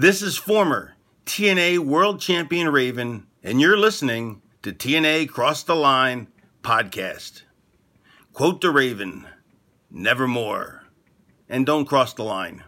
[0.00, 0.94] This is former
[1.26, 6.28] TNA World Champion Raven, and you're listening to TNA Cross the Line
[6.62, 7.42] podcast.
[8.32, 9.26] Quote the Raven,
[9.90, 10.84] nevermore.
[11.48, 12.62] And don't cross the line.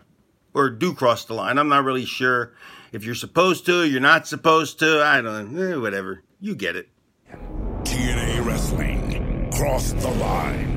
[0.55, 1.57] Or do cross the line.
[1.57, 2.53] I'm not really sure
[2.91, 5.01] if you're supposed to, you're not supposed to.
[5.01, 5.63] I don't know.
[5.63, 6.25] Eh, whatever.
[6.41, 6.89] You get it.
[7.85, 9.53] TNA Wrestling.
[9.53, 10.70] Cross the line.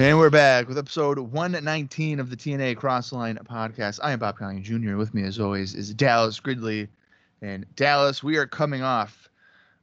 [0.00, 3.98] And we're back with episode 119 of the TNA Crossline podcast.
[4.00, 4.96] I am Bob Collier Jr.
[4.96, 6.86] With me, as always, is Dallas Gridley.
[7.42, 9.28] And Dallas, we are coming off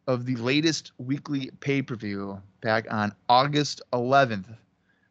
[0.07, 4.55] of the latest weekly pay per view back on August 11th,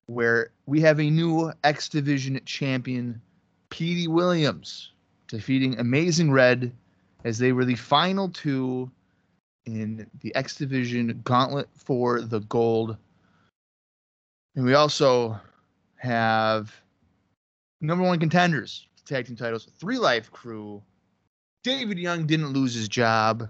[0.07, 3.21] where we have a new X Division champion,
[3.69, 4.93] Petey Williams,
[5.29, 6.73] defeating Amazing Red
[7.25, 8.91] as they were the final two
[9.67, 12.97] in the X Division gauntlet for the gold
[14.57, 15.39] and we also
[15.97, 16.73] have
[17.81, 20.83] number one contenders, tag team titles, 3Live Kru.
[21.63, 23.49] David Young didn't lose his job.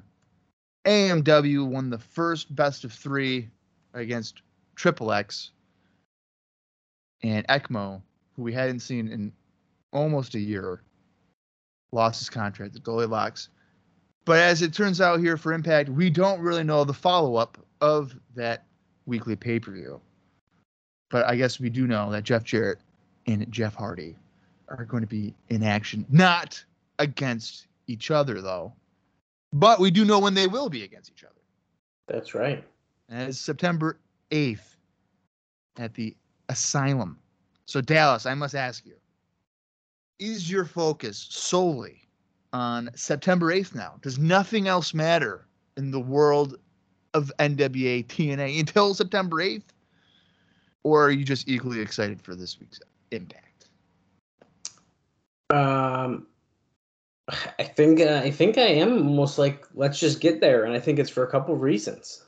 [0.86, 3.48] AMW won the first best of three
[3.92, 4.42] against
[4.76, 5.50] Triple X.
[7.22, 8.02] And Ekmo,
[8.36, 9.32] who we hadn't seen in
[9.92, 10.82] almost a year,
[11.92, 13.48] lost his contract at Goldilocks.
[14.24, 17.58] But as it turns out here for Impact, we don't really know the follow up
[17.80, 18.66] of that
[19.06, 20.00] weekly pay per view.
[21.14, 22.80] But I guess we do know that Jeff Jarrett
[23.28, 24.16] and Jeff Hardy
[24.68, 26.60] are going to be in action, not
[26.98, 28.72] against each other, though.
[29.52, 31.40] But we do know when they will be against each other.
[32.08, 32.64] That's right.
[33.10, 34.00] As September
[34.32, 34.74] 8th
[35.76, 36.16] at the
[36.48, 37.20] Asylum.
[37.66, 38.96] So, Dallas, I must ask you
[40.18, 42.08] is your focus solely
[42.52, 44.00] on September 8th now?
[44.02, 45.46] Does nothing else matter
[45.76, 46.58] in the world
[47.14, 49.62] of NWA TNA until September 8th?
[50.84, 52.80] Or are you just equally excited for this week's
[53.10, 53.66] impact?
[55.50, 56.26] Um,
[57.58, 60.80] I think uh, I think I am almost like let's just get there, and I
[60.80, 62.22] think it's for a couple of reasons.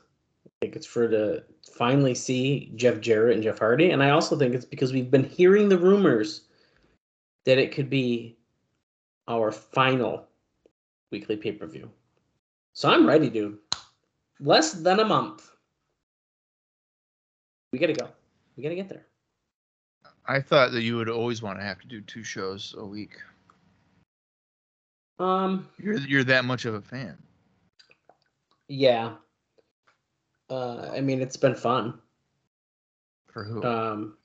[0.45, 4.37] I think it's for to finally see Jeff Jarrett and Jeff Hardy, and I also
[4.37, 6.41] think it's because we've been hearing the rumors
[7.45, 8.37] that it could be
[9.27, 10.27] our final
[11.11, 11.89] weekly pay per view.
[12.73, 13.59] So I'm ready, dude.
[14.39, 15.49] Less than a month.
[17.71, 18.09] We gotta go.
[18.57, 19.05] We got to get there.
[20.25, 23.11] I thought that you would always want to have to do two shows a week.
[25.19, 27.17] Um, you're you're that much of a fan.
[28.67, 29.13] Yeah.
[30.49, 31.99] Uh, I mean, it's been fun.
[33.27, 33.63] For who?
[33.63, 34.17] Um,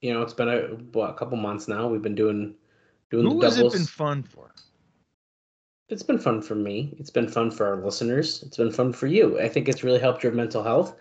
[0.00, 0.60] you know, it's been a
[0.92, 1.88] what, a couple months now.
[1.88, 2.54] We've been doing
[3.10, 3.56] doing who the doubles.
[3.56, 4.52] Who has it been fun for?
[5.88, 6.94] It's been fun for me.
[6.98, 8.42] It's been fun for our listeners.
[8.42, 9.40] It's been fun for you.
[9.40, 10.96] I think it's really helped your mental health.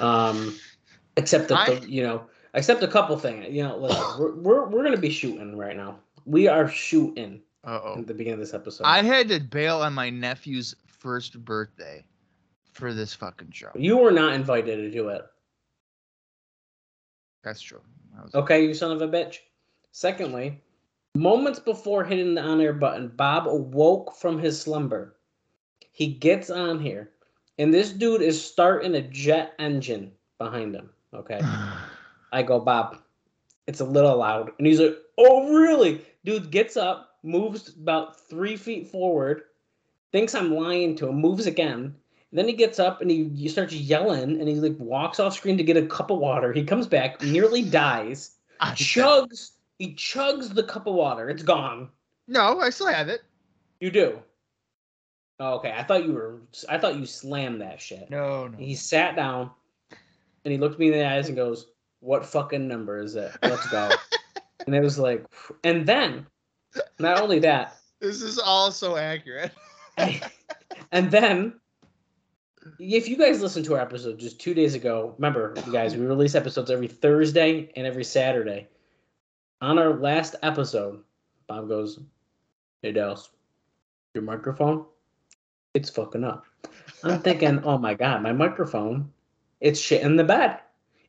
[0.00, 0.58] Um,
[1.16, 2.24] Except that I, the, you know,
[2.54, 3.46] except a couple things.
[3.48, 5.98] You know, listen, we're we're we're gonna be shooting right now.
[6.24, 7.40] We are shooting.
[7.64, 8.00] Uh-oh.
[8.00, 12.04] At the beginning of this episode, I had to bail on my nephew's first birthday
[12.72, 13.70] for this fucking show.
[13.76, 15.24] You were not invited to do it.
[17.44, 17.80] That's true.
[18.34, 19.38] Okay, you son of a bitch.
[19.92, 20.60] Secondly,
[21.14, 25.16] moments before hitting the on air button, Bob awoke from his slumber.
[25.92, 27.10] He gets on here,
[27.58, 30.90] and this dude is starting a jet engine behind him.
[31.14, 31.40] Okay.
[32.32, 32.98] I go, Bob,
[33.66, 34.52] it's a little loud.
[34.58, 36.04] And he's like, oh, really?
[36.24, 39.42] Dude gets up, moves about three feet forward,
[40.12, 41.94] thinks I'm lying to him, moves again.
[42.32, 45.58] then he gets up and he, he starts yelling and he like walks off screen
[45.58, 46.52] to get a cup of water.
[46.52, 51.28] He comes back, nearly dies, chugs, he chugs the cup of water.
[51.28, 51.88] It's gone.
[52.28, 53.22] No, I still have it.
[53.80, 54.20] You do.
[55.40, 56.40] Oh, okay, I thought you were.
[56.68, 58.08] I thought you slammed that shit.
[58.08, 58.56] No, no.
[58.56, 59.50] He sat down,
[60.44, 61.66] and he looked me in the eyes and goes,
[62.00, 63.32] "What fucking number is it?
[63.42, 63.90] Let's go."
[64.66, 65.26] and it was like,
[65.64, 66.26] and then,
[66.98, 69.52] not only that, this is all so accurate.
[70.92, 71.60] and then,
[72.78, 76.04] if you guys listened to our episode just two days ago, remember, you guys, we
[76.04, 78.68] release episodes every Thursday and every Saturday.
[79.60, 81.02] On our last episode,
[81.46, 82.00] Bob goes,
[82.82, 83.30] "Hey Dallas,
[84.14, 84.86] your microphone,
[85.74, 86.44] it's fucking up."
[87.04, 89.12] I'm thinking, "Oh my god, my microphone
[89.62, 90.58] it's shit in the bed.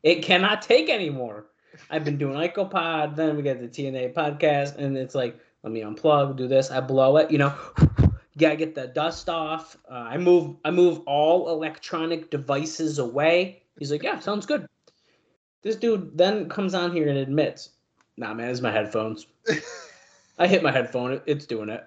[0.02, 1.46] It cannot take anymore.
[1.90, 5.80] I've been doing IcoPod, then we get the TNA podcast, and it's like, let me
[5.80, 6.70] unplug, do this.
[6.70, 7.52] I blow it, you know.
[8.38, 9.76] gotta get the dust off.
[9.90, 13.62] Uh, I move, I move all electronic devices away.
[13.78, 14.68] He's like, yeah, sounds good.
[15.62, 17.70] This dude then comes on here and admits,
[18.18, 19.26] "Nah, man, it's my headphones.
[20.38, 21.12] I hit my headphone.
[21.12, 21.84] It- It's doing it."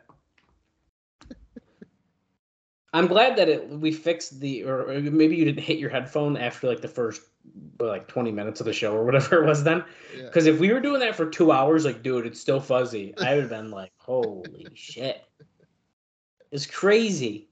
[2.98, 6.68] I'm glad that it we fixed the or maybe you didn't hit your headphone after
[6.68, 7.22] like the first
[7.80, 9.84] like 20 minutes of the show or whatever it was then.
[10.16, 10.24] Yeah.
[10.24, 13.14] Because if we were doing that for two hours, like, dude, it's still fuzzy.
[13.20, 15.24] I would have been like, holy shit.
[16.52, 17.50] It's crazy.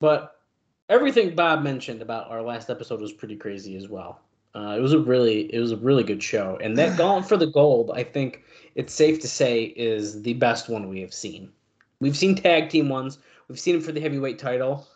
[0.00, 0.40] But
[0.88, 4.20] everything Bob mentioned about our last episode was pretty crazy as well.
[4.54, 7.36] Uh, it was a really, it was a really good show, and that Gauntlet for
[7.36, 8.44] the Gold, I think
[8.76, 11.50] it's safe to say, is the best one we have seen.
[12.00, 13.18] We've seen tag team ones.
[13.48, 14.86] We've seen them for the heavyweight title.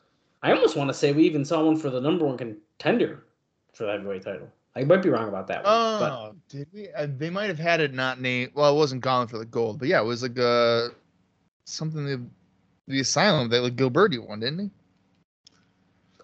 [0.43, 3.25] I almost want to say we even saw one for the number one contender
[3.75, 4.49] for the heavyweight title.
[4.77, 6.89] I might be wrong about that one, but Oh, did we?
[6.93, 8.53] Uh, they might have had it not named.
[8.55, 10.89] Well, it wasn't Gauntlet for the Gold, but yeah, it was like uh
[11.65, 12.25] something the
[12.87, 14.71] the Asylum that like Gilberti won, didn't he?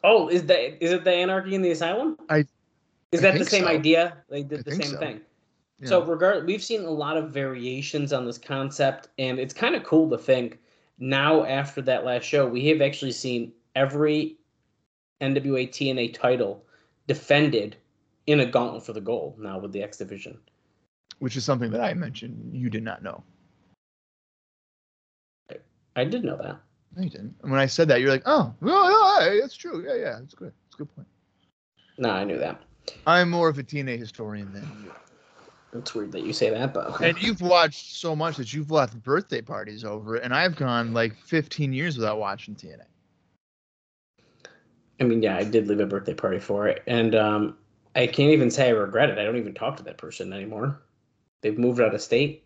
[0.04, 2.16] Oh, is that is it the Anarchy in the Asylum?
[2.28, 2.46] I-
[3.10, 3.68] is that the same so.
[3.70, 4.16] idea?
[4.28, 4.98] They did I the same so.
[4.98, 5.20] thing.
[5.80, 5.88] Yeah.
[5.88, 9.82] So regard we've seen a lot of variations on this concept, and it's kind of
[9.84, 10.58] cool to think
[10.98, 14.36] now after that last show, we have actually seen every
[15.20, 16.64] NWA TNA title
[17.06, 17.76] defended
[18.26, 20.38] in a gauntlet for the gold now with the X division.
[21.18, 23.22] which is something that I mentioned you did not know.
[25.96, 26.60] I did know that.
[26.96, 27.34] No, you didn't.
[27.42, 29.84] And when I said that, you're like, oh, oh, oh well, yeah, that's true.
[29.86, 30.52] Yeah, yeah, it's good.
[30.66, 31.08] It's a good point.
[31.98, 32.60] No, I knew that.
[33.06, 34.92] I'm more of a TNA historian than you.
[35.74, 37.10] It's weird that you say that, but okay.
[37.10, 40.94] And you've watched so much that you've left birthday parties over it, and I've gone
[40.94, 42.84] like 15 years without watching TNA.
[45.00, 47.56] I mean, yeah, I did leave a birthday party for it, and um,
[47.96, 49.18] I can't even say I regret it.
[49.18, 50.80] I don't even talk to that person anymore.
[51.42, 52.44] They've moved out of state.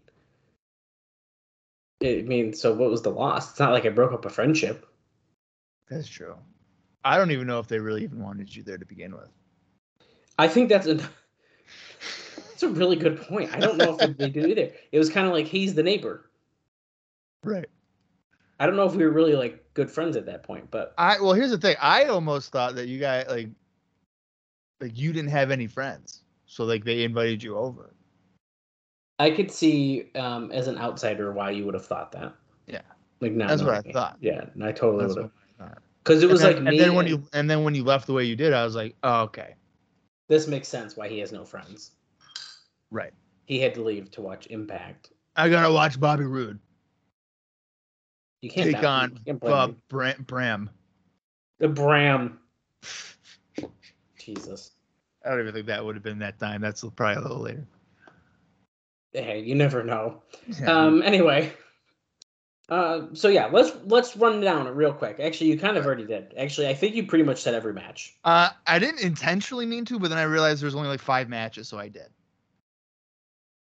[2.02, 3.50] I mean, so what was the loss?
[3.50, 4.86] It's not like I broke up a friendship.
[5.90, 6.36] That's true.
[7.04, 9.30] I don't even know if they really even wanted you there to begin with.
[10.38, 11.00] I think that's a
[12.58, 13.54] that's a really good point.
[13.54, 14.72] I don't know if they do either.
[14.90, 16.28] It was kind of like he's the neighbor.
[17.44, 17.68] Right.
[18.58, 21.20] I don't know if we were really like good friends at that point, but I
[21.20, 21.76] well, here's the thing.
[21.80, 23.48] I almost thought that you guys like
[24.80, 27.94] like you didn't have any friends, so like they invited you over.
[29.20, 32.34] I could see um, as an outsider why you would have thought that.
[32.66, 32.80] Yeah.
[33.20, 33.92] like not That's what knowing I me.
[33.92, 34.16] thought.
[34.20, 35.78] Yeah, and I totally would have what I thought.
[36.02, 36.70] because it was and like then, me.
[36.70, 38.74] and then when you and then when you left the way you did, I was
[38.74, 39.54] like, oh, okay,
[40.28, 41.92] this makes sense why he has no friends.
[42.90, 43.12] Right.
[43.46, 45.10] He had to leave to watch Impact.
[45.36, 46.58] I gotta watch Bobby Roode
[48.42, 49.76] You can't take on can't Bob.
[49.88, 50.24] Bram.
[50.26, 50.70] Bram.
[51.58, 52.38] the Bram.
[54.18, 54.72] Jesus.
[55.24, 56.60] I don't even think that would have been that time.
[56.60, 57.66] That's probably a little later.
[59.12, 60.22] Hey, you never know.
[60.60, 60.70] Yeah.
[60.70, 61.02] Um.
[61.02, 61.52] Anyway.
[62.68, 63.06] Uh.
[63.14, 65.18] So yeah, let's let's run down it real quick.
[65.20, 66.34] Actually, you kind of already did.
[66.36, 68.16] Actually, I think you pretty much said every match.
[68.24, 71.68] Uh, I didn't intentionally mean to, but then I realized there's only like five matches,
[71.68, 72.08] so I did.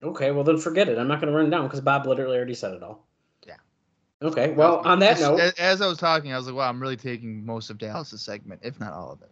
[0.03, 0.31] Okay.
[0.31, 0.99] Well, then forget it.
[0.99, 3.07] I'm not going to run it down because Bob literally already said it all.
[3.47, 3.57] Yeah.
[4.23, 4.53] Okay.
[4.53, 6.97] Well, on that As- note, as, I was talking, I was like, "Wow, I'm really
[6.97, 9.31] taking most of Dallas's segment, if not all of it."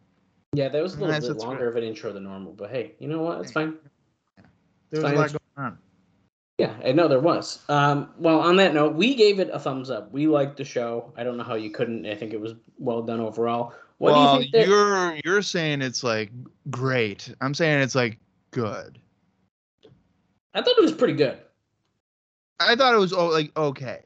[0.55, 3.08] yeah, that was a little bit longer of an intro than normal, but hey, you
[3.08, 3.40] know what?
[3.40, 3.75] It's fine.
[4.38, 4.44] Yeah.
[4.90, 5.78] There was Fine, a lot going on.
[6.58, 7.64] Yeah, I know there was.
[7.69, 10.12] Um, well, on that note, we gave it a thumbs up.
[10.12, 11.12] We liked the show.
[11.16, 12.06] I don't know how you couldn't.
[12.06, 13.75] I think it was well done overall.
[13.99, 14.66] What well, do you think?
[14.66, 16.31] That, you're you're saying it's like
[16.70, 17.34] great.
[17.40, 18.19] I'm saying it's like
[18.52, 19.00] good.
[20.55, 21.39] I thought it was pretty good.
[22.61, 24.02] I thought it was oh, like okay,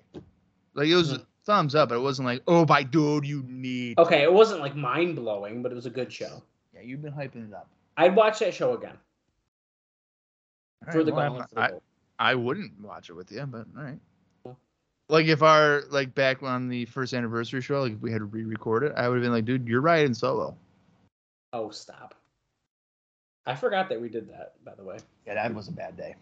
[0.75, 1.27] like it was Mhm.
[1.45, 3.99] thumbs up, but it wasn't like oh my dude, you need.
[3.99, 6.43] Okay, it wasn't like mind blowing, but it was a good show.
[6.75, 7.69] Yeah, you've been hyping it up.
[7.97, 8.97] I'd watch that show again
[10.87, 13.67] All for right, the well, Gauntlet the I, I wouldn't watch it with you, but
[13.77, 13.99] all right.
[14.45, 14.57] Cool.
[15.09, 18.25] Like if our like back on the first anniversary show, like if we had to
[18.25, 20.57] re-record it, I would have been like, dude, you're riding solo.
[21.53, 22.15] Oh, stop!
[23.47, 24.55] I forgot that we did that.
[24.65, 26.15] By the way, Yeah, that was a bad day.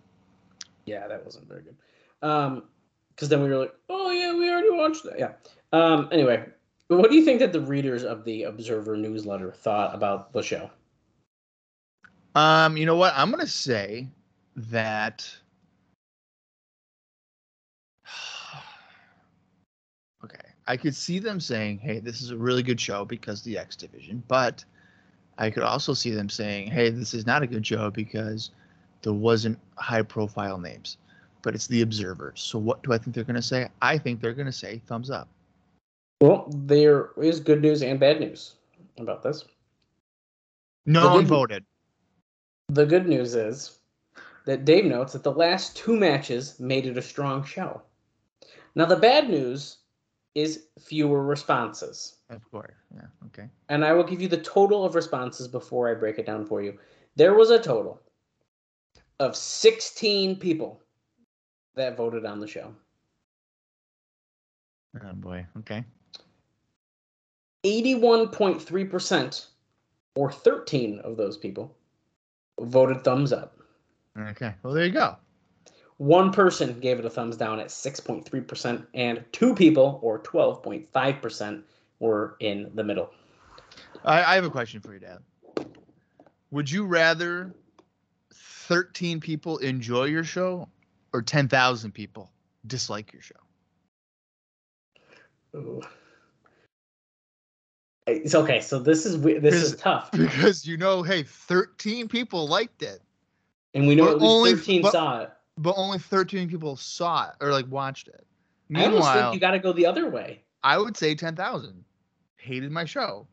[0.86, 1.76] Yeah, that wasn't very good.
[2.22, 2.62] Um,
[3.10, 5.18] because then we were like, oh yeah, we already watched that.
[5.18, 5.32] Yeah.
[5.72, 6.08] Um.
[6.12, 6.44] Anyway,
[6.88, 10.70] what do you think that the readers of the Observer newsletter thought about the show?
[12.34, 13.14] Um, you know what?
[13.16, 14.08] I'm gonna say
[14.56, 15.28] that.
[20.24, 23.58] okay, I could see them saying, "Hey, this is a really good show because the
[23.58, 24.64] X Division," but
[25.38, 28.50] I could also see them saying, "Hey, this is not a good show because
[29.06, 30.98] there wasn't high-profile names."
[31.42, 32.32] But it's the Observer.
[32.34, 33.68] So what do I think they're gonna say?
[33.80, 35.28] I think they're gonna say thumbs up.
[36.20, 38.56] Well, there is good news and bad news
[38.98, 39.44] about this.
[40.86, 41.64] No The one good- voted.
[42.68, 43.78] The good news is
[44.44, 47.80] that Dave notes that the last two matches made it a strong show.
[48.74, 49.78] Now, the bad news
[50.34, 52.16] is fewer responses.
[52.28, 52.74] Of course.
[52.92, 53.06] Yeah.
[53.26, 53.48] Okay.
[53.68, 56.60] And I will give you the total of responses before I break it down for
[56.60, 56.76] you.
[57.14, 58.02] There was a total
[59.20, 60.80] of 16 people
[61.74, 62.74] that voted on the show.
[65.02, 65.46] Oh boy.
[65.58, 65.84] Okay.
[67.64, 69.46] 81.3%
[70.14, 71.76] or 13 of those people
[72.60, 73.58] voted thumbs up.
[74.18, 74.54] Okay.
[74.62, 75.16] Well, there you go.
[75.98, 81.62] One person gave it a thumbs down at 6.3%, and two people, or 12.5%,
[82.00, 83.10] were in the middle.
[84.04, 85.18] I, I have a question for you, Dad.
[86.50, 87.54] Would you rather
[88.66, 90.68] 13 people enjoy your show
[91.12, 92.30] or 10,000 people
[92.66, 93.34] dislike your show?
[95.56, 95.82] Ooh.
[98.06, 98.60] It's okay.
[98.60, 103.00] So this is this is tough, Because you know, hey, 13 people liked it,
[103.74, 105.30] and we know at least only- 13 but- saw it.
[105.58, 108.24] but only 13 people saw it or like watched it.
[108.74, 111.84] I almost Meanwhile, think you got to go the other way I would say 10,000
[112.36, 113.26] hated my show.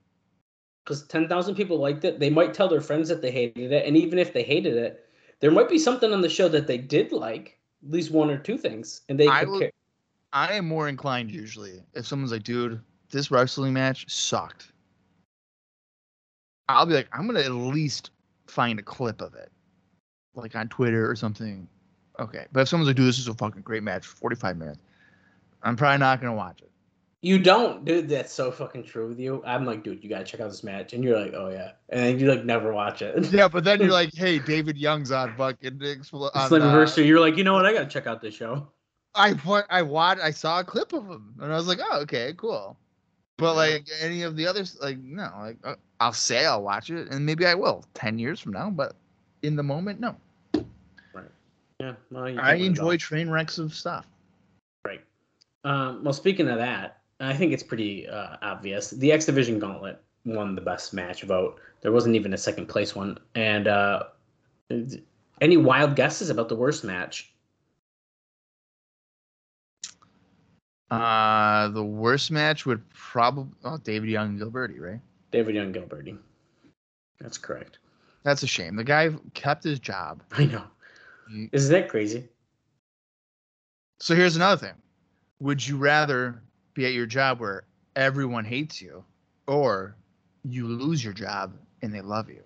[0.85, 2.19] because 10,000 people liked it.
[2.19, 5.02] They might tell their friends that they hated it, and even if they hated it,
[5.43, 8.37] there might be something on the show that they did like, at least one or
[8.37, 9.71] two things, and they I could will- care.
[10.31, 12.79] I am more inclined usually if someone's like, dude,
[13.11, 14.71] this wrestling match sucked.
[16.69, 18.11] I'll be like, I'm gonna at least
[18.47, 19.51] find a clip of it,
[20.33, 21.67] like on Twitter or something.
[22.19, 24.79] Okay, but if someone's like, dude, this is a fucking great match, for 45 minutes,
[25.61, 26.71] I'm probably not gonna watch it.
[27.23, 28.09] You don't, dude.
[28.09, 29.41] That's so fucking true with you.
[29.45, 32.01] I'm like, dude, you gotta check out this match, and you're like, oh yeah, and
[32.03, 33.25] then you like never watch it.
[33.31, 37.21] Yeah, but then you're like, hey, David Young's on fucking Expl- on, Slammiversary, uh, you're
[37.21, 37.65] like, you know what?
[37.65, 38.67] I gotta check out this show.
[39.15, 42.01] I wa- I watched, I saw a clip of him, and I was like, oh,
[42.01, 42.75] okay, cool.
[43.37, 47.07] But like any of the others, like no, like uh, I'll say I'll watch it,
[47.09, 48.69] and maybe I will ten years from now.
[48.69, 48.97] But
[49.43, 50.17] in the moment, no.
[51.13, 51.31] Right.
[51.79, 54.07] Yeah, well, I can't win it enjoy train wrecks of stuff.
[54.85, 55.01] Right.
[55.63, 58.89] Um, well, speaking of that, I think it's pretty uh, obvious.
[58.91, 61.59] The X Division Gauntlet won the best match vote.
[61.81, 63.17] There wasn't even a second place one.
[63.35, 64.03] And uh,
[65.41, 67.33] any wild guesses about the worst match?
[70.91, 74.99] Uh, the worst match would probably oh David Young and Gilberti, right?
[75.31, 76.17] David Young Gilberti.
[77.19, 77.79] That's correct.
[78.23, 78.75] That's a shame.
[78.75, 80.21] The guy kept his job.
[80.33, 80.63] I know.
[81.51, 82.27] Isn't that crazy?
[83.99, 84.75] So here's another thing:
[85.39, 86.41] Would you rather
[86.73, 87.63] be at your job where
[87.95, 89.03] everyone hates you,
[89.47, 89.95] or
[90.43, 92.43] you lose your job and they love you?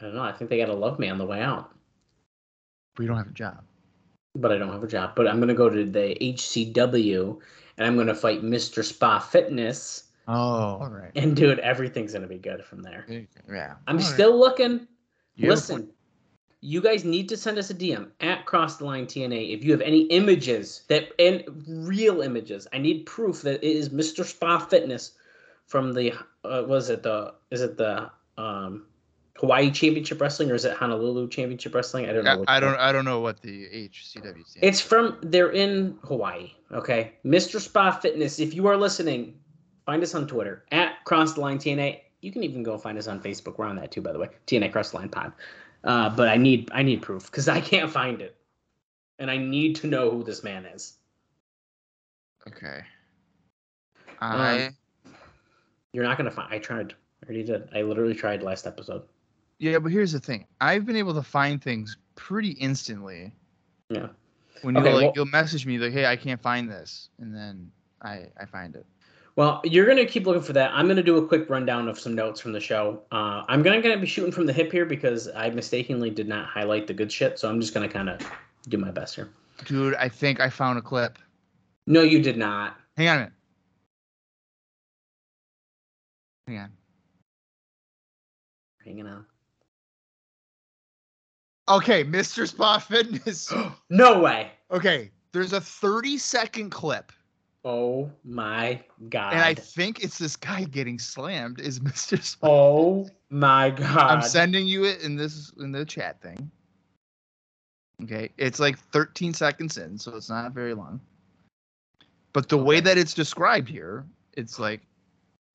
[0.00, 0.22] I don't know.
[0.22, 1.74] I think they got to love me on the way out.
[2.96, 3.62] But you don't have a job.
[4.34, 5.12] But I don't have a job.
[5.14, 7.38] But I'm going to go to the HCW
[7.76, 8.82] and I'm going to fight Mr.
[8.82, 10.04] Spa Fitness.
[10.26, 11.10] Oh, all right.
[11.16, 13.04] And dude, everything's going to be good from there.
[13.48, 13.74] Yeah.
[13.86, 14.12] I'm all right.
[14.12, 14.86] still looking.
[15.34, 15.90] You have a Listen,
[16.60, 19.72] you guys need to send us a DM at Cross the Line TNA if you
[19.72, 22.66] have any images that and real images.
[22.72, 24.24] I need proof that it is Mr.
[24.24, 25.12] Spa Fitness
[25.66, 26.12] from the
[26.44, 28.86] uh, was it the is it the um
[29.40, 32.06] Hawaii Championship Wrestling or is it Honolulu Championship Wrestling?
[32.08, 32.44] I don't know.
[32.46, 32.76] I, I don't.
[32.76, 34.58] I don't know what the HCW stands.
[34.60, 36.52] It's from they're in Hawaii.
[36.72, 37.58] Okay, Mr.
[37.58, 38.38] Spa Fitness.
[38.38, 39.38] If you are listening,
[39.86, 42.00] find us on Twitter at Cross the Line TNA.
[42.20, 43.56] You can even go find us on Facebook.
[43.56, 44.28] We're on that too, by the way.
[44.46, 45.32] TNA Cross the Line Pod.
[45.84, 48.36] Uh, but I need I need proof because I can't find it,
[49.18, 50.94] and I need to know who this man is.
[52.48, 52.82] okay.
[54.20, 54.70] Um, I
[55.92, 56.52] You're not gonna find.
[56.52, 56.92] I tried.
[57.22, 57.68] I already did.
[57.74, 59.02] I literally tried last episode.
[59.58, 63.32] yeah, but here's the thing: I've been able to find things pretty instantly.
[63.88, 64.08] Yeah.
[64.62, 67.34] When you Okay, like, well- you'll message me like, "Hey, I can't find this," and
[67.34, 67.70] then
[68.02, 68.84] I I find it.
[69.36, 70.70] Well, you're gonna keep looking for that.
[70.74, 73.02] I'm gonna do a quick rundown of some notes from the show.
[73.12, 76.46] Uh, I'm gonna gonna be shooting from the hip here because I mistakenly did not
[76.46, 77.38] highlight the good shit.
[77.38, 78.20] So I'm just gonna kind of
[78.68, 79.30] do my best here.
[79.66, 81.18] Dude, I think I found a clip.
[81.86, 82.76] No, you did not.
[82.96, 83.32] Hang on a minute.
[86.46, 86.72] Hang on.
[88.84, 89.24] Hanging on.
[91.68, 92.48] Okay, Mr.
[92.48, 93.52] Spa Fitness.
[93.90, 94.50] no way.
[94.70, 97.12] okay, there's a 30 second clip,
[97.64, 99.34] Oh my god.
[99.34, 101.60] and I think it's this guy getting slammed.
[101.60, 102.22] Is Mr.
[102.22, 102.46] Spa?
[102.48, 104.10] oh my god.
[104.10, 106.50] I'm sending you it in this in the chat thing.
[108.02, 111.00] Okay, it's like 13 seconds in, so it's not very long.
[112.32, 114.80] But the way that it's described here, it's like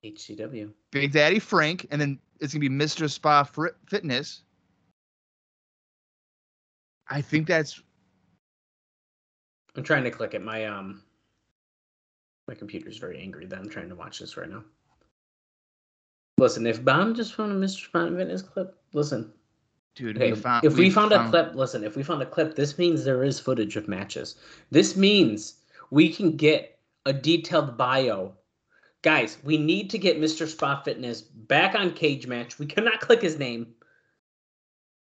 [0.04, 0.72] HCW.
[0.92, 3.10] Big Daddy Frank, and then it's gonna be Mr.
[3.10, 4.44] Spa Fri- Fitness.
[7.10, 7.82] I think that's
[9.76, 10.44] I'm trying to click it.
[10.44, 11.02] My um
[12.48, 14.64] my computer's very angry that I'm trying to watch this right now.
[16.38, 17.86] Listen, if Bomb just found a Mr.
[18.18, 19.32] Fitness clip, listen.
[19.96, 20.18] dude.
[20.18, 22.78] Okay, we found, if we, found, a clip, listen, if we found a clip, this
[22.78, 24.36] means there is footage of matches.
[24.70, 25.56] This means
[25.92, 28.34] we can get a detailed bio
[29.06, 30.48] Guys, we need to get Mr.
[30.48, 32.58] Spot Fitness back on Cagematch.
[32.58, 33.68] We cannot click his name.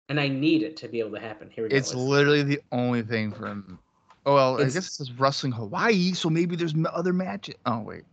[0.08, 1.48] And I need it to be able to happen.
[1.48, 1.76] Here we go.
[1.76, 3.78] It's literally the only thing from.
[4.24, 7.56] Oh well, I guess it says wrestling Hawaii, so maybe there's other matches.
[7.66, 8.04] Oh wait.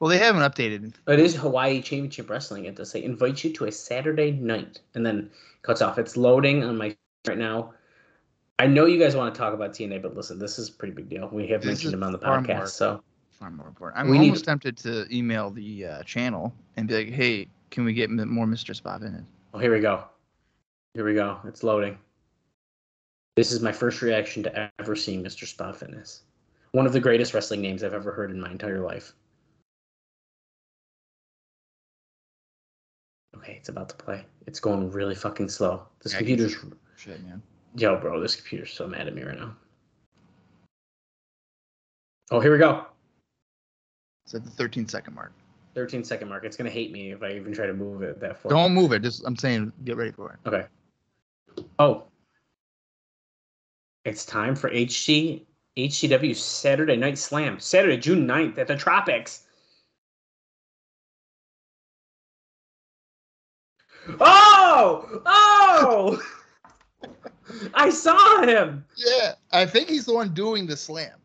[0.00, 0.94] Well, they haven't updated.
[1.08, 2.66] It is Hawaii Championship Wrestling.
[2.66, 5.30] It does say invite you to a Saturday night, and then
[5.62, 5.98] cuts off.
[5.98, 6.96] It's loading on my
[7.26, 7.74] right now.
[8.60, 10.92] I know you guys want to talk about TNA, but listen, this is a pretty
[10.94, 11.28] big deal.
[11.32, 14.00] We have This mentioned them on the podcast, more- so Far more important.
[14.00, 17.84] I'm We need- almost tempted to email the uh, channel and be like, "Hey, can
[17.84, 18.74] we get more Mr.
[18.74, 19.24] Spot in it?"
[19.54, 20.04] oh, here we go.
[20.94, 21.38] Here we go.
[21.46, 21.98] It's loading.
[23.38, 25.46] This is my first reaction to ever seeing Mr.
[25.46, 26.22] Spot Fitness.
[26.72, 29.12] One of the greatest wrestling names I've ever heard in my entire life.
[33.36, 34.24] Okay, it's about to play.
[34.48, 35.84] It's going really fucking slow.
[36.02, 36.56] This Yeah, computer's
[36.96, 37.40] Shit, man.
[37.76, 39.54] Yo, bro, this computer's so mad at me right now.
[42.32, 42.86] Oh, here we go.
[44.24, 45.30] It's at the 13 second mark.
[45.76, 46.42] 13 second mark.
[46.42, 48.50] It's gonna hate me if I even try to move it that far.
[48.50, 49.02] Don't move it.
[49.02, 50.48] Just I'm saying, get ready for it.
[50.48, 50.66] Okay.
[51.78, 52.08] Oh.
[54.08, 55.44] It's time for HC
[55.76, 57.60] HCW Saturday Night Slam.
[57.60, 59.44] Saturday, June 9th at the Tropics.
[64.18, 65.20] Oh!
[65.26, 66.22] Oh!
[67.74, 68.86] I saw him.
[68.96, 71.18] Yeah, I think he's the one doing the slam.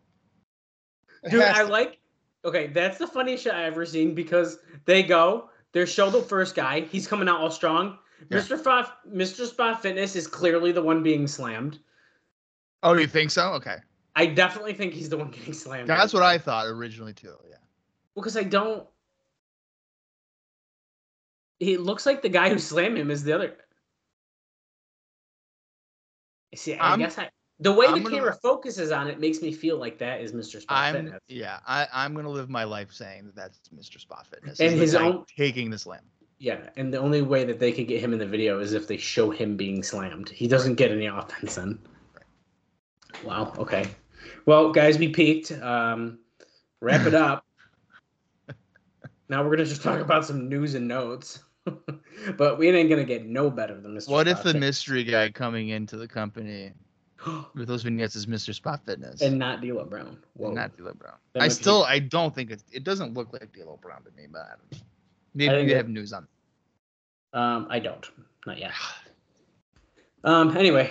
[1.24, 2.00] It Dude, I to- like.
[2.44, 6.54] Okay, that's the funniest shit I ever seen because they go, they show the first
[6.54, 6.82] guy.
[6.82, 7.98] He's coming out all strong.
[8.30, 8.40] Yeah.
[8.40, 8.60] Mr.
[8.60, 9.48] Spot, Mr.
[9.48, 11.80] Spot Fitness is clearly the one being slammed.
[12.84, 13.54] Oh, you think so?
[13.54, 13.78] Okay,
[14.16, 15.88] I definitely think he's the one getting slammed.
[15.90, 17.36] that's what I thought originally too.
[17.50, 17.56] Yeah.
[18.16, 18.86] Well, Because I don't.
[21.60, 23.56] It looks like the guy who slammed him is the other.
[26.56, 27.30] See, I I'm- guess I.
[27.60, 30.34] The way I'm the gonna- camera focuses on it makes me feel like that is
[30.34, 30.60] Mr.
[30.62, 31.20] Spot I'm Fitness.
[31.28, 31.60] yeah.
[31.66, 34.00] I I'm gonna live my life saying that that's Mr.
[34.00, 36.02] Spot Fitness And his own- taking the slam.
[36.40, 38.88] Yeah, and the only way that they could get him in the video is if
[38.88, 40.28] they show him being slammed.
[40.30, 41.80] He doesn't get any offense then.
[43.24, 43.54] Wow.
[43.58, 43.86] Okay.
[44.46, 45.52] Well, guys, we peaked.
[45.52, 46.20] Um,
[46.82, 47.46] wrap it up.
[49.30, 51.44] now we're gonna just talk about some news and notes.
[52.38, 54.10] but we ain't gonna get no better than Mr.
[54.10, 56.74] What if the Spot mystery guy coming into the company
[57.56, 58.54] with those vignettes is Mr.
[58.54, 60.18] Spot Fitness and not D'Lo Brown?
[60.34, 60.48] Whoa.
[60.48, 61.16] and not D'Lo Brown?
[61.36, 64.42] I still I don't think it it doesn't look like D'Lo Brown to me, but
[64.42, 64.86] I don't know.
[65.34, 66.28] maybe it- have news on.
[67.34, 68.08] Um, I don't.
[68.46, 68.72] Not yet.
[70.26, 70.90] Um, anyway,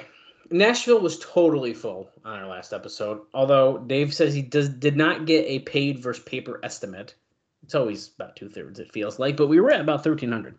[0.52, 3.22] Nashville was totally full on our last episode.
[3.32, 7.14] Although Dave says he does did not get a paid versus paper estimate.
[7.62, 10.58] It's always about two thirds, it feels like, but we were at about thirteen hundred.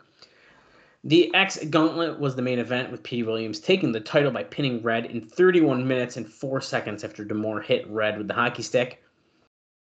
[1.06, 3.24] The X Gauntlet was the main event with P.
[3.24, 7.60] Williams taking the title by pinning Red in 31 minutes and 4 seconds after D'Amore
[7.60, 9.04] hit Red with the hockey stick.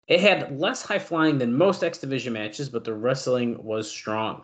[0.07, 4.43] It had less high flying than most X Division matches, but the wrestling was strong.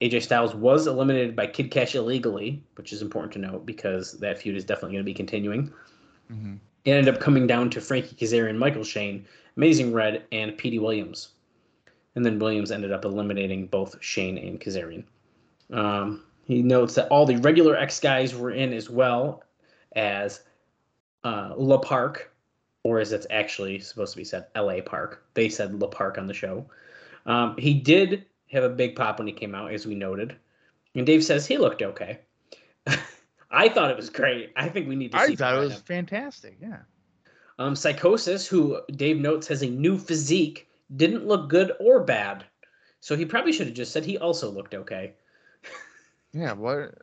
[0.00, 4.38] AJ Styles was eliminated by Kid Cash illegally, which is important to note because that
[4.38, 5.72] feud is definitely going to be continuing.
[6.30, 6.58] Mhm.
[6.84, 11.30] It ended up coming down to Frankie Kazarian, Michael Shane, Amazing Red, and Petey Williams.
[12.14, 15.04] And then Williams ended up eliminating both Shane and Kazarian.
[15.70, 19.44] Um, he notes that all the regular X guys were in as well
[19.94, 20.42] as
[21.24, 22.32] uh, La Park,
[22.82, 25.24] or as it's actually supposed to be said, LA Park.
[25.34, 26.64] They said La Park on the show.
[27.26, 30.36] Um, he did have a big pop when he came out, as we noted.
[30.94, 32.20] And Dave says he looked okay.
[33.50, 34.52] I thought it was great.
[34.56, 35.82] I think we need to see I thought it was him.
[35.82, 36.56] fantastic.
[36.60, 36.78] Yeah.
[37.58, 42.44] Um, Psychosis, who Dave notes has a new physique, didn't look good or bad.
[43.00, 45.14] So he probably should have just said he also looked okay.
[46.32, 46.52] Yeah.
[46.52, 46.94] What?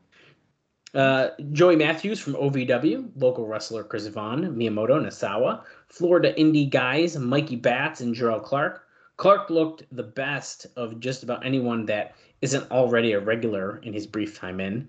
[0.94, 7.58] Uh, Joey Matthews from OVW, local wrestler Chris Vaughn, Miyamoto, Nosawa, Florida indie guys Mikey
[7.58, 8.87] Batts and Jerrelle Clark.
[9.18, 14.06] Clark looked the best of just about anyone that isn't already a regular in his
[14.08, 14.88] brief time in.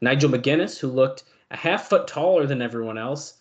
[0.00, 3.34] Nigel McGuinness, who looked a half foot taller than everyone else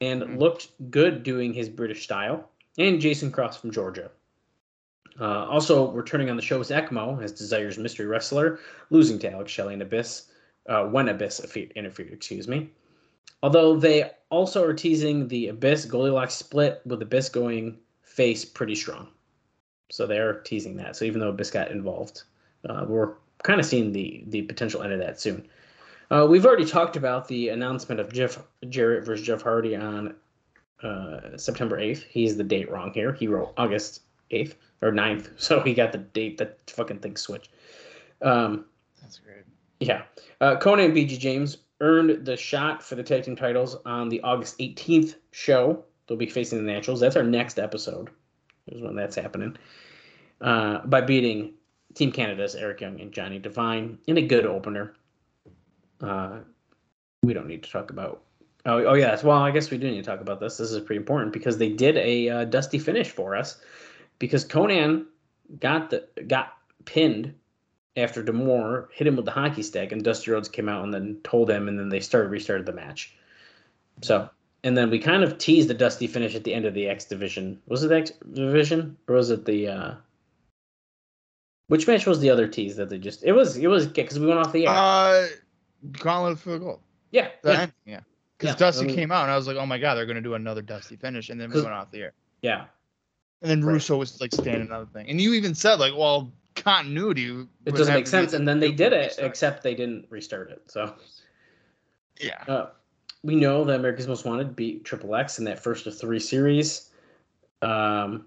[0.00, 0.38] and Mhm.
[0.38, 2.50] looked good doing his British style.
[2.76, 4.10] And Jason Cross from Georgia.
[5.18, 8.58] Uh, also returning on the show is Ekmo as Desire's mystery wrestler,
[8.90, 10.26] losing to Alex Shelley and Abyss
[10.68, 11.40] uh, when Abyss
[11.76, 12.68] interfered, excuse me.
[13.42, 19.08] Although they also are teasing the Abyss Goldilocks split with Abyss going face pretty strong.
[19.94, 20.96] So they're teasing that.
[20.96, 22.24] So even though Abyss got involved,
[22.68, 23.12] uh, we're
[23.44, 25.46] kind of seeing the the potential end of that soon.
[26.10, 30.16] Uh, we've already talked about the announcement of Jeff Jarrett versus Jeff Hardy on
[30.82, 32.02] uh, September 8th.
[32.08, 33.12] He's the date wrong here.
[33.12, 34.02] He wrote August
[34.32, 35.30] 8th or 9th.
[35.38, 37.50] So he got the date that fucking thing switched.
[38.20, 38.64] Um,
[39.00, 39.44] That's great.
[39.78, 40.02] yeah.
[40.40, 44.20] Uh, Konnan and BG James earned the shot for the tag team titles on the
[44.22, 45.84] August 18th show.
[46.08, 46.98] They'll be facing the Naturals.
[46.98, 48.10] That's our next episode.
[48.66, 49.56] Is when that's happening.
[50.44, 51.54] Uh, by beating
[51.94, 54.94] Team Canada's Eric Young and Johnny Devine in a good opener.
[56.02, 56.40] Uh,
[57.22, 58.20] we don't need to talk about.
[58.66, 59.24] Oh, oh yes.
[59.24, 60.58] Well, I guess we do need to talk about this.
[60.58, 63.58] This is pretty important because they did a uh, dusty finish for us
[64.18, 65.06] because Konnan
[65.60, 66.52] got the got
[66.84, 67.32] pinned
[67.96, 71.20] after D'Amore hit him with the hockey stick, and Dusty Rhodes came out and then
[71.24, 73.16] told him, and then they started restarted the match.
[74.02, 74.28] So,
[74.62, 77.06] and then we kind of teased the Dusty finish at the end of the X
[77.06, 77.62] division.
[77.66, 79.68] Was it X division or was it the?
[79.68, 79.94] uh
[81.68, 83.24] Which match was the other tease that they just?
[83.24, 84.72] It was it was because we went off the air.
[84.74, 85.26] Uh,
[85.92, 86.80] Gauntlet for the goal.
[87.10, 88.00] yeah, The yeah, end, yeah.
[88.38, 90.06] Because Yeah, Dusty I mean- came out and I was like, oh my god, they're
[90.06, 92.12] gonna do another Dusty finish, and then we went off the air.
[92.42, 92.66] yeah.
[93.42, 93.74] And then Right.
[93.74, 97.46] Russo was like standing another thing, and you even said like, well, continuity.
[97.66, 99.26] It doesn't make sense, and then they did it, restart.
[99.28, 100.62] except they didn't restart it.
[100.70, 100.94] So.
[102.20, 102.42] yeah.
[102.48, 102.66] Uh,
[103.22, 106.90] we know that America's Most Wanted beat Triple X in that first of three series.
[107.62, 108.26] Um,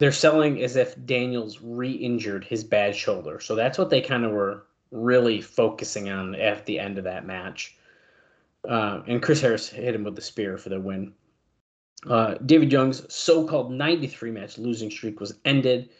[0.00, 4.32] they're selling as if Daniels re-injured his bad shoulder, so that's what they kind of
[4.32, 7.76] were really focusing on at the end of that match.
[8.66, 11.12] Uh, and Chris Harris hit him with the spear for the win.
[12.08, 15.90] Uh, David Young's so-called 93 match losing streak was ended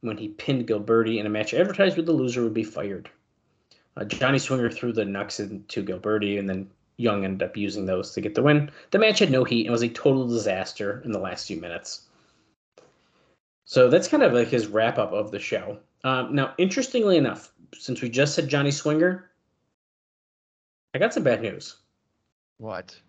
[0.00, 3.10] when he pinned Gilberti in a match advertised where the loser would be fired.
[3.94, 8.12] Uh, Johnny Swinger threw the Nux into Gilberti, and then Young ended up using those
[8.12, 8.70] to get the win.
[8.90, 12.06] The match had no heat and was a total disaster in the last few minutes.
[13.70, 15.78] So that's kind of like his wrap up of the show.
[16.02, 19.30] Um, now, interestingly enough, since we just said Johnny Swinger,
[20.92, 21.76] I got some bad news.
[22.58, 23.00] What?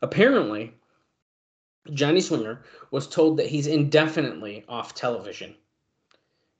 [0.00, 0.72] Apparently,
[1.92, 5.54] Johnny Swinger was told that he's indefinitely off television.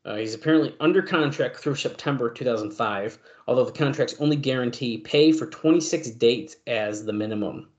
[0.05, 5.47] Uh, he's apparently under contract through September 2005, although the contracts only guarantee pay for
[5.47, 7.71] 26 dates as the minimum.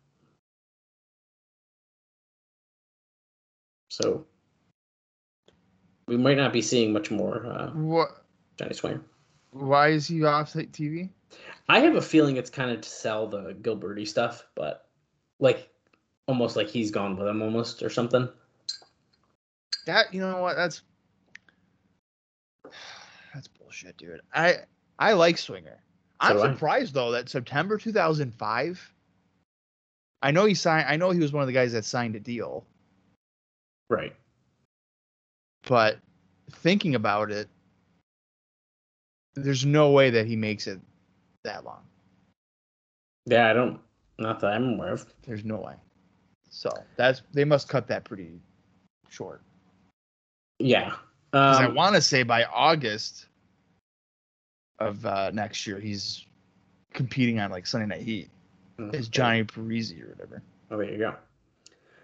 [3.90, 4.26] So,
[6.08, 8.24] we might not be seeing much more uh, What?
[8.58, 9.02] Johnny Swinger.
[9.52, 11.10] Why is he off the TV?
[11.70, 14.88] I have a feeling it's kind of to sell the Gilberti stuff, but
[15.40, 15.70] like
[16.28, 18.30] almost like he's gone with him almost or something.
[19.86, 20.56] That you know what?
[20.56, 20.82] That's
[23.34, 24.22] that's bullshit, dude.
[24.34, 24.58] I
[25.00, 25.84] I like Swinger.
[26.20, 26.52] I'm do I.
[26.54, 28.94] surprised though that September 2005.
[30.24, 30.88] I know he signed.
[30.90, 32.66] I know he was one of the guys that signed a deal,
[33.90, 34.16] Right.
[35.68, 35.98] But
[36.52, 37.48] thinking about it,
[39.36, 40.80] there's no way that he makes it
[41.44, 41.84] that long.
[43.26, 43.80] Yeah, I don't.
[44.20, 45.06] Not that I'm aware of.
[45.24, 45.76] There's no way.
[46.50, 48.40] So that's they must cut that pretty
[49.10, 49.42] short.
[50.60, 50.96] Yeah.
[51.32, 53.28] 'Cause I Um, want to say by August
[54.80, 56.26] of uh, next year, he's
[56.94, 58.30] competing on like Sunday Night Heat.
[58.80, 60.42] It's Johnny Parisi or whatever.
[60.72, 61.16] Oh, there you go.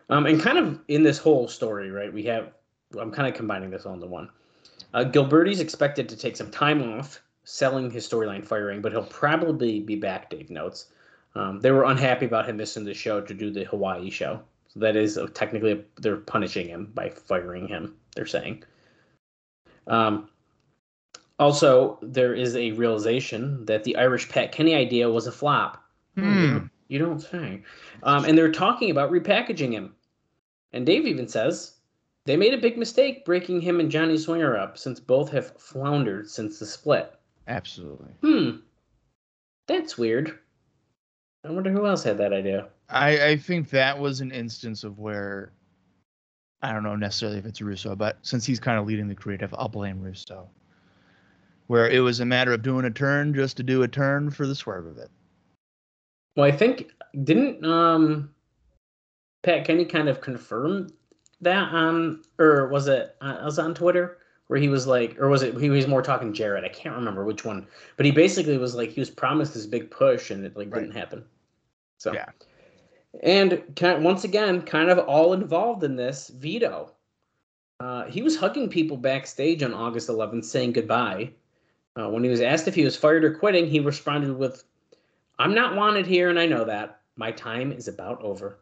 [0.10, 2.12] Um, and kind of in this whole story, right?
[2.12, 2.54] We have.
[3.00, 4.30] I'm kind of combining this all into one.
[4.94, 9.80] Uh, Gilberti's expected to take some time off selling his storyline firing, but he'll probably
[9.80, 10.30] be back.
[10.30, 10.88] Dave notes.
[11.36, 14.42] Um, they were unhappy about him missing the show to do the Hawaii show.
[14.68, 17.96] So that is uh, technically they're punishing him by firing him.
[18.16, 18.64] They're saying.
[19.88, 20.30] Um,
[21.40, 25.84] also, there is a realization that the Irish Pat Kenny idea was a flop.
[26.16, 26.68] Hmm.
[26.88, 27.64] You don't say.
[28.04, 29.96] Um, and they're talking about repackaging him.
[30.74, 31.73] And Dave even says
[32.26, 36.30] they made a big mistake breaking him and Johnny Swinger up since both have floundered
[36.30, 37.14] since the split.
[37.48, 38.12] Absolutely.
[38.22, 38.58] Hmm.
[39.68, 40.40] That's weird.
[41.46, 42.68] I wonder who else had that idea.
[42.90, 45.52] I, I think that was an instance of where
[46.62, 49.54] I don't know necessarily if it's Russo, but since he's kind of leading the creative,
[49.58, 50.48] I'll blame Russo.
[51.68, 54.48] Where it was a matter of doing a turn just to do a turn for
[54.48, 55.10] the swerve of it.
[56.36, 56.92] Well, I think
[57.24, 58.34] didn't um
[59.44, 60.88] Pat Kenny kind of confirm
[61.44, 65.44] that on or was it uh, was on Twitter where he was like or was
[65.44, 68.76] it he was more talking Jarrett I can't remember which one but he basically was
[68.76, 70.82] like he was promised this big push and it like Right.
[70.82, 71.24] didn't happen
[71.98, 72.26] so Yeah.
[73.22, 76.92] and kind once again kind of all involved in this Vito
[77.80, 81.32] uh, he was hugging people backstage on August 11th saying goodbye
[82.00, 84.64] uh, when he was asked if he was fired or quitting he responded with
[85.40, 87.02] I'm not wanted here, and I know that.
[87.16, 88.60] My time is about over.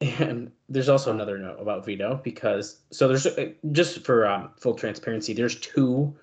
[0.00, 4.74] And there's also another note about Vito because so there's uh, just for um, full
[4.74, 6.14] transparency, there's two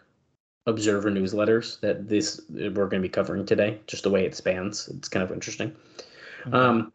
[0.68, 3.80] Observer newsletters that this we're going to be covering today.
[3.88, 5.76] Just the way it spans, it's kind of interesting.
[6.52, 6.94] Um,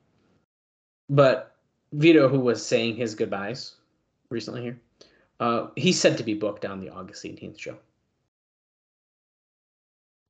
[1.09, 1.57] but
[1.93, 3.75] Vito, who was saying his goodbyes
[4.31, 4.81] recently here,
[5.41, 7.77] uh, he's said to be booked on the August 18th show.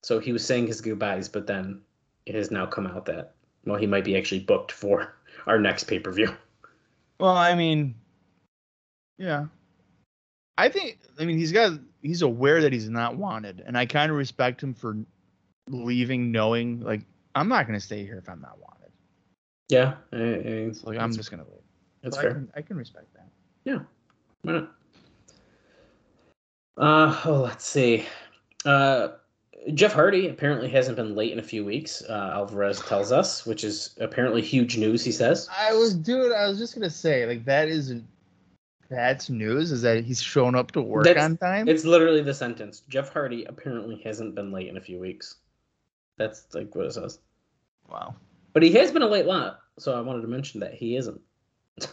[0.02, 1.82] So he was saying his goodbyes, but then
[2.24, 3.34] it has now come out that
[3.66, 6.34] well, he might be actually booked for our next pay per view.
[7.20, 7.94] Well, I mean,
[9.18, 9.46] yeah.
[10.58, 10.98] I think.
[11.18, 11.78] I mean, he's got.
[12.02, 14.96] He's aware that he's not wanted, and I kind of respect him for
[15.70, 17.02] leaving, knowing like
[17.34, 18.92] I'm not going to stay here if I'm not wanted.
[19.68, 21.60] Yeah, I, I, So, like I'm just going to leave.
[22.02, 22.34] that's So I fair.
[22.34, 23.28] can, I can respect that.
[23.64, 23.78] Yeah,
[24.42, 24.72] why not?
[26.78, 28.06] Uh, oh, let's see.
[28.64, 29.08] Uh,
[29.74, 32.02] Jeff Hardy apparently hasn't been late in a few weeks.
[32.08, 35.04] Uh, Alvarez tells us, which is apparently huge news.
[35.04, 35.48] He says.
[35.56, 36.32] I was dude.
[36.32, 37.92] I was just gonna say like that is
[38.88, 39.72] that's news.
[39.72, 41.68] Is that he's shown up to work That's- on time?
[41.68, 42.82] It's literally the sentence.
[42.88, 45.36] Jeff Hardy apparently hasn't been late in a few weeks.
[46.16, 47.18] That's like what it says.
[47.90, 48.14] wow,
[48.52, 51.20] But he has been a late lot, so I wanted to mention that he isn't.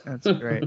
[0.05, 0.63] that's great.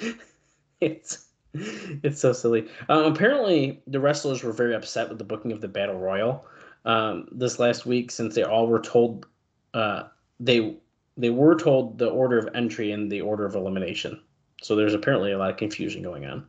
[0.80, 1.23] it's
[2.02, 2.68] it's so silly.
[2.88, 6.46] Um, apparently, the wrestlers were very upset with the booking of the battle royal
[6.84, 9.26] um, this last week, since they all were told
[9.72, 10.04] uh,
[10.40, 10.76] they
[11.16, 14.20] they were told the order of entry and the order of elimination.
[14.62, 16.46] So there's apparently a lot of confusion going on.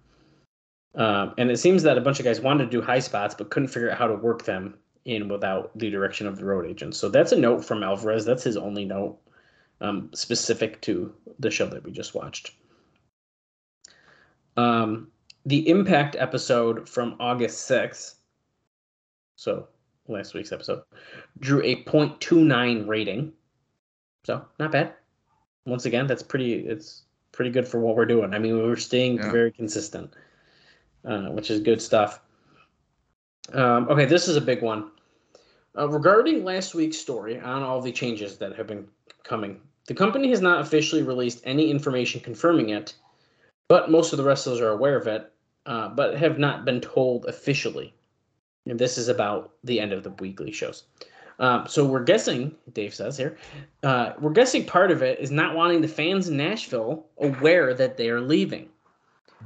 [0.96, 3.50] Um, and it seems that a bunch of guys wanted to do high spots but
[3.52, 6.98] couldn't figure out how to work them in without the direction of the road agents.
[6.98, 8.26] So that's a note from Alvarez.
[8.26, 9.20] That's his only note
[9.82, 12.52] um, specific to the show that we just watched.
[14.58, 15.10] Um,
[15.46, 18.16] the Impact episode from August 6th,
[19.36, 19.68] so
[20.08, 20.84] last week's episode,
[21.40, 23.34] drew a 0.29 rating.
[24.24, 24.94] So not bad.
[25.66, 26.54] Once again, that's pretty.
[26.54, 28.34] It's pretty good for what we're doing.
[28.34, 29.32] I mean, we were staying Yeah.
[29.32, 30.14] very consistent,
[31.04, 32.22] uh, which is good stuff.
[33.54, 34.92] Um, okay, this is a big one.
[35.78, 38.88] Uh, regarding last week's story on all the changes that have been
[39.24, 42.94] coming, the company has not officially released any information confirming it,
[43.68, 45.32] but most of the wrestlers are aware of it,
[45.66, 47.94] uh, but have not been told officially.
[48.68, 50.84] And this is about the end of the weekly shows.
[51.38, 53.38] Um, so we're guessing, Dave says here,
[53.84, 57.98] uh, we're guessing part of it is not wanting the fans in Nashville aware that
[57.98, 58.70] they are leaving.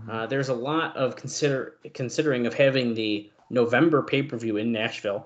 [0.10, 4.72] Uh, there's a lot of consider considering of having the November pay per view in
[4.72, 5.26] Nashville,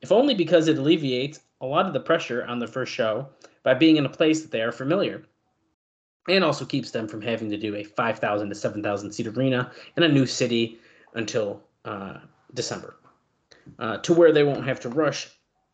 [0.00, 3.28] if only because it alleviates a lot of the pressure on the first show
[3.62, 5.24] by being in a place that they are familiar,
[6.28, 10.02] and also keeps them from having to do a 5,000 to 7,000 seat arena in
[10.02, 10.78] a new city
[11.14, 12.18] until uh,
[12.54, 12.96] December,
[13.78, 15.28] uh, to where they won't have to rush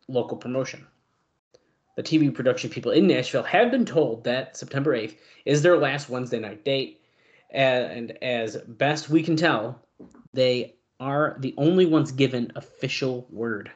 [0.07, 0.85] local promotion.
[1.95, 6.09] The TV production people in Nashville have been told that September 8th is their last
[6.09, 7.01] Wednesday night date,
[7.51, 9.79] and as best we can tell,
[10.33, 13.71] they are the only ones given official word.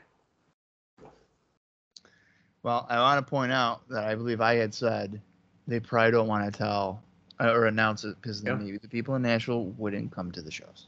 [2.62, 5.22] Well, I want to point out that I believe I had said
[5.70, 7.02] they probably don't want to tell
[7.40, 8.56] uh, or announce it because Yeah.
[8.56, 10.88] maybe the people in Nashville wouldn't come to the shows.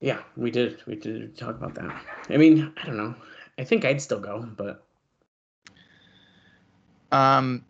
[0.00, 0.82] Yeah, we did.
[0.86, 1.94] We did talk about that.
[2.30, 3.14] I mean, I don't know.
[3.58, 4.82] I think I'd still go, but
[7.12, 7.64] Um,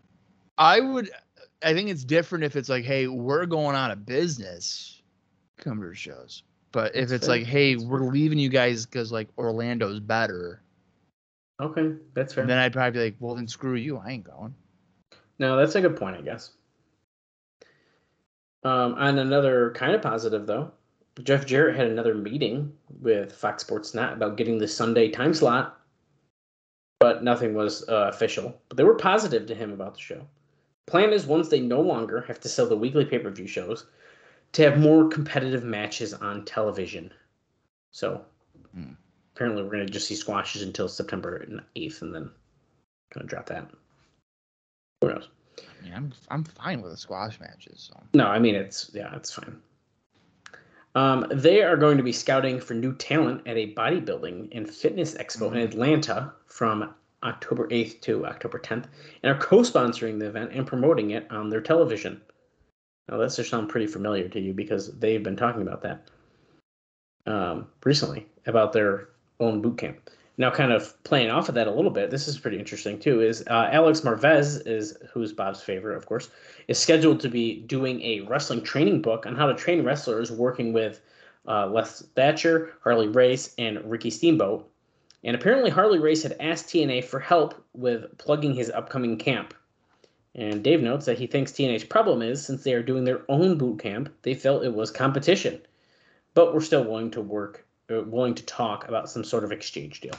[0.58, 1.10] I would.
[1.62, 5.02] I think it's different if it's like, hey, we're going out of business,
[5.58, 6.42] come to the shows.
[6.72, 7.36] But if That's it's fair.
[7.38, 10.62] like, hey, That's we're leaving you guys because like Orlando's better,
[11.60, 12.46] okay, that's fair.
[12.46, 14.54] then I'd probably be like, well, then screw you, I ain't going.
[15.40, 16.52] No, that's a good point, I guess.
[18.62, 20.70] Um, on another kind of positive though,
[21.22, 25.80] Jeff Jarrett had another meeting with Fox Sports Net about getting the Sunday time slot,
[26.98, 28.60] but nothing was uh, official.
[28.68, 30.26] But they were positive to him about the show.
[30.86, 33.86] Plan is once they no longer have to sell the weekly pay per view shows,
[34.52, 37.14] to have more competitive matches on television.
[37.92, 38.26] So
[38.74, 38.92] Hmm.
[39.34, 42.30] apparently, we're gonna just see squashes until September eighth, and then
[43.14, 43.70] gonna drop that.
[45.00, 45.28] Who knows?
[45.58, 47.90] I mean, I'm I'm fine with the squash matches.
[47.90, 48.00] So.
[48.14, 49.56] No, I mean it's yeah, it's fine.
[50.94, 55.14] Um, they are going to be scouting for new talent at a bodybuilding and fitness
[55.14, 58.86] expo in Atlanta from October 8th to October 10th,
[59.22, 62.20] and are co-sponsoring the event and promoting it on their television.
[63.08, 66.10] Now that should sound pretty familiar to you because they've been talking about that
[67.26, 70.10] um, recently about their own boot camp.
[70.40, 73.20] Now, kind of playing off of that a little bit, this is pretty interesting too.
[73.20, 76.30] Is uh, Alex Marvez is who's Bob's favorite, of course,
[76.66, 80.72] is scheduled to be doing a wrestling training book on how to train wrestlers, working
[80.72, 81.02] with
[81.46, 84.66] uh, Les Thatcher, Harley Race, and Ricky Steamboat.
[85.24, 89.52] And apparently, Harley Race had asked TNA for help with plugging his upcoming camp.
[90.34, 93.58] And Dave notes that he thinks TNA's problem is since they are doing their own
[93.58, 95.60] boot camp, they felt it was competition,
[96.32, 100.00] but we're still willing to work, uh, willing to talk about some sort of exchange
[100.00, 100.14] deal.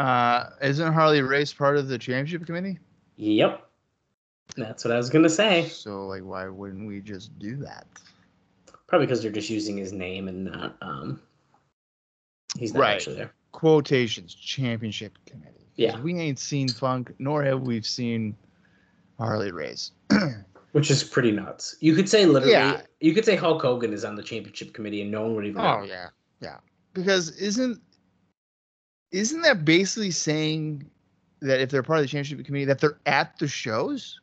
[0.00, 2.78] Uh, isn't Harley Race part of the championship committee?
[3.16, 3.68] Yep,
[4.56, 5.68] that's what I was gonna say.
[5.68, 7.86] So like, why wouldn't we just do that?
[8.86, 11.20] Probably because they're just using his name and not um.
[12.58, 12.94] He's not Right.
[12.94, 13.32] actually there.
[13.52, 15.66] Quotations championship committee.
[15.76, 16.00] Yeah.
[16.00, 18.34] we ain't seen Funk, nor have we seen
[19.18, 19.92] Harley Race.
[20.72, 21.76] which is pretty nuts.
[21.80, 22.80] You could say literally, Yeah.
[23.00, 25.60] you could say Hulk Hogan is on the championship committee, and no one would even.
[25.60, 25.82] Oh know.
[25.84, 26.08] yeah,
[26.40, 26.56] yeah.
[26.94, 27.80] Because isn't
[29.12, 30.88] isn't that basically saying
[31.40, 34.20] that if they're part of the championship committee that they're at the shows,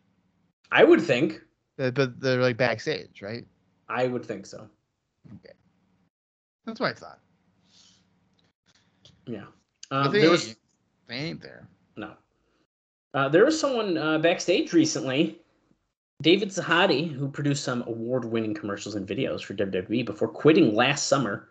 [0.72, 1.42] I would think.
[1.78, 3.46] that, but they're like backstage, right?
[3.90, 4.68] I would think so.
[5.36, 5.54] Okay,
[6.66, 7.20] that's what I thought.
[9.26, 9.46] Yeah.
[9.92, 10.56] Um, they, there was
[11.08, 11.68] they ain't there.
[11.96, 12.12] no.
[13.14, 15.40] Uh, there was someone uh, backstage recently,
[16.22, 21.50] David Sahadi, who produced some award-winning commercials and videos for WWE before quitting last summer,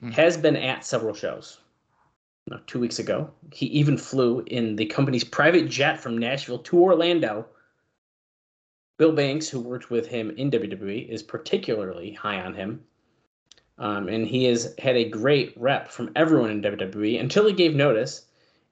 [0.00, 0.10] Hmm.
[0.10, 1.58] has been at several shows.
[2.48, 6.78] Now, two weeks ago, he even flew in the company's private jet from Nashville to
[6.78, 7.46] Orlando.
[8.98, 12.84] Bill Banks, who worked with him in WWE, is particularly high on him.
[13.78, 17.74] Um, and he has had a great rep from everyone in WWE until he gave
[17.74, 18.26] notice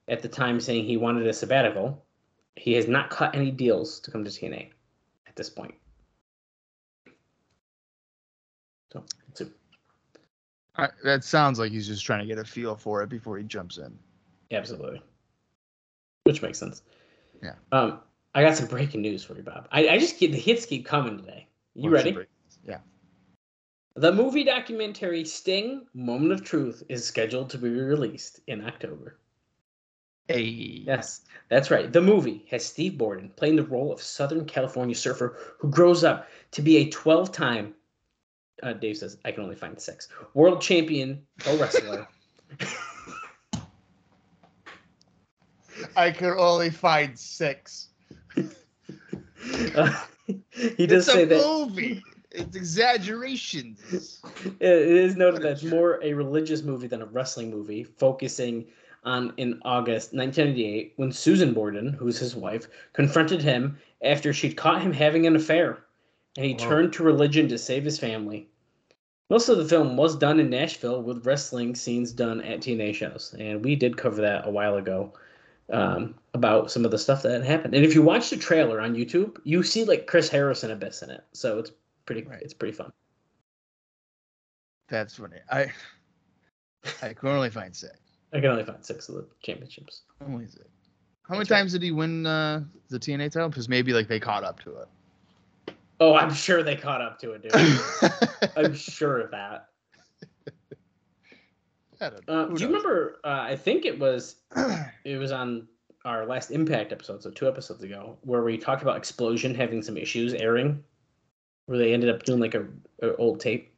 [0.07, 2.03] at the time saying he wanted a sabbatical.
[2.55, 4.69] He has not cut any deals to come to TNA
[5.27, 5.75] at this point.
[8.93, 9.03] So.
[10.77, 13.43] I, that sounds like he's just trying to get a feel for it before he
[13.43, 13.97] jumps in.
[14.51, 15.01] Absolutely.
[16.23, 16.81] Which makes sense.
[17.41, 17.53] Yeah.
[17.71, 17.99] Um,
[18.33, 19.67] I got some breaking news for you, Bob.
[19.71, 21.47] I, I just keep the hits keep coming today.
[21.73, 22.25] You What's ready?
[22.67, 22.79] Yeah.
[23.95, 29.17] The movie documentary Sting Moment of Truth is scheduled to be released in October.
[30.27, 30.41] Hey.
[30.85, 31.91] Yes, that's right.
[31.93, 36.27] The movie has Steve Borden playing the role of Southern California surfer who grows up
[36.51, 37.75] to be a 12 time,
[38.63, 42.07] uh, Dave says, I can only find six, world champion pro wrestler.
[45.95, 47.89] I could only find six.
[49.75, 49.93] Uh,
[50.25, 52.01] he does it's say a that movie.
[52.31, 54.19] It's exaggerations.
[54.59, 58.65] it is noted that it's more a religious movie than a wrestling movie, focusing
[59.03, 64.81] on in August 1998 when Susan Borden, who's his wife, confronted him after she'd caught
[64.81, 65.85] him having an affair,
[66.37, 66.67] and he Whoa.
[66.69, 68.49] turned to religion to save his family.
[69.29, 73.35] Most of the film was done in Nashville with wrestling scenes done at TNA shows,
[73.39, 75.13] and we did cover that a while ago
[75.73, 77.73] um, about some of the stuff that had happened.
[77.73, 81.01] And if you watch the trailer on YouTube, you see like Chris Harris and Abyss
[81.01, 81.71] in it, so it's
[82.05, 82.41] pretty Right.
[82.41, 82.91] it's pretty fun.
[84.89, 85.37] That's funny.
[85.51, 85.71] I
[87.01, 87.97] I can only find six.
[88.31, 90.01] I can only find six of the championships.
[90.21, 90.65] Only six.
[91.23, 91.57] How many That's right.
[91.57, 93.49] times did he win uh, the TNA title?
[93.49, 94.71] Because maybe like they caught up to
[95.99, 98.51] Oh, I'm sure they caught up to it, dude.
[98.57, 99.69] I'm sure of that.
[102.27, 103.19] Uh, do you remember?
[103.23, 104.35] Uh, I think it was
[105.05, 105.67] it was on
[106.03, 109.97] our last Impact episode, so two episodes ago, where we talked about Explosion having some
[109.97, 110.83] issues airing,
[111.65, 112.65] where they ended up doing like a,
[113.01, 113.73] a old tape.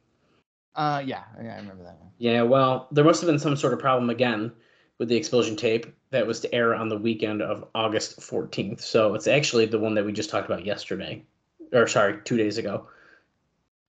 [0.74, 2.10] Uh, yeah, yeah, I remember that one.
[2.18, 4.52] Yeah, well, there must have been some sort of problem again
[4.98, 8.80] with the Explosion tape that was to air on the weekend of August 14th.
[8.80, 11.24] So it's actually the one that we just talked about yesterday,
[11.72, 12.86] or sorry, two days ago.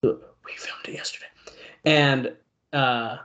[0.01, 1.27] We filmed it yesterday,
[1.85, 2.33] and
[2.73, 3.17] uh,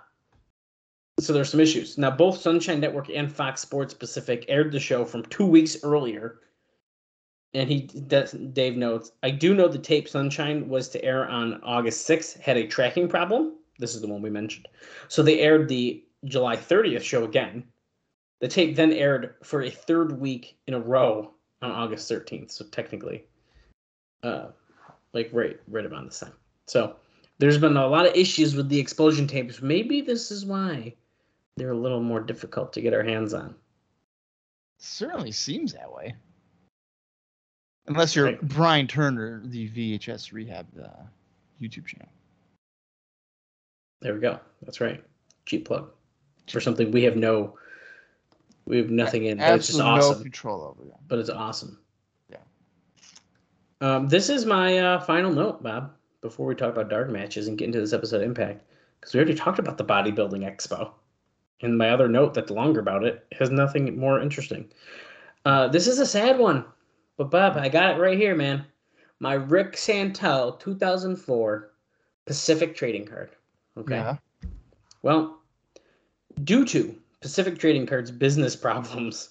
[1.20, 1.96] so there's some issues.
[1.96, 6.40] Now, both Sunshine Network and Fox Sports Pacific aired the show from two weeks earlier.
[7.54, 12.08] And he, Dave notes, I do know the tape Sunshine was to air on August
[12.08, 13.54] 6th had a tracking problem.
[13.78, 14.66] This is the one we mentioned.
[15.06, 17.64] So they aired the July 30th show again.
[18.40, 22.50] The tape then aired for a third week in a row on August 13th.
[22.50, 23.24] So technically,
[24.24, 24.46] uh,
[25.12, 26.34] like right, right about the time.
[26.66, 26.96] So
[27.38, 29.60] there's been a lot of issues with the explosion tapes.
[29.62, 30.94] Maybe this is why
[31.56, 33.54] they're a little more difficult to get our hands on.
[34.78, 36.14] Certainly seems that way.
[37.86, 38.42] Unless you're Right.
[38.42, 40.88] Brian Turner, the VHS Rehab uh,
[41.60, 42.08] YouTube channel.
[44.00, 44.40] There we go.
[44.62, 45.02] That's right.
[45.46, 45.90] Cheap plug
[46.50, 47.56] for something we have no,
[48.64, 49.38] we have nothing in.
[49.38, 50.22] But it's just Absolutely no awesome.
[50.22, 50.90] control over.
[51.08, 51.78] But it's awesome.
[53.80, 55.92] Um, this is my uh, final note, Bob.
[56.20, 58.62] Before we talk about dark matches and get into this episode of Impact,
[58.98, 60.90] because we already talked about the bodybuilding expo,
[61.60, 64.70] and my other note that's longer about it has nothing more interesting.
[65.44, 66.64] Uh, this is a sad one,
[67.18, 68.64] but Bob, I got it right here, man.
[69.20, 71.70] My Rick Santel 2004
[72.26, 73.30] Pacific trading card.
[73.76, 73.96] Okay.
[73.96, 74.16] Yeah.
[75.02, 75.40] Well,
[76.42, 79.30] due to Pacific Trading Card's business problems,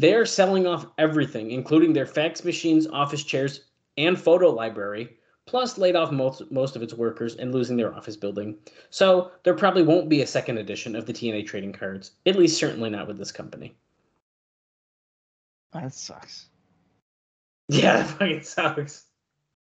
[0.00, 3.66] they're selling off everything, including their fax machines, office chairs,
[3.96, 5.16] and photo library,
[5.46, 8.56] plus laid off most, most of its workers and losing their office building.
[8.90, 12.58] So there probably won't be a second edition of the TNA trading cards, at least
[12.58, 13.76] certainly not with this company.
[15.72, 16.46] That sucks.
[17.68, 19.04] Yeah, that fucking sucks.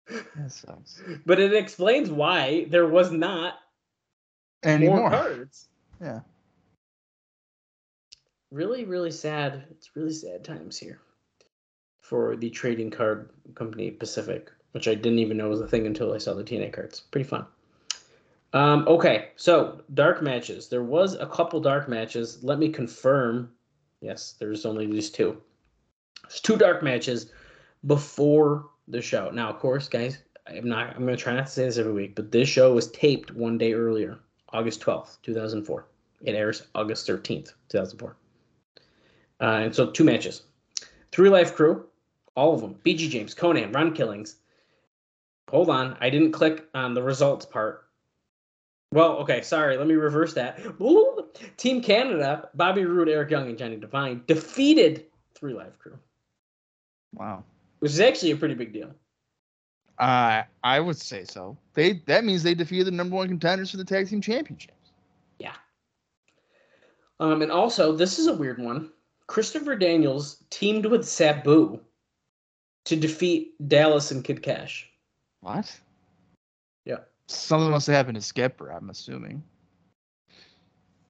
[0.07, 1.01] That sucks.
[1.25, 3.55] But it explains why there was not
[4.63, 4.97] Anymore.
[5.01, 5.67] more cards.
[6.01, 6.21] Yeah.
[8.51, 10.99] Really really sad it's really sad times here
[11.99, 16.13] for the trading card company pacific which I didn't even know was a thing until
[16.13, 16.99] I saw the TNA cards.
[16.99, 17.47] Pretty fun.
[18.53, 20.69] Um, okay, so dark matches.
[20.69, 22.43] There was a couple dark matches.
[22.43, 23.51] Let me confirm.
[24.01, 25.41] Yes, there's only these two.
[26.23, 27.31] There's two dark matches
[27.87, 29.31] before the show.
[29.31, 30.95] Now, of course, guys, I'm not.
[30.95, 33.57] I'm gonna try not to say this every week, but this show was taped one
[33.57, 34.19] day earlier,
[34.53, 35.87] August 12th, 2004.
[36.21, 38.15] It airs August 13th, 2004.
[39.41, 40.43] Uh, and so two matches.
[41.11, 41.85] 3Live Kru,
[42.35, 42.75] all of them.
[42.85, 44.37] BG James, Konnan, Ron Killings.
[45.49, 47.85] Hold on, I didn't click on the results part.
[48.91, 49.77] Well, okay, sorry.
[49.77, 50.59] Let me reverse that.
[51.57, 55.05] Team Canada, Bobby Roode, Eric Young, and Johnny Devine defeated
[55.39, 55.97] 3Live Kru,
[57.13, 57.43] Wow.
[57.79, 58.91] which is actually a pretty big deal.
[59.99, 61.57] Uh, I would say so.
[61.73, 64.91] They that means they defeated the number one contenders for the tag team championships.
[65.39, 65.55] Yeah.
[67.19, 68.91] Um, and also, this is a weird one.
[69.27, 71.79] Christopher Daniels teamed with Sabu
[72.85, 74.89] to defeat Dallas and Kid Cash.
[75.41, 75.77] What?
[76.85, 76.99] Yeah.
[77.27, 78.69] Something must have happened to Skipper.
[78.71, 79.43] I'm assuming.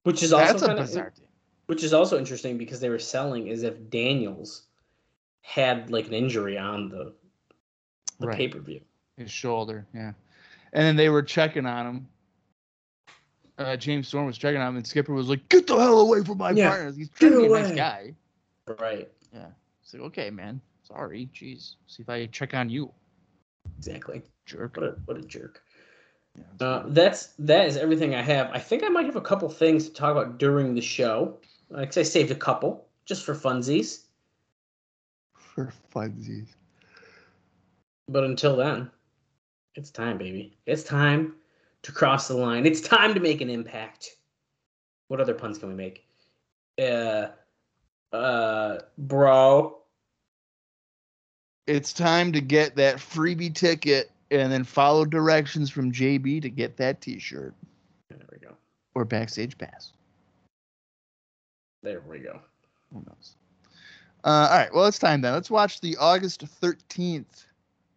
[0.02, 1.26] Which is also That's a bizarre thing.
[1.66, 4.62] which is also interesting because they were selling as if Daniels
[5.42, 7.12] had like an injury on the
[8.20, 8.36] the Right.
[8.36, 8.80] pay per view.
[9.16, 10.12] His shoulder, yeah.
[10.72, 12.08] And then they were checking on him.
[13.58, 16.22] Uh, James Storm was checking on him, and Skipper was like, "Get the hell away
[16.22, 18.14] from my Yeah, partners." He's trying get to be a nice guy.
[18.78, 19.10] Right.
[19.34, 19.46] Yeah.
[19.82, 20.60] It's like, okay, man.
[20.84, 21.74] Sorry, jeez.
[21.86, 22.92] See if I check on you,
[23.78, 24.22] Exactly.
[24.46, 24.76] jerk.
[24.76, 25.62] What a what a jerk.
[26.36, 28.50] Yeah, Uh, that's that is everything I have.
[28.52, 31.38] I think I might have a couple things to talk about during the show.
[31.68, 34.04] Like I saved a couple just for funsies.
[35.34, 36.46] for funsies.
[38.08, 38.90] But until then,
[39.74, 40.56] it's time, baby.
[40.66, 41.34] It's time
[41.82, 42.66] to cross the line.
[42.66, 44.16] It's time to make an impact.
[45.08, 46.06] What other puns can we make?
[46.80, 47.28] Uh,
[48.12, 49.78] uh, bro.
[51.66, 56.76] It's time to get that freebie ticket and then follow directions from JB to get
[56.78, 57.54] that T-shirt
[58.08, 58.54] There we go.
[58.94, 59.92] or backstage pass.
[61.82, 62.40] There we go.
[62.92, 63.34] Who knows?
[64.24, 65.32] Uh, all right, well, it's time then.
[65.32, 67.44] Let's watch the August 13th,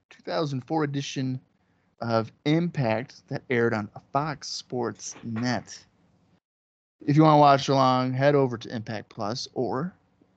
[0.10, 1.40] 2004 edition
[2.02, 5.78] of Impact that aired on Fox Sports Net.
[7.06, 9.94] If you want to watch along, head over to Impact Plus or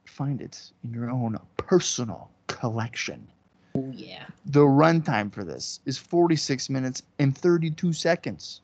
[0.07, 3.27] find it in your own personal collection.
[3.75, 4.25] Oh yeah.
[4.47, 8.61] The runtime for this is 46 minutes and 32 seconds.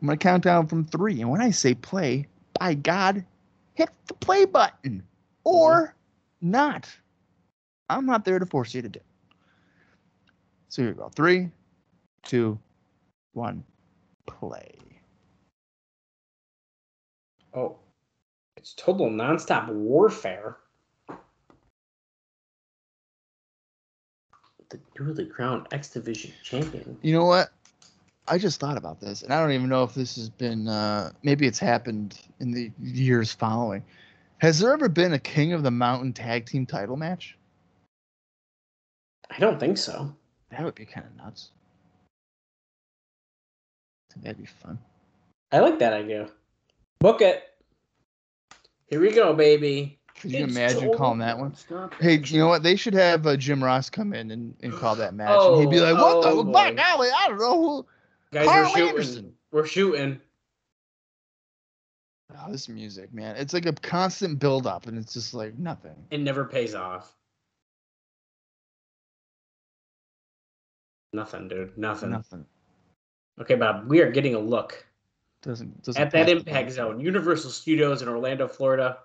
[0.00, 1.20] I'm going to count down from three.
[1.20, 2.26] And when I say play,
[2.58, 3.24] by God,
[3.74, 5.02] hit the play button
[5.44, 6.50] or mm-hmm.
[6.50, 6.88] not.
[7.88, 9.00] I'm not there to force you to do.
[10.68, 11.08] So here we go.
[11.14, 11.50] Three,
[12.26, 12.58] two,
[13.32, 13.64] one,
[14.26, 14.74] play.
[17.54, 17.76] Oh,
[18.56, 20.56] it's total nonstop warfare.
[24.68, 26.98] The newly crowned X Division champion.
[27.00, 27.50] You know what?
[28.28, 30.66] I just thought about this, and I don't even know if this has been.
[30.66, 33.84] Uh, maybe it's happened in the years following.
[34.38, 37.38] Has there ever been a King of the Mountain tag team title match?
[39.30, 40.14] I don't think so.
[40.50, 41.50] That would be kind of nuts.
[44.16, 44.78] I think that'd be fun.
[45.52, 46.28] I like that idea.
[47.00, 47.42] Book it.
[48.88, 49.98] Here we go, baby.
[50.20, 51.52] Could you It's imagine total calling that one?
[51.52, 52.36] nonstop Hey, action.
[52.36, 52.62] you know what?
[52.62, 55.70] They should have uh, Jim Ross come in and, and call that match, and he'd
[55.70, 56.44] be Oh, like, "What oh, the?
[56.44, 56.76] My boy.
[56.76, 57.86] golly, I don't know who."
[58.32, 58.88] Guys, Carl we're shooting.
[58.88, 59.32] Anderson.
[59.52, 60.20] We're shooting.
[62.38, 63.36] Oh, this music, man.
[63.36, 65.94] It's like a constant build up, and it's just like nothing.
[66.10, 67.14] It never pays off.
[71.12, 71.76] Nothing, dude.
[71.78, 72.10] Nothing.
[72.10, 72.46] Nothing.
[73.40, 73.88] Okay, Bob.
[73.88, 74.86] We are getting a look
[75.42, 78.98] Doesn't doesn't at that impact zone, Universal Studios in Orlando, Florida.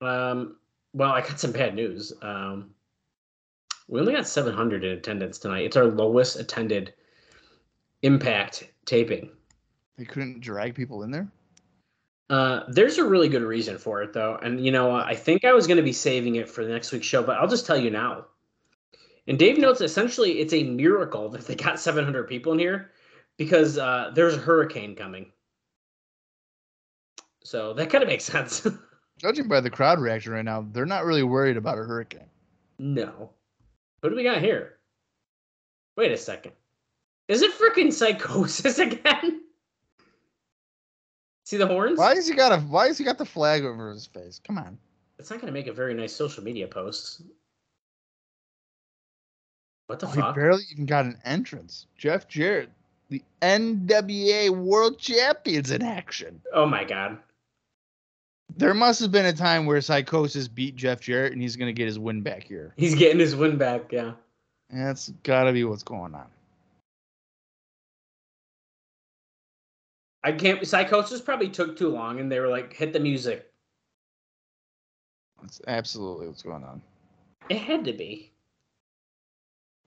[0.00, 0.56] Um,
[0.92, 2.12] well, I got some bad news.
[2.22, 2.70] Um,
[3.88, 5.64] we only got 700 in attendance tonight.
[5.64, 6.94] It's our lowest attended
[8.02, 9.30] impact taping.
[9.96, 11.28] They couldn't drag people in there.
[12.30, 14.38] Uh, there's a really good reason for it, though.
[14.42, 16.90] And, you know, I think I was going to be saving it for the next
[16.92, 18.26] week's show, but I'll just tell you now.
[19.26, 22.90] And Dave notes essentially it's a miracle that they got 700 people in here
[23.38, 25.30] because uh, there's a hurricane coming.
[27.42, 28.66] So that kind of makes sense.
[29.18, 32.28] Judging by the crowd reaction right now, they're not really worried about a hurricane.
[32.78, 33.30] no.
[34.00, 34.74] What do we got here?
[35.96, 36.52] Wait a second.
[37.28, 39.40] Is it freaking psychosis again?
[41.44, 41.98] See the horns?
[41.98, 42.58] Why has he got a?
[42.58, 44.38] Why has he got the flag over his face?
[44.46, 44.76] Come on.
[45.18, 47.22] It's not going to make a very nice social media post.
[49.86, 51.86] What the Oh, he barely even got an entrance.
[51.98, 52.70] Jeff Jarrett,
[53.08, 56.40] the NWA World Champions in action.
[56.52, 57.18] Oh my god.
[58.56, 61.86] There must have been a time where Psychosis beat Jeff Jarrett, and he's gonna get
[61.86, 62.72] his win back here.
[62.76, 64.12] He's getting his win back, yeah.
[64.70, 66.26] That's got to be what's going on.
[70.22, 70.66] I can't.
[70.66, 73.50] Psychosis probably took too long, and they were like, "Hit the music."
[75.42, 76.80] That's absolutely what's going on.
[77.50, 78.32] It had to be.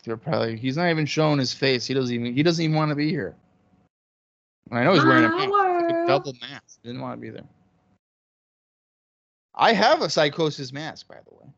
[0.07, 1.85] They're probably he's not even showing his face.
[1.85, 3.35] He doesn't even he doesn't even want to be here.
[4.71, 6.81] I know he's wearing a, mask, like a double mask.
[6.81, 7.43] Didn't want to be there.
[9.53, 11.51] I have a psychosis mask, by the way.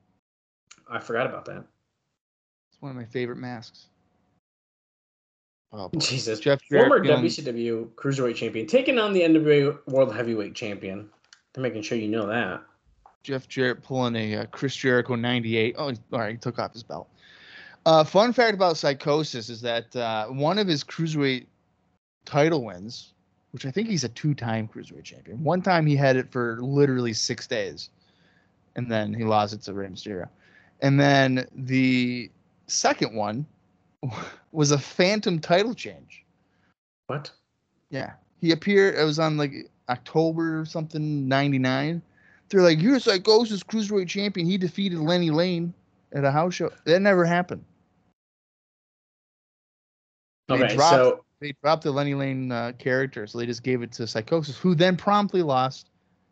[0.90, 1.64] I forgot about that.
[2.72, 3.90] It's one of my favorite masks.
[5.72, 6.00] Oh, boy.
[6.00, 6.40] Jesus.
[6.40, 11.08] Jeff Former WCW Cruiserweight Champion taking on the NWA World Heavyweight Champion.
[11.54, 12.64] They're making sure you know that.
[13.22, 15.76] Jeff Jarrett pulling a uh, Chris Jericho 98.
[15.78, 17.10] Oh, all right, he took off his belt.
[17.86, 21.46] Uh, fun fact about Psychosis is that uh, one of his Cruiserweight
[22.26, 23.14] title wins,
[23.52, 25.44] which I think he's a two time Cruiserweight champion.
[25.44, 27.90] One time he had it for literally six days,
[28.76, 30.30] and then he lost it to Rey Mysterio.
[30.82, 32.30] And then the
[32.68, 33.46] second one
[34.52, 36.24] was a phantom title change.
[37.08, 37.32] What?
[37.90, 38.12] Yeah.
[38.42, 42.02] He appeared, it was on like October or something, 99.
[42.50, 44.48] They're like, you're Psychosis Cruiserweight champion.
[44.48, 45.74] He defeated Lenny Lane
[46.14, 46.72] at a house show.
[46.86, 47.64] That never happened.
[50.48, 53.84] They okay, dropped, so they dropped the Lenny Lane uh, character, so they just gave
[53.84, 55.90] it to Psychosis, who then promptly lost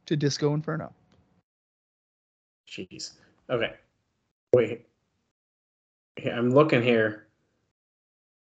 [0.08, 0.92] to Disco Inferno.
[2.68, 3.14] Jeez.
[3.50, 3.74] Okay.
[4.54, 4.86] Wait.
[6.26, 7.28] I'm looking here.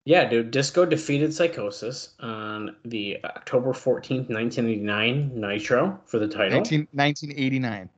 [0.06, 0.52] Yeah, dude.
[0.52, 6.58] Disco defeated Psychosis on the October 14th, 1989 Nitro for the title.
[6.58, 7.90] 19, 1989.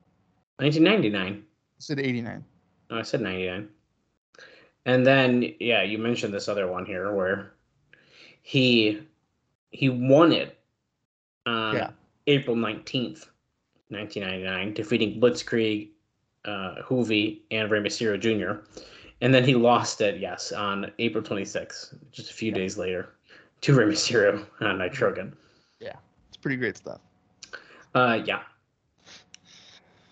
[0.57, 1.43] 1999.
[1.43, 2.43] I said 89.
[2.89, 3.69] No, I said 99.
[4.85, 7.51] And then, yeah, you mentioned this other one here where
[8.41, 9.01] he
[9.71, 10.57] he won it
[11.45, 11.89] on yeah.
[12.27, 13.27] April 19th,
[13.89, 15.89] 1999, defeating Blitzkrieg,
[16.45, 18.61] uh, Juvi, and Rey Mysterio Jr.
[19.19, 22.57] And then he lost it, yes, on April 26th, just a few yeah.
[22.57, 23.09] days later,
[23.61, 25.35] to Rey Mysterio on Nitrogen.
[25.81, 25.95] Yeah,
[26.29, 27.01] it's pretty great stuff.
[27.93, 28.43] Uh, yeah.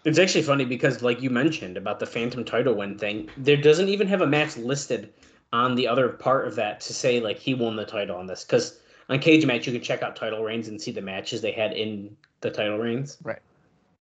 [0.05, 3.89] It's actually funny because, like you mentioned about the Phantom title win thing, there doesn't
[3.89, 5.11] even have a match listed
[5.51, 8.43] on the other part of that to say like he won the title on this
[8.43, 8.79] because
[9.09, 12.15] on Cagematch you can check out title reigns and see the matches they had in
[12.41, 13.17] the title reigns.
[13.23, 13.39] Right.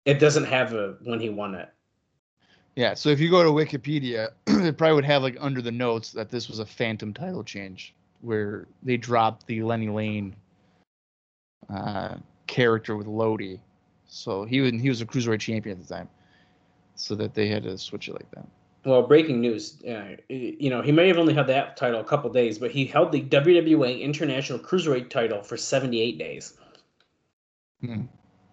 [0.06, 1.70] It doesn't have a when he won it.
[2.76, 6.12] Yeah, so if you go to Wikipedia, it probably would have like under the notes
[6.12, 10.36] that this was a phantom title change where they dropped the Lenny Lane
[11.70, 13.60] uh, character with Lodi.
[14.08, 16.10] So he was he was a cruiserweight champion at the time,
[16.96, 18.48] so that they had to switch it like that.
[18.86, 19.82] Well, breaking news.
[19.84, 22.86] Uh, you know, he may have only had that title a couple days, but he
[22.86, 26.54] held the WWA International Cruiserweight title for 78 days.
[27.82, 28.04] Hmm.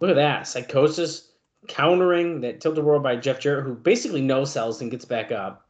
[0.01, 0.49] Look at that.
[0.49, 1.31] Psychosis
[1.69, 5.69] countering that tilt world by Jeff Jarrett, who basically no sells and gets back up.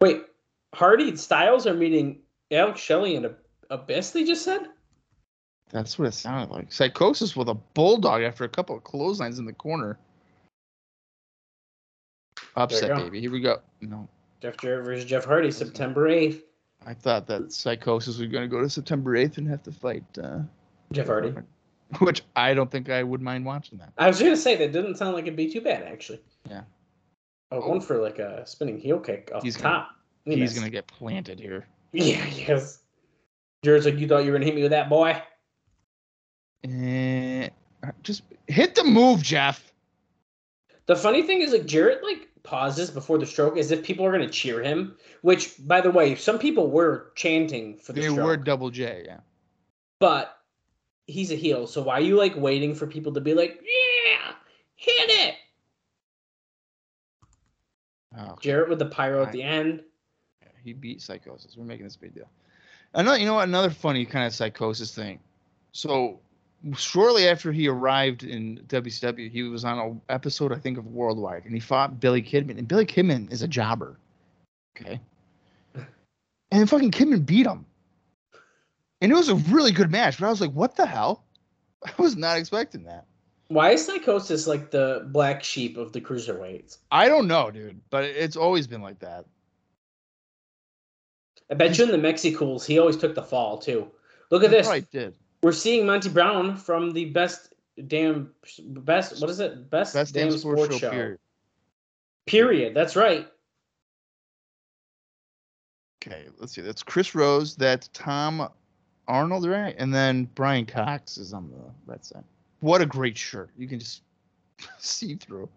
[0.00, 0.22] Wait,
[0.74, 2.18] Hardy and Styles are meeting
[2.50, 3.34] Alex Shelley and a
[3.70, 4.68] Abyss, they just said?
[5.72, 6.70] That's what it sounded like.
[6.70, 9.98] Psychosis with a bulldog after a couple of clotheslines in the corner.
[12.56, 13.20] Upset, baby.
[13.20, 13.60] Here we go.
[13.80, 14.06] No.
[14.42, 16.42] Jeff Jarrett versus Jeff Hardy, September 8th.
[16.84, 20.04] I thought that Psychosis was going to go to September 8th and have to fight
[20.22, 20.40] uh,
[20.92, 21.34] Jeff Hardy.
[22.00, 23.92] Which I don't think I would mind watching that.
[23.96, 26.20] I was going to say, that didn't sound like it'd be too bad, actually.
[26.48, 26.62] Yeah.
[27.50, 29.90] Oh, going for like a spinning heel kick off he's the gonna, top.
[30.24, 31.66] He's going to get planted here.
[31.94, 32.78] Yeah, yes.
[33.62, 35.22] Jarrett's like, you thought you were going to hit me with that, boy?
[36.64, 37.48] Uh,
[38.02, 39.72] just hit the move, Jeff.
[40.86, 44.12] The funny thing is, like, Jarrett, like, pauses before the stroke as if people are
[44.12, 44.96] going to cheer him.
[45.22, 48.10] Which, by the way, some people were chanting for the stroke.
[48.10, 48.26] they stroke.
[48.26, 49.18] were double J, yeah.
[49.98, 50.36] But
[51.06, 54.34] he's a heel, so why are you like waiting for people to be like, "Yeah,
[54.74, 55.34] hit it"?
[58.18, 59.82] Oh, Jarrett with the pyro at the end.
[60.64, 61.56] He beat Psychosis.
[61.56, 62.28] We're making this big deal.
[62.94, 63.48] Another, you know what?
[63.48, 65.18] Another funny kind of Psychosis thing.
[65.72, 66.20] So
[66.76, 71.44] shortly after he arrived in WCW, he was on an episode, I think, of Worldwide,
[71.44, 72.58] and he fought Billy Kidman.
[72.58, 73.98] And Billy Kidman is a jobber.
[74.76, 75.00] Okay.
[76.50, 77.64] And fucking Kidman beat him.
[79.00, 81.24] And it was a really good match, but I was like, what the hell?
[81.84, 83.06] I was not expecting that.
[83.48, 86.78] Why is Psychosis like the black sheep of the cruiserweights?
[86.90, 89.26] I don't know, dude, but it's always been like that.
[91.50, 93.90] I bet you in the Mexicools, he always took the fall too.
[94.30, 94.66] Look at He this.
[94.66, 95.14] probably did.
[95.42, 97.54] We're seeing Monty Brown from the best
[97.88, 99.70] damn best what is it?
[99.70, 100.88] Best, Best damn damn sports, sports show.
[100.88, 101.18] show, period.
[102.26, 102.74] Period.
[102.74, 103.28] That's right.
[106.04, 106.60] Okay, let's see.
[106.60, 107.56] That's Chris Rose.
[107.56, 108.48] That's Tom
[109.08, 109.74] Arnold, right?
[109.78, 112.24] And then Brian Cox is on the right side.
[112.60, 113.50] What a great shirt.
[113.56, 114.02] You can just
[114.78, 115.48] see through.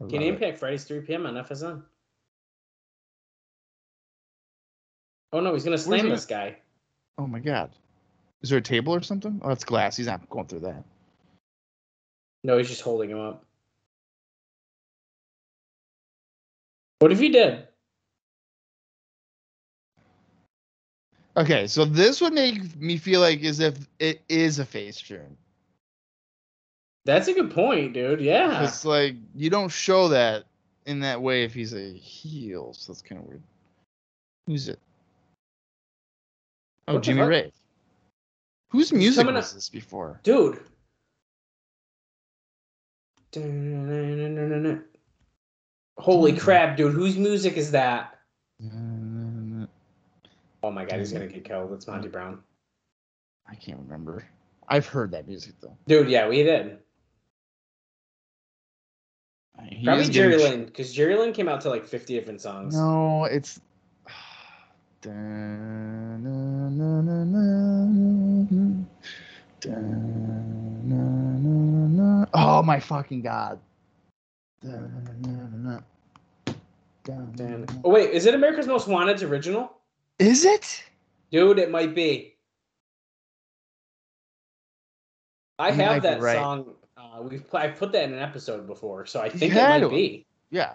[0.00, 0.28] I Get love it.
[0.28, 1.26] Impact Fridays 3 p.m.
[1.26, 1.82] on FSN.
[5.32, 6.56] Oh no, he's gonna slam this guy.
[7.18, 7.70] Oh my god.
[8.44, 9.40] Is there a table or something?
[9.42, 9.96] Oh, that's glass.
[9.96, 10.84] He's not going through that.
[12.44, 13.42] No, he's just holding him up.
[16.98, 17.66] What if he did?
[21.38, 25.38] Okay, so this would make me feel like as if it is a face turn.
[27.06, 28.20] That's a good point, dude.
[28.20, 28.62] Yeah.
[28.62, 30.44] It's like you don't show that
[30.84, 33.42] in that way if he's a heel, so that's kind of weird.
[34.46, 34.78] Who's it?
[36.86, 37.22] Oh, What Jimmy?
[37.22, 37.52] Rave.
[38.74, 40.18] Whose music coming was up- this before?
[40.24, 40.58] Dude.
[45.96, 46.92] Holy crap, dude.
[46.92, 48.18] Whose music is that?
[50.64, 51.74] Oh my god, he's gonna get killed.
[51.74, 52.42] It's Monty Brown.
[53.46, 54.26] I can't remember.
[54.66, 55.76] I've heard that music though.
[55.86, 56.78] Dude, yeah, we did.
[59.68, 62.74] He Probably Jerry Lynn, because Jerry Lynn came out to like 50 different songs.
[62.74, 63.60] No, it's.
[72.34, 73.58] Oh my fucking god.
[77.84, 79.72] Oh wait, is it America's Most Wanted's original?
[80.18, 80.84] Is it?
[81.30, 82.36] Dude, it might be.
[85.58, 86.36] I You have that right.
[86.36, 86.74] song.
[86.96, 90.26] Uh, we've I've put that in an episode before, so I think it might be.
[90.50, 90.72] Yeah.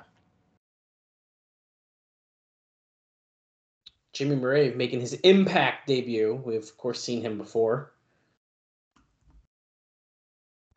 [4.14, 6.42] Jimmy Murray making his Impact debut.
[6.44, 7.92] We've of course seen him before.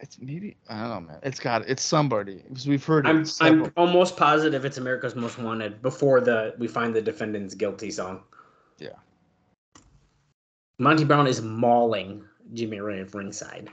[0.03, 1.18] It's maybe I don't know, man.
[1.22, 3.07] It's got it's somebody because we've heard.
[3.07, 7.55] I'm several- I'm almost positive it's America's Most Wanted before the we find the defendant's
[7.55, 8.24] guilty song.
[8.78, 8.96] Yeah.
[10.78, 13.70] Monty Brown is mauling Jimmy Rave at ringside.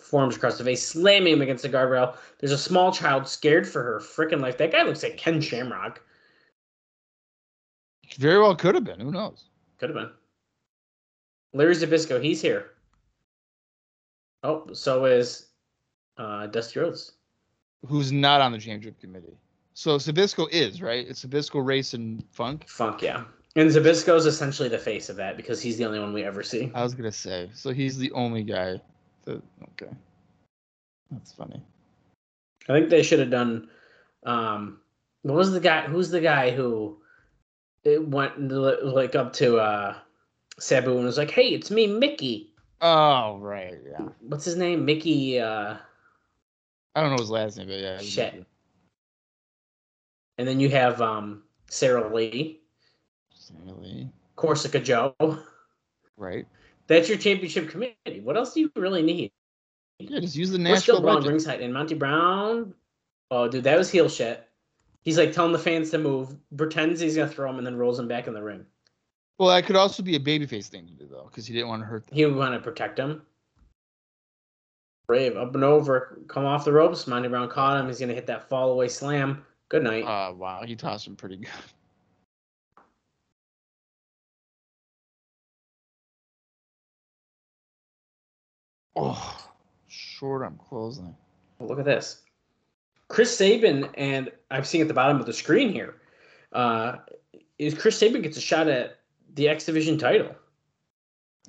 [0.00, 2.16] Forms across the face, slamming him against the guardrail.
[2.40, 4.58] There's a small child scared for her freaking life.
[4.58, 6.02] That guy looks like Ken Shamrock.
[8.18, 9.00] very well could have been.
[9.00, 9.44] Who knows?
[9.78, 10.10] Could have been.
[11.52, 12.73] Larry Zbyszko, he's here.
[14.44, 15.46] Oh, so is
[16.18, 17.12] uh, Dusty Rhodes.
[17.88, 19.36] Who's not on the championship committee?
[19.72, 21.06] So Zbyszko is right.
[21.08, 22.68] It's Zbyszko, Race and Funk.
[22.68, 23.24] Funk, yeah.
[23.56, 26.70] And Zbyszko's essentially the face of that because he's the only one we ever see.
[26.74, 27.50] I was gonna say.
[27.54, 28.80] So he's the only guy.
[29.24, 29.42] That,
[29.72, 29.92] okay.
[31.10, 31.62] That's funny.
[32.68, 33.68] I think they should have done.
[34.24, 34.78] Um,
[35.22, 35.82] what was the guy?
[35.82, 36.98] Who's the guy who
[37.82, 39.94] it went like up to uh,
[40.58, 42.53] Sabu and was like, "Hey, it's me, Mickey."
[42.86, 44.08] Oh right, yeah.
[44.20, 44.84] What's his name?
[44.84, 45.40] Mickey.
[45.40, 45.76] Uh,
[46.94, 47.98] I don't know his last name, but yeah.
[47.98, 48.44] Shit.
[50.36, 52.60] and then you have um, Sarah Lee,
[53.32, 54.10] Sarah Lee.
[54.36, 55.14] Corsica Joe.
[56.16, 56.46] Right.
[56.86, 58.20] That's your championship committee.
[58.22, 59.32] What else do you really need?
[59.98, 62.74] Yeah, just use the We're still Nashville Brown ringside and Monty Brown.
[63.30, 64.46] Oh, dude, that was heel shit.
[65.00, 67.98] He's like telling the fans to move, pretends he's gonna throw him, and then rolls
[67.98, 68.66] him back in the ring.
[69.38, 71.82] Well, that could also be a babyface thing to do though, because he didn't want
[71.82, 72.16] to hurt them.
[72.16, 73.22] He would want to protect him.
[75.06, 77.06] Brave up and over, come off the ropes.
[77.06, 77.88] Monty Brown caught him.
[77.88, 79.44] He's gonna hit that fall away slam.
[79.68, 80.04] Good night.
[80.04, 81.50] Uh, wow, he tossed him pretty good.
[88.96, 89.50] Oh,
[89.88, 91.14] short arm closing.
[91.58, 92.22] Look at this.
[93.08, 95.96] Chris Sabin, and I'm seeing at the bottom of the screen here,
[96.52, 96.98] uh,
[97.58, 99.00] is Chris Sabin gets a shot at
[99.34, 100.34] the X Division title.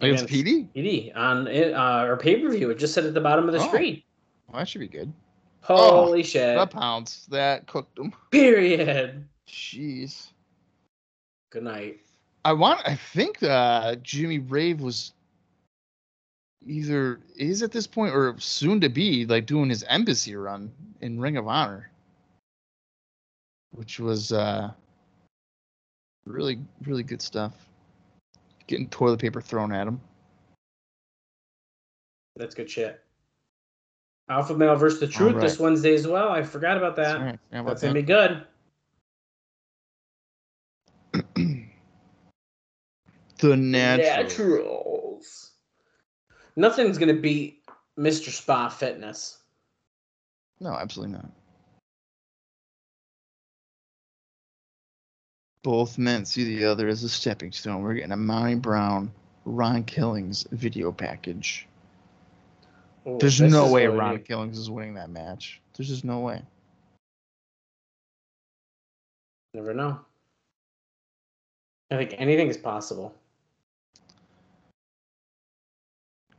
[0.02, 0.70] Against Petey?
[0.76, 2.70] PD on uh, our pay per view.
[2.70, 3.68] It just said at the bottom of the Oh.
[3.68, 4.04] screen.
[4.48, 5.12] Well, that should be good.
[5.62, 6.58] Holy shit.
[6.58, 8.14] The pounds that cooked them.
[8.30, 9.26] Period.
[9.48, 10.32] Jeez.
[11.52, 12.00] Good night.
[12.44, 12.82] I want.
[12.86, 15.14] I think uh, Jimmy Rave was
[16.68, 20.72] either is at this point or soon to be like doing his embassy run
[21.02, 21.90] in Ring of Honor,
[23.72, 24.70] which was uh,
[26.26, 27.54] really really good stuff.
[28.68, 30.02] Getting toilet paper thrown at him.
[32.36, 33.02] That's good shit.
[34.30, 35.60] Alpha Male versus the Truth All this.
[35.60, 36.30] Wednesday as well.
[36.30, 37.20] I forgot about that.
[37.20, 37.40] That's right.
[37.52, 38.44] About That's gonna be good.
[43.40, 44.24] the natural.
[44.24, 45.52] Naturals.
[46.56, 47.64] Nothing's gonna beat
[47.98, 48.30] Mr.
[48.30, 49.40] Spa Fitness.
[50.60, 51.30] No, absolutely not.
[55.66, 57.82] Both men see the other as a stepping stone.
[57.82, 59.12] We're getting a Monty Brown,
[59.46, 61.68] Ron Killings video package.
[63.08, 65.60] Ooh, There's no way Ron Killings is winning that match.
[65.76, 66.44] There's just no way.
[69.56, 70.00] Never know.
[71.90, 73.16] I think anything is possible.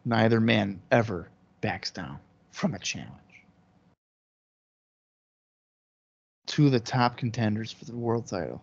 [0.05, 1.29] Neither man ever
[1.63, 2.21] backs down
[2.53, 3.11] from a challenge.
[6.47, 8.63] two of the top contenders for the world title.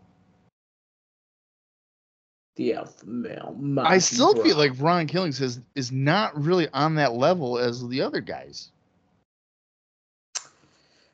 [2.56, 3.58] The alpha male.
[3.80, 8.02] I still feel like Ron Killings is is not really on that level as the
[8.02, 8.70] other guys.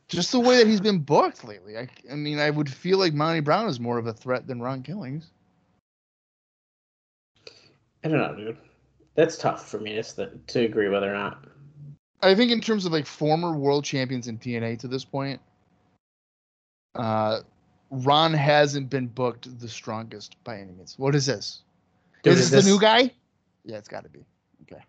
[0.09, 1.77] Just the way that he's been booked lately.
[1.77, 4.59] I, I mean, I would feel like Monty Brown is more of a threat than
[4.59, 5.29] Ron Killings.
[8.03, 8.57] I don't know, dude.
[9.13, 11.45] That's tough for me to, st- to agree whether or not.
[12.21, 15.39] I think in terms of like former world champions in TNA to this point,
[16.95, 17.41] uh,
[17.91, 20.95] Ron hasn't been booked the strongest by any means.
[20.97, 21.61] What is this?
[22.23, 23.11] Dude, is is this, this- the new guy?
[23.65, 24.25] Yeah, it's got to be.
[24.63, 24.81] Okay.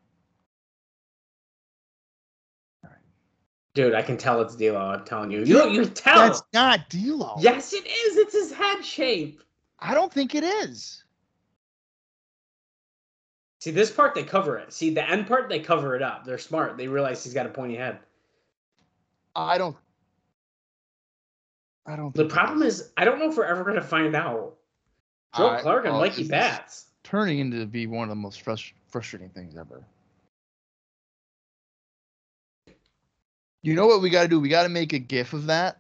[3.75, 4.77] Dude, I can tell it's D'Lo.
[4.79, 5.45] I'm telling you.
[5.45, 6.19] You you tell.
[6.19, 7.37] That's not D'Lo.
[7.39, 8.17] Yes, it is.
[8.17, 9.43] It's his head shape.
[9.79, 11.05] I don't think it is.
[13.61, 14.73] See, this part they cover it.
[14.73, 16.25] See, the end part they cover it up.
[16.25, 16.77] They're smart.
[16.77, 17.99] They realize he's got a pointy head.
[19.37, 19.77] I don't.
[21.87, 22.15] I don't.
[22.15, 24.57] The problem is, I don't know if we're ever gonna find out.
[25.37, 26.87] Joe I- Clark and oh, Mikey this is Bats.
[27.05, 29.85] turning into be one of the most frus- frustrating things ever.
[33.63, 34.41] You know what we got to do?
[34.41, 35.79] We got to make a GIF of that,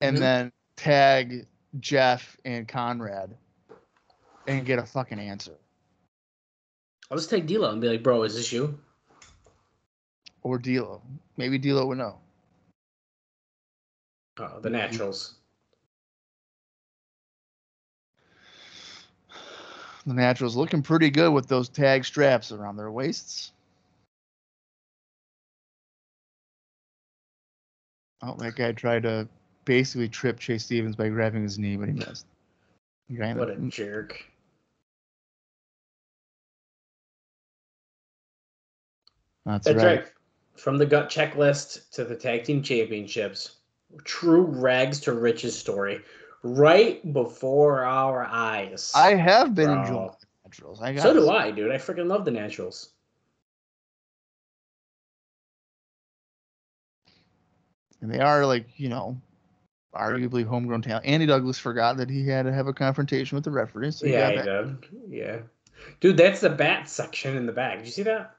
[0.00, 0.20] and Mhm.
[0.20, 1.46] then tag
[1.80, 3.36] Jeff and Conrad,
[4.46, 5.56] and get a fucking answer.
[7.10, 8.78] I'll just take D'Lo and be like, "Bro, is this you?"
[10.42, 11.02] Or D'Lo.
[11.36, 12.20] Maybe D'Lo would know.
[14.40, 15.34] Oh, the Naturals.
[20.06, 23.52] The Naturals looking pretty good with those tag straps around their waists.
[28.22, 29.28] Oh, that guy tried to
[29.66, 32.26] basically trip Chase Stevens by grabbing his knee, but he missed.
[33.10, 34.24] In What a jerk.
[39.44, 40.00] That's, That's right.
[40.00, 40.12] right.
[40.56, 43.59] From the gut checklist to the tag team championships,
[44.04, 46.00] true rags to riches story,
[46.42, 48.92] right before our eyes.
[48.94, 49.80] I have been Bro.
[49.80, 50.80] enjoying the Naturals.
[50.80, 51.70] I got so do I, dude.
[51.70, 52.90] I freaking love the Naturals.
[58.00, 59.20] And they are like, you know,
[59.94, 61.04] arguably homegrown talent.
[61.04, 63.90] Andy Douglas forgot that he had to have a confrontation with the referee.
[63.90, 64.76] So yeah, he did.
[65.08, 65.38] Yeah,
[66.00, 67.78] dude, that's the bat section in the back.
[67.78, 68.36] Did you see that?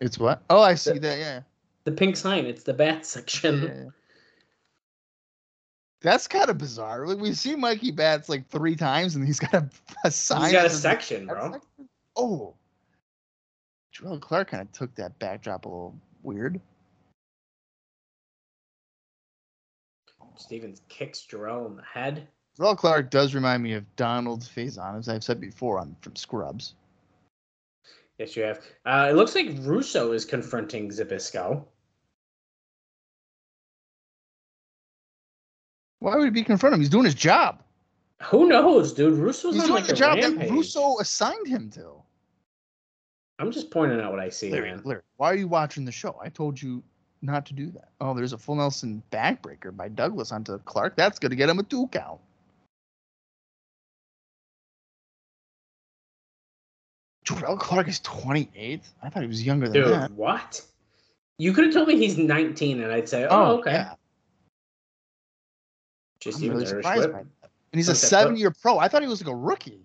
[0.00, 0.42] It's what?
[0.50, 1.18] Oh, I see that.
[1.18, 1.40] Yeah.
[1.84, 2.46] The pink sign.
[2.46, 3.62] It's the bat section.
[3.62, 3.90] Yeah.
[6.04, 7.06] That's kind of bizarre.
[7.06, 9.70] Like we've seen Mikey Bats like three times, and he's got a,
[10.04, 10.42] a sign.
[10.42, 11.52] He's got a section, bro.
[11.52, 11.88] section?
[12.14, 12.54] Oh,
[13.90, 16.60] Jerrelle Clark kind of took that backdrop a little weird.
[20.36, 22.28] Stevens kicks Jerrelle in the head.
[22.58, 26.74] Jerrelle Clark does remind me of Donald Faison, as I've said before on from Scrubs.
[28.18, 28.60] Yes, you have.
[28.84, 31.64] Uh, it looks like Russo is confronting Zbyszko.
[36.04, 36.80] Why would he be confronting him?
[36.82, 37.62] He's doing his job.
[38.24, 39.14] Who knows, dude?
[39.14, 40.48] Russo's He's on doing like the a job rampage.
[40.50, 41.94] that Russo assigned him to.
[43.38, 44.82] I'm just pointing out what I see, Larry, man.
[44.84, 46.20] Larry, why are you watching the show?
[46.22, 46.82] I told you
[47.22, 47.88] not to do that.
[48.02, 50.94] Oh, there's a full Nelson backbreaker by Douglas onto Clark.
[50.94, 52.20] That's going to get him a two count.
[57.24, 58.82] Jerrelle Clark is 28.
[59.02, 60.10] I thought he was younger than Dude, that.
[60.10, 60.60] what?
[61.38, 63.94] You could have told me he's 19, and I'd say, "Oh, oh okay." yeah.
[66.24, 67.10] Just I'm really surprised.
[67.10, 67.28] And
[67.72, 68.78] he's a seven year pro.
[68.78, 69.82] I thought he was like a rookie.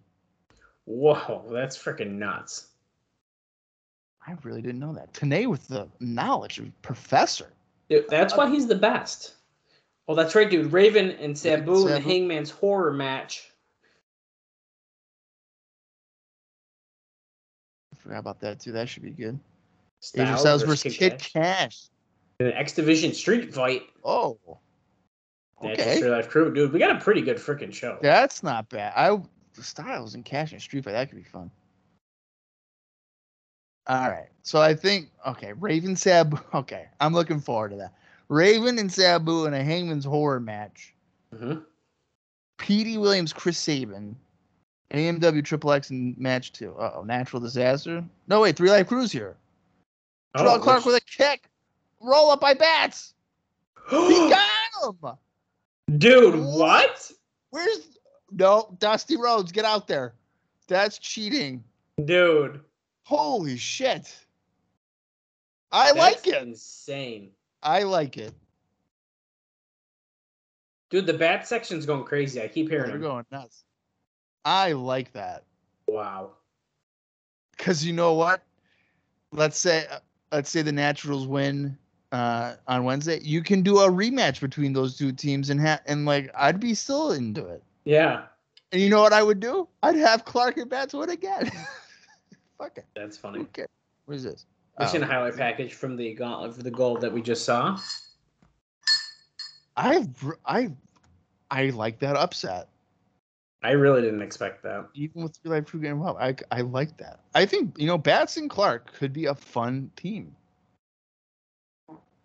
[0.86, 2.68] Whoa, that's freaking nuts.
[4.26, 5.12] I really didn't know that.
[5.12, 7.52] Tanay with the knowledge of professor.
[7.90, 9.34] Dude, that's why he's the best.
[10.08, 10.72] Oh, that's right, dude.
[10.72, 13.52] Raven and Sabu in the Hangman's horror match.
[17.94, 18.72] I forgot about that too.
[18.72, 19.38] That should be good.
[20.00, 21.34] Styles Styles versus versus Kid Cash.
[21.34, 21.80] Cash.
[22.40, 23.84] In an X Division street fight.
[24.06, 24.40] Oh.
[25.62, 26.02] That's Okay.
[26.02, 26.54] 3Live Kru.
[26.54, 27.98] Dude, we got a pretty good freaking show.
[28.02, 28.94] That's not bad.
[28.96, 29.20] I
[29.62, 30.94] Styles and Cash and Street Fight.
[30.94, 31.52] That could be fun.
[33.88, 34.30] All right.
[34.44, 36.38] So I think okay, Raven Sabu.
[36.54, 37.94] Okay, I'm looking forward to that.
[38.30, 40.94] Raven and Sabu in a Hangman's horror match.
[41.38, 41.56] hmm
[42.58, 44.16] Petey Williams, Chris Sabin,
[44.92, 46.76] AMW Triple X in match two.
[46.78, 48.04] Oh, natural disaster.
[48.28, 49.38] No wait, 3Live Kru's here.
[50.36, 51.50] Jerrelle Oh, Clark with a kick.
[52.02, 53.14] Roll up by bats.
[53.90, 54.48] He got
[54.84, 55.12] him.
[55.98, 57.12] Dude, What?
[57.52, 57.98] Where's
[58.32, 59.52] no Dusty Rhodes?
[59.52, 60.14] Get out there.
[60.68, 61.64] That's cheating.
[62.06, 62.62] Dude.
[63.04, 64.16] Holy shit.
[65.72, 66.42] I like it.
[66.42, 67.32] Insane.
[67.64, 68.34] I like it.
[70.90, 72.42] Dude, the bat section's going crazy.
[72.42, 73.64] I keep hearing They're going nuts.
[74.46, 75.44] I like that.
[75.88, 76.32] Wow.
[77.58, 78.42] Cause you know what?
[79.32, 80.00] Let's say uh,
[80.32, 81.78] let's say the Naturals win
[82.12, 86.06] uh, on Wednesday, you can do a rematch between those two teams and ha- and
[86.06, 87.64] like I'd be still into it.
[87.86, 88.24] Yeah,
[88.72, 89.68] And you know what I would do?
[89.84, 91.52] I'd have Clark and Bats win again.
[92.58, 92.86] Fuck it.
[92.96, 93.40] that's funny.
[93.42, 93.66] Okay.
[94.06, 94.46] What is this?
[94.78, 94.92] We've Oh.
[94.92, 97.78] seen a highlight package from the gauntlet for the goal that we just saw.
[99.78, 100.08] I
[100.46, 100.72] I
[101.52, 102.68] I like that upset.
[103.64, 104.88] I really didn't expect that.
[104.94, 107.20] Even with real life true game well, I I like that.
[107.36, 110.36] I think you know Bats and Clark could be a fun team.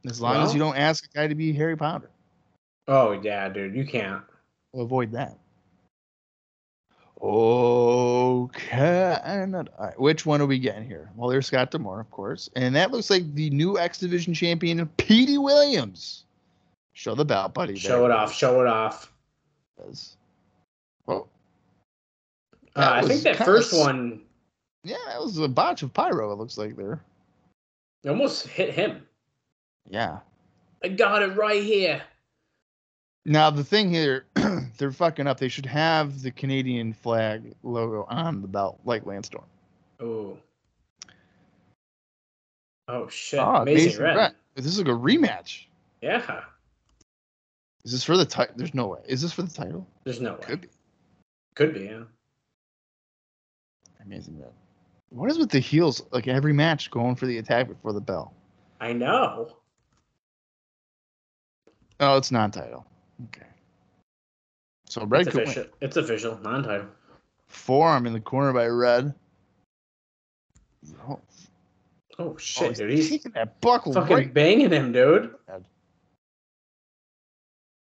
[0.08, 2.10] As long as you don't ask a guy to be Harry Potter.
[2.88, 4.22] Oh yeah, dude, you can't.
[4.72, 5.38] We'll avoid that.
[7.22, 9.18] Okay.
[9.24, 11.10] And all right, which one are we getting here?
[11.16, 12.50] Well, there's Scott D'Amore, of course.
[12.54, 16.24] And that looks like the new X Division champion, Petey Williams.
[16.92, 17.76] Show the belt, buddy.
[17.76, 18.34] Show it off.
[18.34, 19.10] Show it off.
[19.78, 20.16] off.
[21.08, 21.26] Oh,
[22.76, 24.20] Uh, I think that kinda first one
[24.84, 27.00] yeah, that was a botch of pyro, it looks like there.
[28.04, 29.06] It almost hit him.
[29.88, 30.18] Yeah.
[30.82, 32.02] I got it right here.
[33.24, 34.26] Now, the thing here,
[34.78, 35.38] they're fucking up.
[35.40, 39.46] They should have the Canadian flag logo on the belt, like Lance Storm.
[40.00, 40.36] Oh.
[42.86, 43.40] Oh shit!
[43.40, 44.16] Oh, Amazing, Amazing red.
[44.16, 44.34] Red.
[44.56, 45.64] This is like a rematch.
[46.02, 46.42] Yeah.
[47.84, 48.54] Is this for the title?
[48.58, 49.00] There's no way.
[49.06, 49.86] Is this for the title?
[50.04, 50.40] There's no way.
[50.42, 50.68] Could be.
[51.54, 51.84] Could be.
[51.84, 52.02] Yeah.
[54.04, 54.52] Amazing Red.
[55.08, 56.02] What is with the heels?
[56.10, 58.34] Like every match going for the attack before the bell.
[58.80, 59.56] I know.
[62.00, 62.86] Oh, it's non-title.
[63.24, 63.46] Okay.
[64.88, 65.64] So Red It's official.
[65.80, 66.38] It's official.
[66.40, 66.86] Non-title.
[67.46, 69.14] Forearm in the corner by Red.
[71.08, 71.20] Oh,
[72.18, 72.90] Oh oh, shit, he's dude!
[72.90, 74.34] He's taking that buckle fucking right.
[74.34, 75.34] banging him, dude.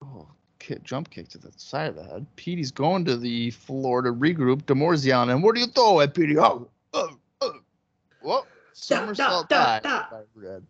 [0.02, 0.28] Oh,
[0.58, 2.26] kick, jump kick to the side of the head.
[2.36, 4.64] Petey's going to the floor to regroup.
[4.64, 6.38] D'Amore's yelling, and what do you throw at Petey?
[6.38, 7.10] Oh, oh,
[7.42, 7.52] oh.
[8.22, 8.46] Whoa.
[8.72, 10.06] Somersault da, dive da.
[10.10, 10.66] by Red.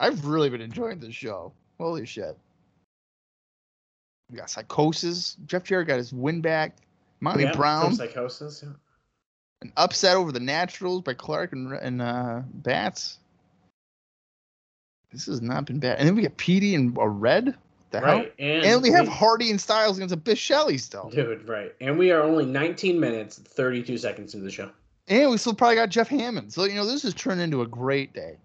[0.00, 1.52] I've really been enjoying this show.
[1.78, 2.36] Holy shit.
[4.30, 5.36] We got psychosis.
[5.46, 6.76] Jeff Jarrett got his win back.
[7.20, 8.62] Monty Yeah, Brown, Psychosis.
[8.64, 8.72] yeah.
[9.62, 13.18] an upset over the Naturals by Clark and, and uh, Bats.
[15.12, 15.98] This has not been bad.
[15.98, 17.56] And then we get Petey and a red.
[17.90, 18.00] The?
[18.02, 21.08] Right, and, And we have we- Hardy and Styles against a Shelley still.
[21.08, 21.48] dude.
[21.48, 24.70] Right, and we are only 19 minutes, 32 seconds into the show.
[25.08, 26.52] And we still probably got Jeff Hammond.
[26.52, 28.36] So, you know, this has turned into a great day.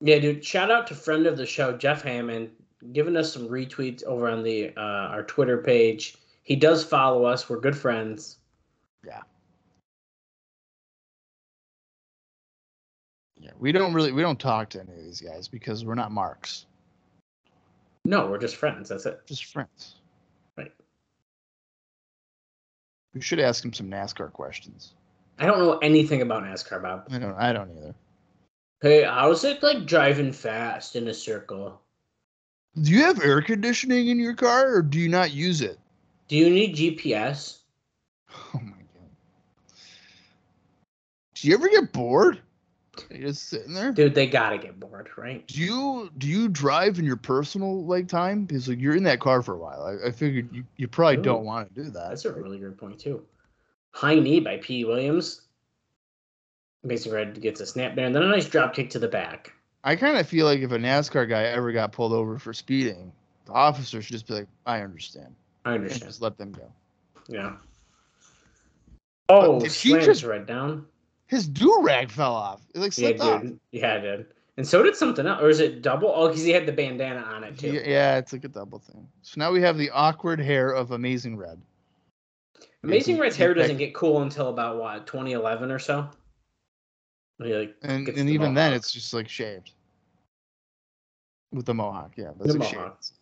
[0.00, 0.44] Yeah, dude.
[0.44, 2.50] Shout out to friend of the show, Jeff Hammond,
[2.92, 6.16] giving us some retweets over on the uh, our Twitter page.
[6.42, 7.48] He does follow us.
[7.48, 8.38] We're good friends.
[13.38, 16.10] Yeah, we don't really we don't talk to any of these guys because we're not
[16.10, 16.66] marks,
[18.04, 18.88] No, we're just friends.
[18.88, 19.20] That's it.
[19.26, 19.96] just friends.
[20.56, 20.72] Right.
[23.14, 24.94] We should ask him some NASCAR questions.
[25.38, 27.08] I don't know anything about NASCAR, Bob.
[27.10, 27.94] I don't I don't either.
[28.82, 31.80] Hey, how's it like driving fast in a circle?
[32.80, 35.78] Do you have air conditioning in your car or do you not use it?
[36.28, 37.58] Do you need GPS?
[38.54, 39.10] Oh my god.
[41.34, 42.40] Do you ever get bored?
[43.10, 43.92] You're just sitting there.
[43.92, 45.46] Dude, they gotta get bored, right?
[45.46, 48.44] Do you do you drive in your personal like time?
[48.44, 49.82] Because like you're in that car for a while.
[49.82, 51.22] I, I figured you, you probably Ooh.
[51.22, 52.10] don't want to do that.
[52.10, 53.24] That's a really good point too.
[53.92, 54.84] High knee by P.
[54.84, 55.45] Williams.
[56.86, 59.52] Amazing Red gets a snap there, and then a nice drop kick to the back.
[59.82, 63.10] I kind of feel like if a NASCAR guy ever got pulled over for speeding,
[63.44, 65.34] the officer should just be like, "I understand,"
[65.64, 66.10] I and understand.
[66.10, 66.70] just let them go.
[67.28, 67.56] Yeah.
[69.28, 70.86] Oh, did he just- Red down.
[71.26, 72.60] His do rag fell off.
[72.72, 73.42] It like Yeah, slipped off.
[73.42, 73.58] dude.
[73.72, 74.26] Yeah, it did.
[74.58, 75.42] And so did something else.
[75.42, 76.12] Or is it double?
[76.14, 77.72] Oh, because he had the bandana on it too.
[77.72, 79.08] Yeah, yeah, it's like a double thing.
[79.22, 81.60] So now we have the awkward hair of Amazing Red.
[82.84, 86.08] Amazing Red's hair doesn't get cool until about what 2011 or so.
[87.42, 89.72] He, like, And and the even then, it's just like shaved
[91.52, 92.12] with the mohawk.
[92.16, 92.98] Yeah, that's The like mohawk.
[93.02, 93.12] shaved.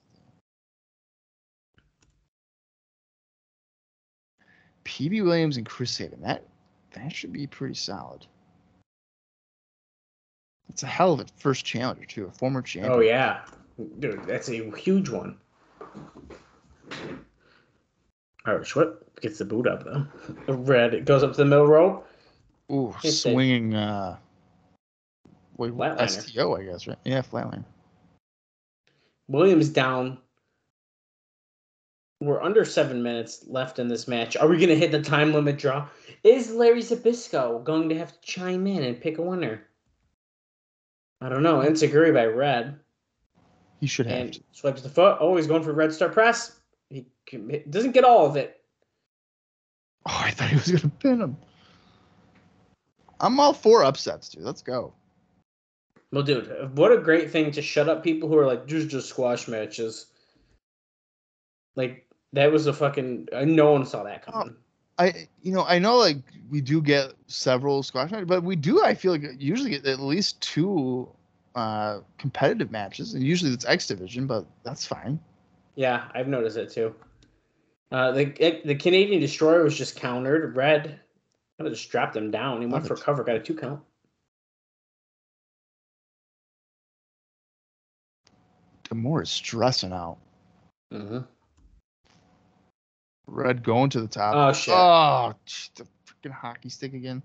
[4.84, 6.20] Petey Williams and Chris Sabin.
[6.20, 6.46] That
[6.92, 8.26] that should be pretty solid.
[10.68, 12.92] It's a hell of a first challenger too, a former champion.
[12.92, 13.40] Oh yeah,
[13.98, 15.38] dude, that's a huge one.
[18.46, 20.06] Irish whip gets the boot up though.
[20.52, 22.06] Red it goes up to the middle rope.
[22.72, 23.74] Ooh, swinging.
[23.74, 24.16] Uh,
[25.56, 26.08] wait, Flatliner.
[26.08, 26.98] STO, I guess, right?
[27.04, 27.64] Yeah, flatline.
[29.28, 30.18] Williams down.
[32.20, 34.36] We're under seven minutes left in this match.
[34.36, 35.88] Are we gonna hit the time limit draw?
[36.22, 39.62] Is Larry Zbyszko going to have to chime in and pick a winner?
[41.20, 41.60] I don't know.
[41.60, 42.78] Enzuigiri by Red.
[43.80, 44.18] He should have.
[44.18, 44.42] and to.
[44.52, 45.18] swipes the foot.
[45.20, 46.60] Oh, he's going for Red Star Press.
[46.88, 47.06] He
[47.68, 48.60] doesn't get all of it.
[50.06, 51.36] Oh, I thought he was gonna pin him.
[53.24, 54.42] I'm all for upsets, dude.
[54.42, 54.92] Let's go.
[56.12, 59.08] Well, dude, what a great thing to shut up people who are like, "These just
[59.08, 60.06] squash matches."
[61.74, 63.28] Like that was a fucking.
[63.32, 64.54] uh, No one saw that coming.
[64.98, 66.18] I you know I know like
[66.50, 69.98] we do get several squash matches, but we do I feel like usually get at
[69.98, 71.08] least two
[71.56, 75.18] uh competitive matches, and usually it's X division, but that's fine.
[75.74, 76.94] Yeah, I've noticed it too.
[77.90, 80.54] Uh, the the Canadian Destroyer was just countered.
[80.54, 81.00] Red
[81.58, 82.60] kind of just dropped him down.
[82.60, 83.80] He went for cover, got a two count.
[88.84, 90.18] D'Amore is stressing out.
[90.92, 91.20] Mm-hmm.
[93.26, 94.34] Red going to the top.
[94.34, 94.74] Oh shit!
[94.74, 95.34] Oh,
[95.76, 97.22] the freaking hockey stick again.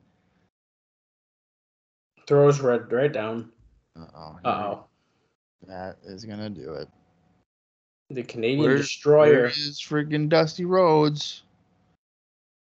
[2.26, 3.52] Throws Red right down.
[4.00, 4.40] Uh-oh.
[4.46, 4.86] Uh oh.
[5.68, 6.88] That is gonna do it.
[8.10, 9.34] The Canadian Where- Destroyer.
[9.34, 11.44] Where is freaking Dusty Rhodes?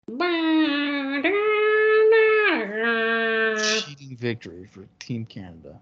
[0.07, 0.54] Cheating
[4.25, 5.79] victory for Team Canada.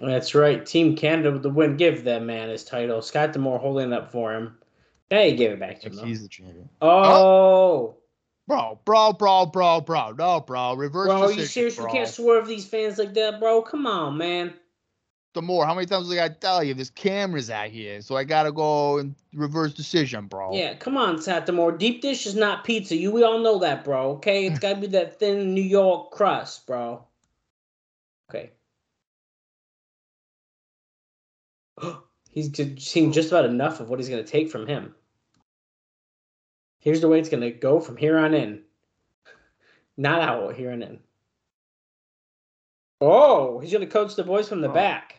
[0.00, 0.66] That's right.
[0.66, 1.76] Team Canada with the win.
[1.76, 3.00] Give that man his title.
[3.02, 4.56] Scott D'Amore holding it up for him.
[5.10, 5.96] Hey, give it back to Like him.
[5.96, 6.04] though.
[6.04, 6.68] he's the champion.
[6.82, 7.94] Oh,
[8.48, 10.12] Bro, bro, bro, bro, bro.
[10.12, 10.74] No, bro.
[10.74, 11.92] Reverse bro, you decision, seriously bro.
[11.92, 13.62] can't swerve these fans like that, bro?
[13.62, 14.54] Come on, man.
[15.34, 16.72] D'Amore, how many times do I gotta tell you?
[16.74, 20.54] There's cameras out here, so I gotta go and reverse decision, bro.
[20.54, 21.72] Yeah, come on, Scott D'Amore.
[21.72, 22.96] Deep dish is not pizza.
[22.96, 24.12] You, we all know that, bro.
[24.12, 27.04] Okay, it's got to be that thin New York crust, bro.
[28.30, 28.50] Okay.
[32.30, 32.50] he's
[32.82, 34.94] seeing just about enough of what he's gonna take from him.
[36.80, 38.62] Here's the way it's gonna go from here on in.
[39.96, 41.00] Not out here on in.
[43.00, 44.74] Oh, he's gonna coach the boys from the Oh.
[44.74, 45.14] back.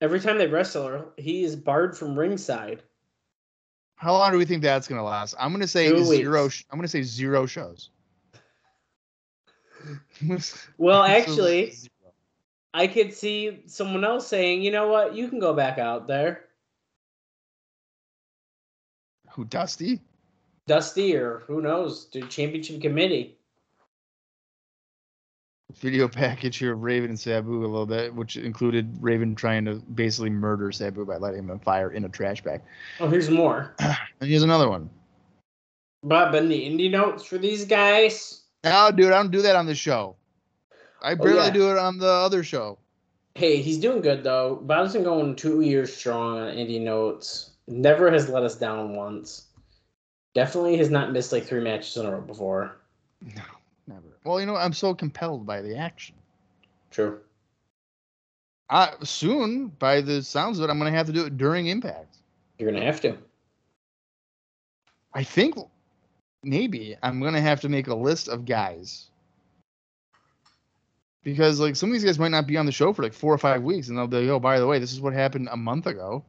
[0.00, 2.82] Every time they wrestle, he is barred from ringside.
[3.96, 5.34] How long do we think that's gonna last?
[5.38, 6.44] I'm gonna say Two zero.
[6.44, 6.64] weeks.
[6.70, 7.90] I'm gonna say zero shows.
[10.78, 11.74] Well, actually.
[12.74, 15.14] I could see someone else saying, "You know what?
[15.14, 16.46] You can go back out there,
[19.30, 20.00] who Dusty?
[20.66, 23.36] Dusty, or who knows, the championship committee."
[25.80, 29.76] Video package here of Raven and Sabu a little bit, which included Raven trying to
[29.94, 32.60] basically murder Sabu by lighting him on fire in a trash bag.
[33.00, 33.74] Oh, here's more.
[34.20, 34.88] And here's another one.
[36.04, 38.41] But and the indie notes for these guys.
[38.64, 40.16] No, dude, I don't do that on the show.
[41.02, 41.50] I oh, barely Oh, yeah.
[41.50, 42.78] do it on the other show.
[43.34, 44.56] Hey, he's doing good though.
[44.62, 47.50] Bob's been going two years strong on indie notes.
[47.66, 49.46] Never has let us down once.
[50.34, 52.76] Definitely has not missed like three matches in a row before.
[53.34, 53.42] No,
[53.86, 54.02] never.
[54.24, 56.14] Well, you know, I'm so compelled by the action.
[56.90, 57.20] True.
[58.70, 62.18] I soon, by the sounds of it, I'm gonna have to do it during Impact.
[62.58, 63.16] You're gonna have to.
[65.14, 65.56] I think
[66.42, 69.08] maybe I'm gonna have to make a list of guys
[71.22, 73.32] because like some of these guys might not be on the show for like four
[73.32, 75.48] or five weeks, and they'll be, like, oh, by the way, this is what happened
[75.50, 76.24] a month ago.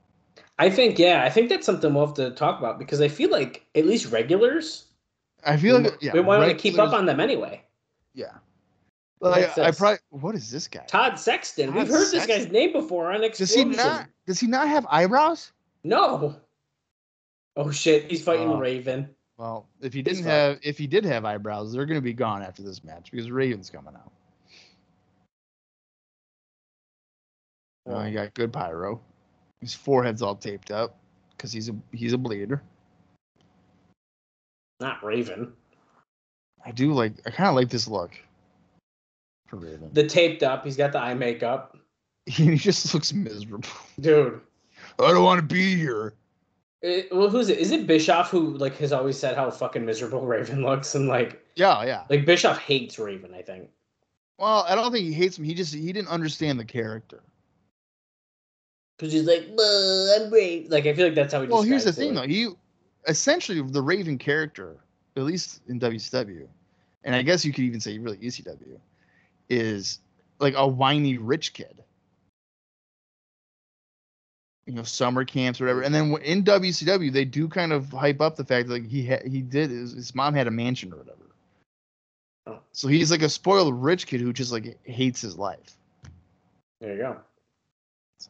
[0.60, 3.30] I think yeah, I think that's something we'll have to talk about because I feel
[3.32, 4.86] like at least regulars
[5.46, 7.62] I feel we, like yeah, we want to keep up on them anyway.
[8.14, 8.34] Yeah,
[9.20, 10.86] like What's I probably what is this guy?
[10.88, 11.68] Todd Sexton.
[11.68, 14.08] Todd We've heard this guy's name before on Does he not?
[14.28, 15.52] Does he not have eyebrows?
[15.84, 16.36] No.
[17.56, 18.58] Oh shit, he's fighting Oh.
[18.58, 19.10] Raven.
[19.38, 22.62] Well, if he didn't have, if he did have eyebrows, they're gonna be gone after
[22.62, 24.12] this match because Raven's coming out.
[27.86, 29.02] Oh, he got good pyro.
[29.60, 30.98] His forehead's all taped up
[31.32, 32.62] because he's a he's a bleeder.
[34.80, 35.54] Not Raven.
[36.66, 37.14] I do like.
[37.26, 38.12] I kind of like this look
[39.48, 39.90] for Raven.
[39.94, 40.64] The taped up.
[40.64, 41.78] He's got the eye makeup.
[42.26, 43.70] he just looks miserable.
[44.00, 44.40] Dude.
[45.00, 46.14] I don't want to be here.
[46.84, 47.60] It, well, who's it?
[47.60, 51.42] Is it Bischoff who like has always said how fucking miserable Raven looks and like
[51.56, 52.04] Yeah, yeah.
[52.10, 53.70] like Bischoff hates Raven, I think.
[54.38, 55.46] Well, I don't think he hates him.
[55.46, 57.24] He just he didn't understand the character.
[58.98, 60.70] Because he's like, "Buh, I'm Raven.
[60.70, 62.14] Like I feel like that's how he Well, here's the thing it.
[62.16, 62.28] though.
[62.28, 62.50] He
[63.08, 64.76] essentially the Raven character,
[65.16, 66.48] at least in WCW,
[67.06, 68.78] and I guess you could even say really ECW,
[69.50, 70.00] is
[70.40, 71.82] like a whiny rich kid.
[74.66, 75.82] You know, summer camps or whatever.
[75.82, 79.06] And then in WCW, they do kind of hype up the fact that like he
[79.06, 81.18] ha- he did his, his mom had a mansion or whatever.
[82.48, 82.60] Oh.
[82.72, 85.76] So he's like a spoiled rich kid who just like hates his life.
[86.80, 87.18] There you go.
[88.20, 88.30] So,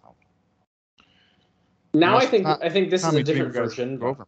[1.93, 4.01] Now I think Tom- I think this is a different version.
[4.01, 4.25] over.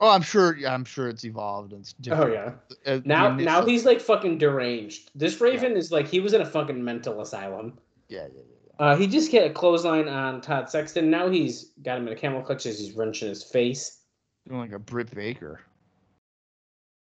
[0.00, 0.56] Oh, I'm sure.
[0.56, 2.52] Yeah, I'm sure it's evolved and it's Oh yeah.
[2.86, 5.10] Uh, Now now he's like fucking deranged.
[5.14, 7.76] This Raven is like he was in a fucking mental asylum.
[8.08, 8.56] yeah, yeah, yeah.
[8.80, 11.10] Uh, he just hit a clothesline on Todd Sexton.
[11.10, 14.00] Now he's got him in a camel clutch as he's wrenching his face.
[14.48, 15.60] Doing like a Britt Baker.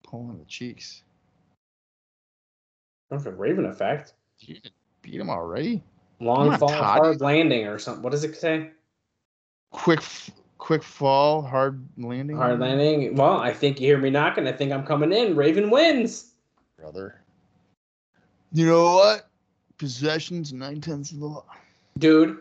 [0.05, 1.03] Pulling the cheeks.
[3.11, 4.13] Don't for Raven effect.
[4.39, 4.55] You
[5.01, 5.83] beat him already.
[6.21, 6.99] Long on, fall, Todd.
[6.99, 8.01] hard landing, or something.
[8.01, 8.71] What does it say?
[9.71, 10.01] Quick,
[10.57, 12.37] quick fall, hard landing.
[12.37, 13.13] Hard landing.
[13.15, 14.47] Well, I think you hear me knocking.
[14.47, 15.35] I think I'm coming in.
[15.35, 16.31] Raven wins.
[16.79, 17.21] brother.
[18.53, 19.26] You know what?
[19.77, 21.45] Possessions nine tenths of the law.
[21.99, 22.39] dude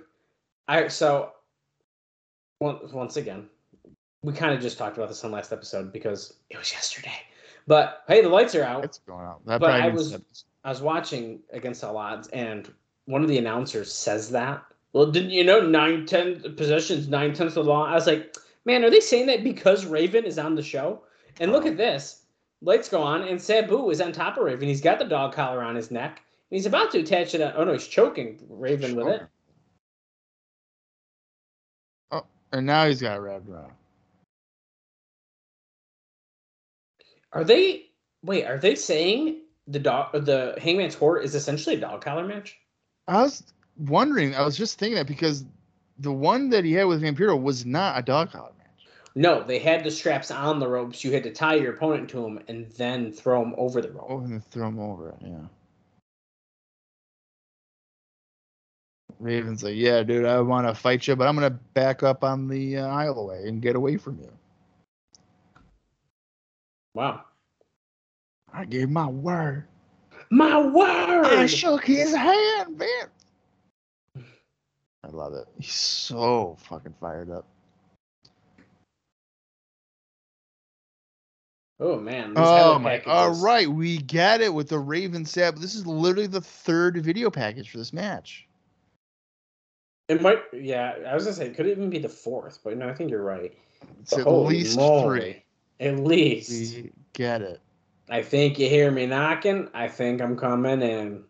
[0.69, 1.33] i so
[2.61, 3.47] once, again
[4.23, 7.15] we kind of just talked about this on last episode because it was yesterday.
[7.67, 8.85] But hey the lights are out.
[8.85, 9.45] It's going out.
[9.47, 10.23] That But I was- that-
[10.65, 12.73] i was watching against all odds and
[13.05, 14.65] one of the announcers says that.
[14.95, 17.85] Well didn't you know nine ten possessions nine tenths of the law?
[17.85, 18.35] I was like
[18.65, 21.03] man are they saying that because raven is on the show?
[21.39, 22.23] And look at this.
[22.63, 24.67] Lights go on and sabu is on top of raven.
[24.69, 26.23] He's got the dog collar on his neck
[26.57, 29.23] he's about to attach it oh no he's choking raven with it
[32.11, 33.73] Oh, And now he's got wrapped around.
[37.33, 37.87] Are they
[38.23, 38.47] wait?
[38.47, 42.57] Are they saying the dog, the Hangman's Court is essentially a dog collar match?
[43.07, 43.43] I was
[43.77, 44.35] wondering.
[44.35, 45.45] I was just thinking that because
[45.99, 48.87] the one that he had with Vampiro was not a dog collar match.
[49.15, 51.05] No, they had the straps on the ropes.
[51.05, 54.07] You had to tie your opponent to them and then throw them over the rope.
[54.09, 55.15] Oh, and then throw him over.
[55.21, 55.49] Yeah.
[59.19, 62.49] Raven's like, yeah, dude, I want to fight you, but I'm gonna back up on
[62.49, 64.31] the uh, aisleway and get away from you.
[66.95, 67.25] Wow,
[68.53, 69.67] I gave my word.
[70.31, 71.27] my word!
[71.27, 74.25] I shook his hand, man.
[75.05, 75.47] I love it.
[75.59, 77.47] He's so fucking fired up.
[81.81, 82.35] oh man!
[82.37, 83.01] Oh my!
[83.01, 83.43] All packages.
[83.43, 85.57] right, we get it with the Raven Sab.
[85.57, 88.46] This is literally the third video package for this match.
[90.09, 90.39] It might.
[90.53, 93.11] Yeah, I was gonna say it could even be the fourth, but no, I think
[93.11, 93.53] you're right.
[94.01, 95.21] It's at least moly.
[95.21, 95.45] three.
[95.81, 96.51] At least.
[96.51, 97.61] We get it.
[98.09, 99.69] I think you hear me knocking.
[99.75, 101.25] I think I'm coming in.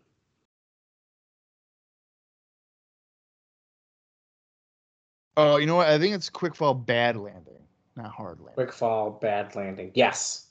[5.35, 5.87] Oh, you know what?
[5.87, 7.61] I think it's quick fall bad landing,
[7.95, 8.55] not hard landing.
[8.55, 9.91] Quick fall, bad landing.
[9.93, 10.47] Yes.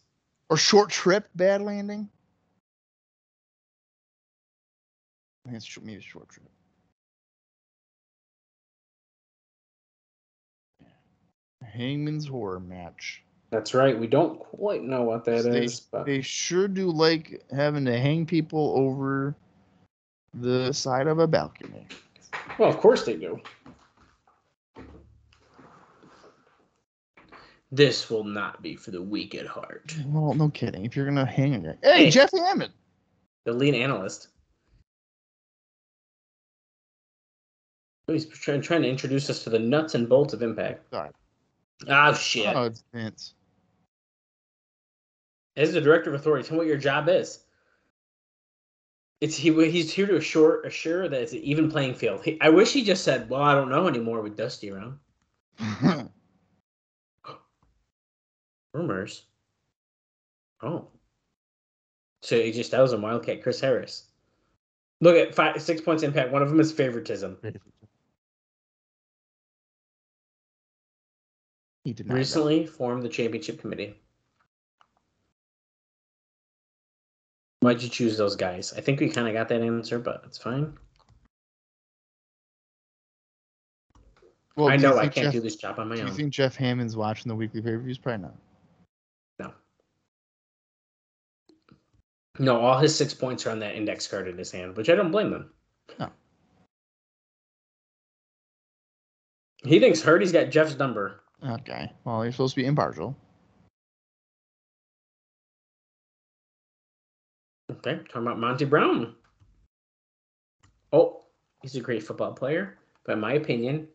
[0.48, 2.08] Or short trip bad landing.
[5.44, 6.48] I think it's maybe short trip.
[11.76, 13.22] Hangman's horror match.
[13.50, 13.98] That's right.
[13.98, 17.98] We don't quite know what that is, they, but they sure do like having to
[17.98, 19.36] hang people over
[20.34, 21.86] the side of a balcony.
[22.58, 23.40] well, of course they do.
[27.72, 29.94] This will not be for the weak at heart.
[30.06, 30.84] Well, no kidding.
[30.84, 32.10] If you're gonna hang a guy, hey, Hey.
[32.10, 32.72] Jeff Hammond.
[33.44, 34.28] The lead analyst.
[38.08, 40.88] He's trying, trying to introduce us to the nuts and bolts of Impact.
[40.90, 41.10] Sorry.
[41.88, 42.54] Oh shit!
[42.54, 43.34] Oh, it's Vince.
[45.56, 47.40] As the director of authority, tell me what your job is.
[49.20, 49.52] It's he.
[49.70, 52.22] He's here to assure assure that it's an even playing field.
[52.22, 54.98] He, I wish he just said, "Well, I don't know anymore." With Dusty around,
[58.72, 59.24] rumors.
[60.62, 60.88] Oh,
[62.22, 64.04] so he just that was a Wildcat, Chris Harris.
[65.00, 66.32] Look at five, six points impact.
[66.32, 67.38] One of them is favoritism.
[71.86, 72.16] he did not.
[72.16, 73.94] Recently formed the championship committee.
[77.60, 78.74] Why'd you choose those guys?
[78.76, 80.76] I think we kind of got that answer, but it's fine.
[84.56, 86.14] Well, I know I can't Jeff, do this job on my Do you own.
[86.14, 87.98] think Jeff Hammond's watching the weekly pay per views?
[87.98, 88.34] Probably not.
[89.38, 89.52] No.
[92.38, 94.94] No, all his six points are on that index card in his hand, which I
[94.96, 95.50] don't blame him.
[96.00, 96.10] No.
[99.62, 101.22] He thinks Hardy's got Jeff's number.
[101.44, 101.92] Okay.
[102.04, 103.16] Well, you're supposed to be impartial.
[107.70, 109.14] Okay, talking about Monty Brown.
[110.92, 111.22] Oh,
[111.62, 113.88] he's a great football player, but in my opinion,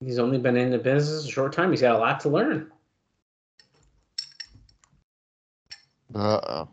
[0.00, 1.70] he's only been in the business a short time.
[1.70, 2.70] He's got a lot to learn.
[6.14, 6.68] Uh oh.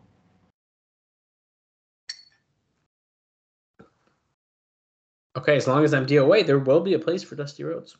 [5.36, 7.96] Okay, as long as I'm DOA, there will be a place for Dusty Rhodes.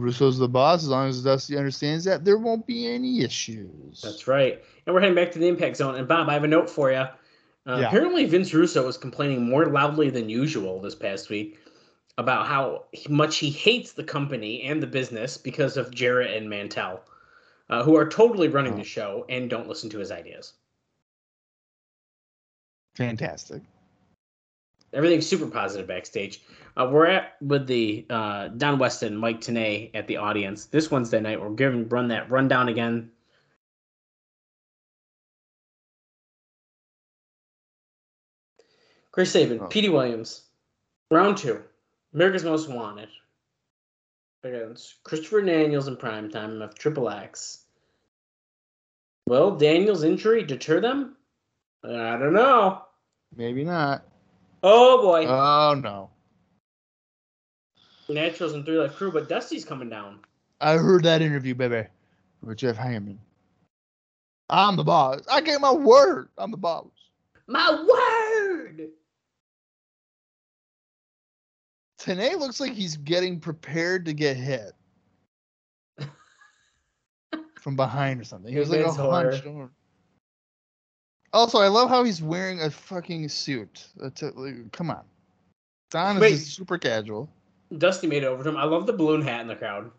[0.00, 0.82] Russo's the boss.
[0.82, 4.00] As long as Dusty understands that, there won't be any issues.
[4.02, 4.62] That's right.
[4.86, 5.94] And we're heading back to the impact zone.
[5.96, 6.98] And Bob, I have a note for you.
[6.98, 7.10] Uh,
[7.66, 7.88] Yeah.
[7.88, 11.58] Apparently, Vince Russo was complaining more loudly than usual this past week
[12.18, 17.02] about how much he hates the company and the business because of Jarrett and Mantell,
[17.68, 18.78] uh, who are totally running Oh.
[18.78, 20.52] the show and don't listen to his ideas.
[22.94, 23.62] Fantastic.
[24.92, 26.42] Everything's super positive backstage.
[26.76, 31.20] Uh, we're at with the uh, Don Weston, Mike Tenay at the audience this Wednesday
[31.20, 31.40] night.
[31.40, 33.10] We're giving run that rundown again.
[39.12, 39.66] Chris Sabin, Oh.
[39.66, 40.42] Petey Williams,
[41.10, 41.62] round two,
[42.12, 43.08] America's Most Wanted
[44.44, 47.64] against Christopher Daniels in prime time of Triple X.
[49.26, 51.16] Will Daniels' injury deter them?
[51.82, 52.82] I don't know.
[53.34, 54.04] Maybe not.
[54.68, 55.24] Oh boy.
[55.28, 56.10] Oh no.
[58.08, 60.18] Naturals and 3Live Kru, but Dusty's coming down.
[60.60, 61.86] I heard that interview, baby,
[62.42, 63.20] with Jeff Hammond.
[64.50, 65.20] I'm the boss.
[65.30, 66.30] I gave my word.
[66.36, 66.88] I'm the boss.
[67.46, 68.88] My word!
[72.00, 74.72] Tenay looks like he's getting prepared to get hit
[77.60, 78.52] from behind or something.
[78.52, 79.70] He was like a hunched over.
[81.36, 83.88] Also, I love how he's wearing a fucking suit.
[83.98, 85.02] That's it, like, come on.
[85.90, 86.30] Don is Wait.
[86.30, 87.28] just super casual.
[87.76, 88.56] Dusty made it over to him.
[88.56, 89.90] I love the balloon hat in the crowd.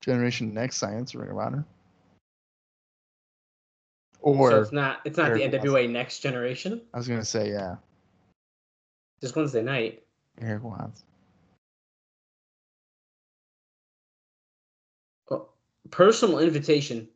[0.00, 1.66] Generation Next Science Ring of Honor.
[4.14, 6.80] so Or it's not it's not the NWA Next Generation.
[6.94, 7.76] I was gonna say, yeah,
[9.20, 10.04] This Wednesday night.
[10.40, 11.04] Erik Watts.
[15.30, 15.50] Oh,
[15.90, 17.08] personal invitation.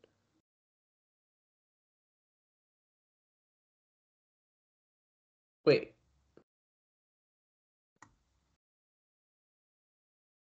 [5.65, 5.93] Wait.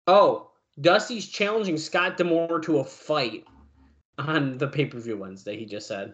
[0.05, 3.45] Oh, Dusty's challenging Scott D'Amore to a fight
[4.17, 5.57] on the pay per view Wednesday.
[5.57, 6.13] He just said.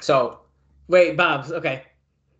[0.00, 0.40] So,
[0.88, 1.84] wait, Bob's okay.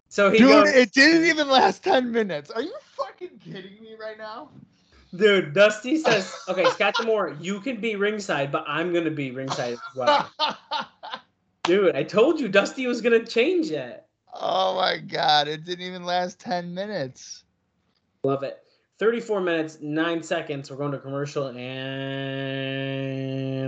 [0.08, 2.50] So he Dude, goes, it didn't even last ten minutes.
[2.50, 4.50] Are you fucking kidding me right now?
[5.16, 9.72] Dude, Dusty says, okay, Scott D'Amore, you can be ringside, but I'm gonna be ringside
[9.72, 10.30] as well.
[11.64, 14.04] Dude, I told you Dusty was gonna change it.
[14.34, 17.42] oh my god, it didn't even last ten minutes.
[18.22, 18.62] Love it.
[18.98, 20.70] 34 minutes, 9 seconds.
[20.70, 21.64] We're going to commercial and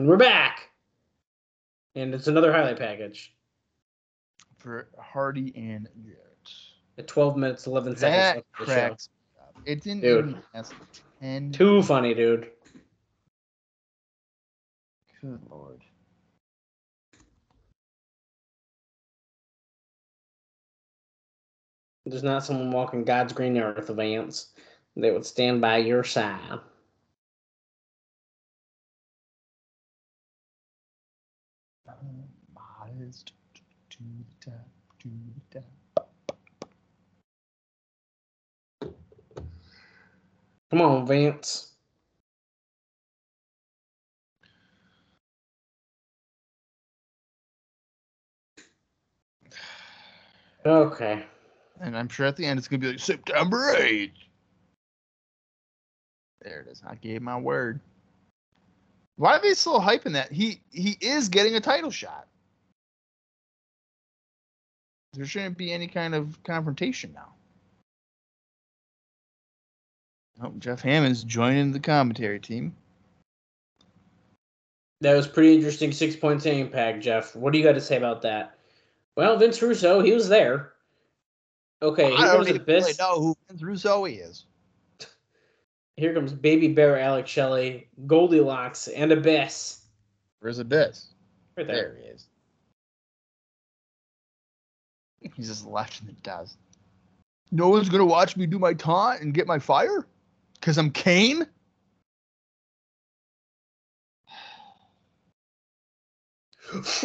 [0.06, 0.68] we're back.
[1.94, 3.34] And it's another highlight package
[4.58, 6.52] For Hardy and Jarrett.
[6.98, 8.36] at 12 minutes, 11 That seconds.
[8.36, 8.74] left of the show.
[8.88, 9.08] cracks.
[9.64, 10.28] It didn't Dude.
[10.28, 10.74] even last
[11.22, 11.52] ten.
[11.52, 12.50] Too funny, dude.
[15.20, 15.80] Good lord.
[22.04, 24.48] There's not someone walking God's green earth of ants.
[24.96, 26.58] They would stand by your side.
[32.52, 33.32] Modest
[33.90, 34.68] to the top,
[35.00, 35.08] to
[35.52, 35.70] the top.
[40.72, 41.74] Come on, Vance.
[50.64, 51.26] Okay.
[51.78, 54.12] And I'm sure at the end it's gonna be like September 8th.
[56.40, 56.82] There it is.
[56.88, 57.80] I gave my word.
[59.16, 60.32] Why are they still hyping that?
[60.32, 62.28] He he is getting a title shot.
[65.12, 67.31] There shouldn't be any kind of confrontation now.
[70.42, 72.74] Oh, Jeff Hammond's joining the commentary team.
[75.00, 75.92] That was pretty interesting.
[75.92, 77.36] Six points in impact, Jeff.
[77.36, 78.58] What do you got to say about that?
[79.16, 80.72] Well, Vince Russo, he was there.
[81.82, 82.84] Okay, here I don't comes even Abyss.
[82.84, 84.44] really know who Vince Russo is.
[85.96, 89.80] Here comes Baby Bear, Alex Shelley, Goldilocks, and Abyss.
[90.40, 91.08] Where's Abyss?
[91.56, 91.76] Right there.
[91.76, 92.26] There he is.
[95.36, 96.56] He's just left in the dust.
[97.50, 100.06] No one's gonna watch me do my taunt and get my fire?
[100.62, 101.44] Cause I'm Kane?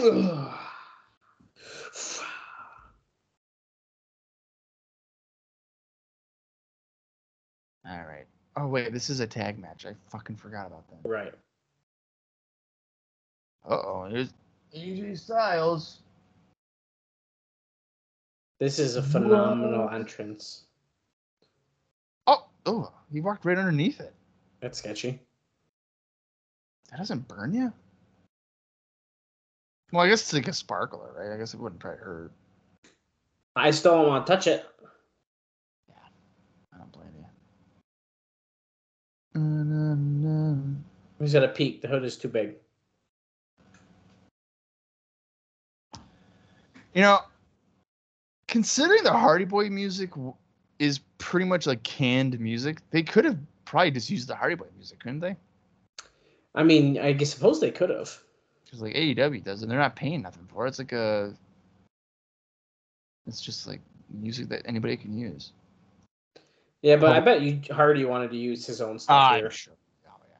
[7.89, 8.27] Alright.
[8.55, 9.87] Oh wait, this is a tag match.
[9.87, 11.09] I fucking forgot about that.
[11.09, 11.33] right.
[13.67, 14.29] Uh oh, here's
[14.75, 16.01] AJ Styles.
[18.59, 20.66] This is a phenomenal entrance.
[22.67, 24.13] Oh, he walked right underneath it.
[24.59, 25.21] That's sketchy.
[26.91, 27.71] That doesn't burn you?
[29.93, 31.33] Well, I guess it's like a sparkler, right?
[31.33, 32.33] I guess it wouldn't probably hurt.
[33.55, 34.65] I still don't want to touch it.
[35.87, 35.95] Yeah,
[36.73, 37.25] I don't blame you.
[39.39, 40.57] Na-na-na.
[41.19, 41.81] He's got a peak.
[41.81, 42.55] The hood is too big.
[46.93, 47.19] You know,
[48.47, 50.11] considering the Hardy Boy music
[50.79, 54.67] is pretty much like canned music, they could have probably just used the Hardy Boy
[54.75, 55.35] music, couldn't they?
[56.55, 58.17] I mean, I guess suppose they could have.
[58.65, 60.69] Because like AEW does, and they're not paying nothing for it.
[60.69, 61.33] It's like a.
[63.27, 65.51] It's just like music that anybody can use.
[66.81, 67.25] Yeah, but I Oh.
[67.25, 69.51] bet you Hardy wanted to use his own stuff Ah, here.
[69.51, 69.73] Sure.
[70.07, 70.35] Oh, yeah.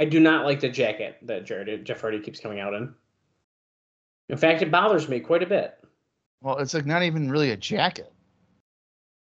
[0.00, 2.94] I do not like the jacket that Jared Jeff Hardy keeps coming out in.
[4.28, 5.78] In fact, it bothers me quite a bit.
[6.46, 8.12] Well, it's like not even really a jacket.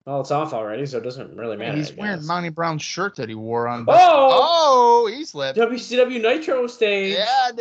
[0.07, 1.77] Well, it's off already, so it doesn't really matter.
[1.77, 2.25] He's I wearing.
[2.25, 3.85] Monty Brown's shirt that he wore on.
[3.87, 5.05] Oh!
[5.05, 5.59] oh, he slipped.
[5.59, 7.15] WCW Nitro stage.
[7.15, 7.59] Yeah, dude.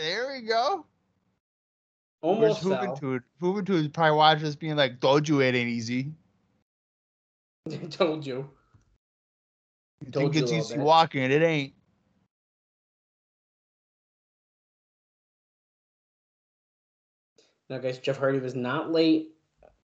[0.00, 0.86] There we go.
[2.22, 2.96] Where's Almost fell.
[2.96, 3.22] Juventud?
[3.42, 6.12] Juventud is probably watching this being like, told you it ain't easy.
[7.90, 8.48] Told you.
[10.06, 11.74] You think it's easy walking, it ain't.
[17.72, 19.30] Now, guys, Jeff Hardy was not late.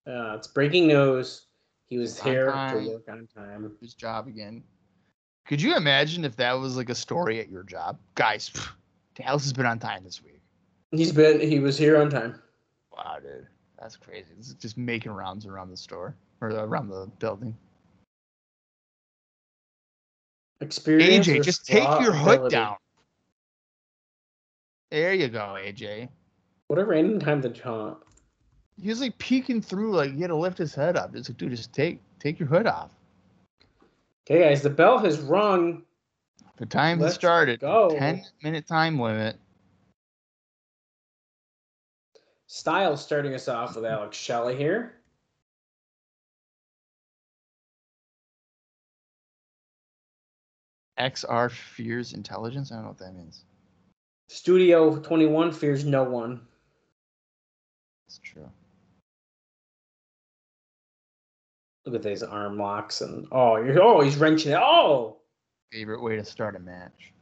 [0.06, 1.46] Uh, it's breaking news.
[1.86, 3.72] He was On here to work on time.
[3.80, 4.62] His job again.
[5.46, 7.98] Could you imagine if that was like a story at your job?
[8.14, 8.68] Guys, pff,
[9.14, 10.42] Dallas has been on time this week.
[10.90, 11.40] He's been.
[11.40, 12.38] He was here on time.
[12.94, 13.46] Wow, dude.
[13.80, 14.34] That's crazy.
[14.36, 17.56] This is just making rounds around the store or around the building.
[20.60, 21.26] Experience.
[21.26, 22.54] AJ, just take your hood ability?
[22.54, 22.76] down.
[24.90, 26.10] There you go, AJ.
[26.68, 27.98] What a random time to taunt.
[28.80, 31.16] He was like peeking through, like he had to lift his head up.
[31.16, 32.90] It's like, dude, just take take your hood off.
[34.30, 35.82] Okay, guys, the bell has rung.
[36.58, 37.60] The time has Let's started.
[37.60, 37.90] go.
[37.98, 39.36] Ten minute time limit.
[42.46, 44.94] Styles starting us off with Alex Shelley here.
[50.98, 52.72] XR fears intelligence.
[52.72, 53.44] I don't know what that means.
[54.28, 56.40] Studio 21 fears no one.
[58.08, 58.48] It's true.
[61.84, 64.58] Look at these arm locks and oh, you're oh, he's wrenching it.
[64.58, 65.18] Oh,
[65.70, 67.12] Favorite way to start a match.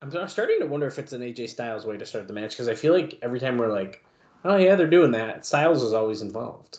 [0.00, 2.50] I'm I'm starting to wonder if it's an AJ Styles way to start the match
[2.50, 4.04] because I feel like every time we're like,
[4.44, 5.44] oh yeah, they're doing that.
[5.44, 6.78] Styles is always involved.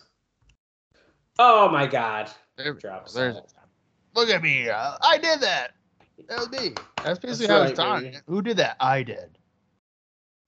[1.37, 2.31] Oh my God!
[2.57, 3.11] There we Drop go.
[3.11, 3.37] There's-.
[4.15, 4.69] Look at me.
[4.69, 5.71] uh, I did that.
[6.29, 6.75] That was me.
[7.03, 8.21] That's basically That's how right, it's done.
[8.27, 8.77] Who did that?
[8.79, 9.37] I did.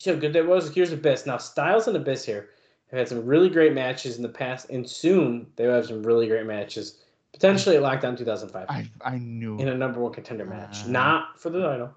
[0.03, 0.73] How good that was.
[0.73, 1.25] Here's Abyss.
[1.25, 2.49] Now Styles and Abyss here
[2.91, 6.03] have had some really great matches in the past, and soon they will have some
[6.03, 7.01] really great matches.
[7.33, 9.57] Potentially at Lockdown 2005 I I knew.
[9.59, 11.93] in a number one contender match, Uh, not for the title.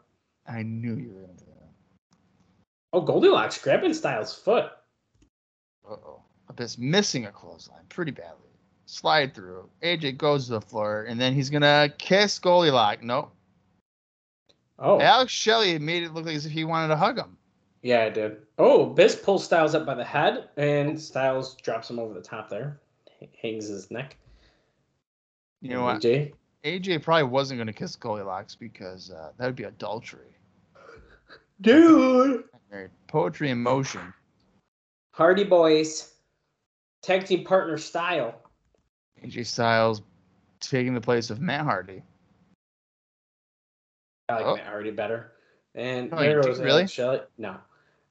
[0.46, 1.68] I knew you were gonna do that.
[2.92, 4.72] Oh, Goldilocks grabbing Styles' foot.
[5.88, 6.22] Uh oh.
[6.48, 8.48] Abyss missing a clothesline pretty badly.
[8.86, 9.68] Slide through.
[9.82, 13.02] AJ goes to the floor, and then he's gonna kiss Goldilocks.
[13.02, 13.30] Nope.
[14.80, 17.36] Oh, Alex Shelley made it look like as if he wanted to hug him.
[17.82, 18.38] Yeah, I did.
[18.58, 22.48] Oh, Abyss pulls Styles up by the head, and Styles drops him over the top
[22.50, 22.80] there,
[23.20, 24.16] H- hangs his neck.
[25.60, 26.00] You know what?
[26.02, 26.32] AJ.
[26.64, 30.36] AJ probably wasn't gonna kiss Goldilocks because uh, that would be adultery.
[31.60, 32.44] Dude.
[33.08, 34.12] Poetry in motion.
[35.12, 36.12] Hardy Boys,
[37.02, 38.34] tag team partner style.
[39.24, 40.02] AJ Styles
[40.60, 42.02] taking the place of Matt Hardy.
[44.28, 44.56] I like Oh.
[44.56, 45.32] Matt Hardy better.
[45.74, 46.48] And Oh, you there do?
[46.48, 46.86] goes Really?
[46.86, 47.20] Shelley.
[47.38, 47.56] No.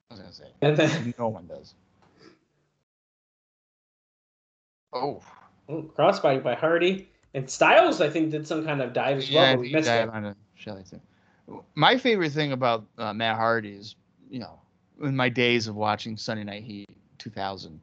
[0.09, 0.45] I was gonna say.
[0.61, 1.73] And then No one does.
[4.93, 5.21] Oh.
[5.69, 7.09] oh, crossbody by Hardy.
[7.33, 9.89] And Styles, I think, did some kind of dive as well, Yeah, but we missed
[9.89, 10.09] it.
[10.09, 11.61] on a Shelley too.
[11.75, 13.95] My favorite thing about uh, Matt Hardy is,
[14.29, 14.59] you know,
[15.03, 16.89] in my days of watching Sunday Night Heat
[17.19, 17.79] 2000,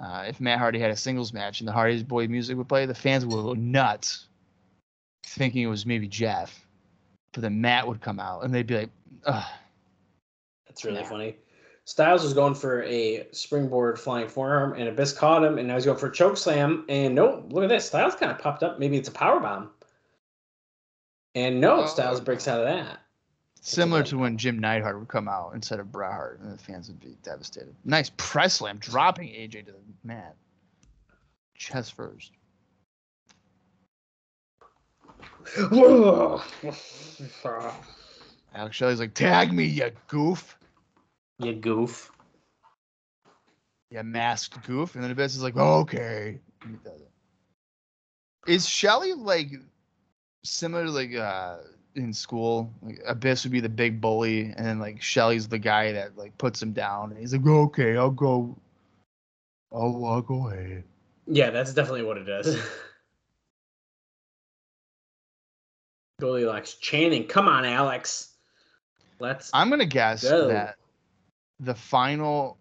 [0.00, 2.86] uh, if Matt Hardy had a singles match and the Hardy's Boy music would play,
[2.86, 4.26] the fans would go nuts,
[5.24, 6.66] thinking it was maybe Jeff.
[7.32, 8.90] But then Matt would come out and they'd be like,
[9.26, 9.44] Ugh.
[10.66, 11.08] That's really Yeah.
[11.08, 11.36] funny.
[11.90, 15.84] Styles was going for a springboard flying forearm, and Abyss caught him, and now he's
[15.84, 16.84] going for a choke slam.
[16.88, 17.84] And no, look at this.
[17.84, 18.78] Styles kind of popped up.
[18.78, 19.70] Maybe it's a power bomb.
[21.34, 21.86] And no, Oh.
[21.86, 23.00] Styles breaks out of that.
[23.60, 26.86] similar to when Jim Neidhart would come out instead of Bret Hart, and the fans
[26.86, 27.74] would be devastated.
[27.84, 30.36] Nice press slam, dropping AJ to the mat.
[31.56, 32.30] Chest first.
[38.54, 40.56] Alex Shelley's like, tag me, you goof.
[41.40, 42.10] You goof.
[43.90, 44.94] Yeah, masked goof.
[44.94, 46.38] And then Abyss is like, okay.
[46.62, 47.10] And he does it.
[48.46, 49.50] Is Shelley like
[50.44, 51.56] similar to like uh
[51.94, 52.72] in school?
[52.82, 56.36] Like Abyss would be the big bully, and then like Shelley's the guy that like
[56.38, 57.10] puts him down.
[57.10, 58.56] And he's like, okay, I'll go.
[59.72, 60.84] I'll walk away.
[61.26, 62.60] Yeah, that's definitely what it is.
[66.20, 68.34] Goldilocks chanting, "Come on, Alex,
[69.18, 70.48] let's." I'm gonna guess Go.
[70.48, 70.76] that
[71.60, 72.56] the final,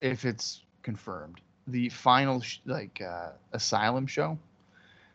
[0.00, 4.38] if it's confirmed, the final sh- like uh, asylum show.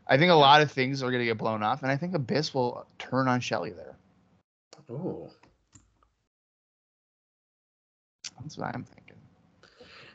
[0.08, 2.54] I think a lot of things are gonna get blown off, and I think Abyss
[2.54, 3.96] will turn on Shelley there.
[4.90, 5.30] Oh.
[8.42, 9.16] That's what I'm thinking.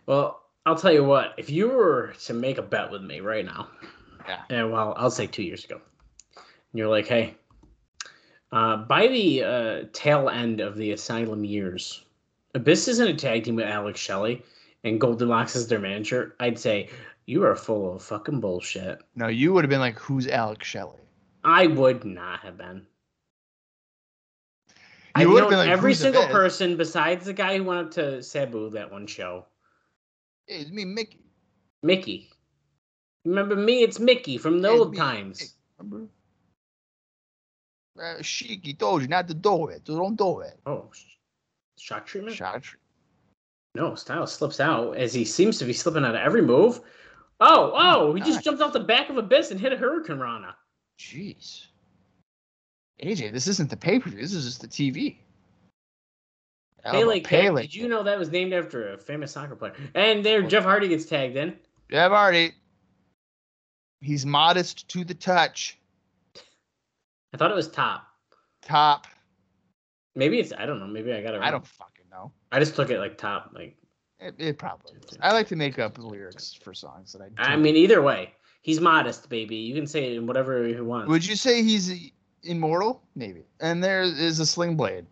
[0.06, 1.34] Well, I'll tell you what.
[1.36, 3.68] If you were to make a bet with me right now,
[4.28, 4.42] Yeah.
[4.48, 5.80] and well, I'll say two years ago,
[6.36, 6.44] and
[6.78, 7.34] you're like, hey,
[8.52, 12.04] uh, by the uh, tail end of the Asylum years,
[12.54, 14.42] Abyss isn't a tag team with Alex Shelley,
[14.84, 16.36] and Goldilocks is their manager.
[16.40, 16.90] I'd say
[17.26, 19.00] you are full of fucking bullshit.
[19.16, 21.00] No, you would have been like, "Who's Alex Shelley?"
[21.44, 22.86] I would not have been.
[25.18, 28.70] You would've been like, every single person besides the guy who went up to Sabu
[28.70, 29.44] that one show.
[30.46, 31.20] It's me, Mickey.
[31.82, 32.30] Mickey.
[33.24, 33.82] Remember me?
[33.82, 35.40] It's Mickey from the it's old me, times.
[35.40, 35.52] Mickey.
[35.78, 36.08] Remember?
[37.98, 40.58] Uh, Shiki told you not to do it, so don't do it.
[40.64, 40.90] Oh,
[41.78, 42.36] sh- shot treatment?
[42.36, 42.62] Shot.
[42.62, 42.76] tr-
[43.74, 46.80] No, Styles slips out as he seems to be slipping out of every move.
[47.40, 50.54] Oh, oh, oh he just jumped off the back of Abyss and hit a Hurricanrana.
[50.98, 51.66] Jeez.
[53.02, 54.20] AJ, this isn't the pay per view.
[54.20, 55.16] This is just the TV.
[56.84, 57.62] Oh, Pele, Cat, Pele.
[57.62, 59.74] did you know that was named after a famous soccer player?
[59.94, 61.56] And there, Jeff Hardy gets tagged in.
[61.90, 62.52] Jeff Hardy.
[64.00, 65.78] He's modest to the touch.
[67.32, 68.08] I thought it was top.
[68.62, 69.06] Top.
[70.14, 70.86] Maybe it's, I don't know.
[70.86, 71.46] Maybe I got it wrong.
[71.46, 72.32] I don't fucking know.
[72.50, 73.50] I just took it like top.
[73.54, 73.76] Like,
[74.20, 75.16] It, it probably is.
[75.20, 77.52] I like to make up lyrics for songs that I.
[77.54, 79.56] I mean, either way, he's modest, baby.
[79.56, 81.08] You can say it in whatever you want.
[81.08, 82.10] would you say he's
[82.42, 83.02] immortal?
[83.14, 83.44] Maybe.
[83.60, 85.06] And there is a sling blade.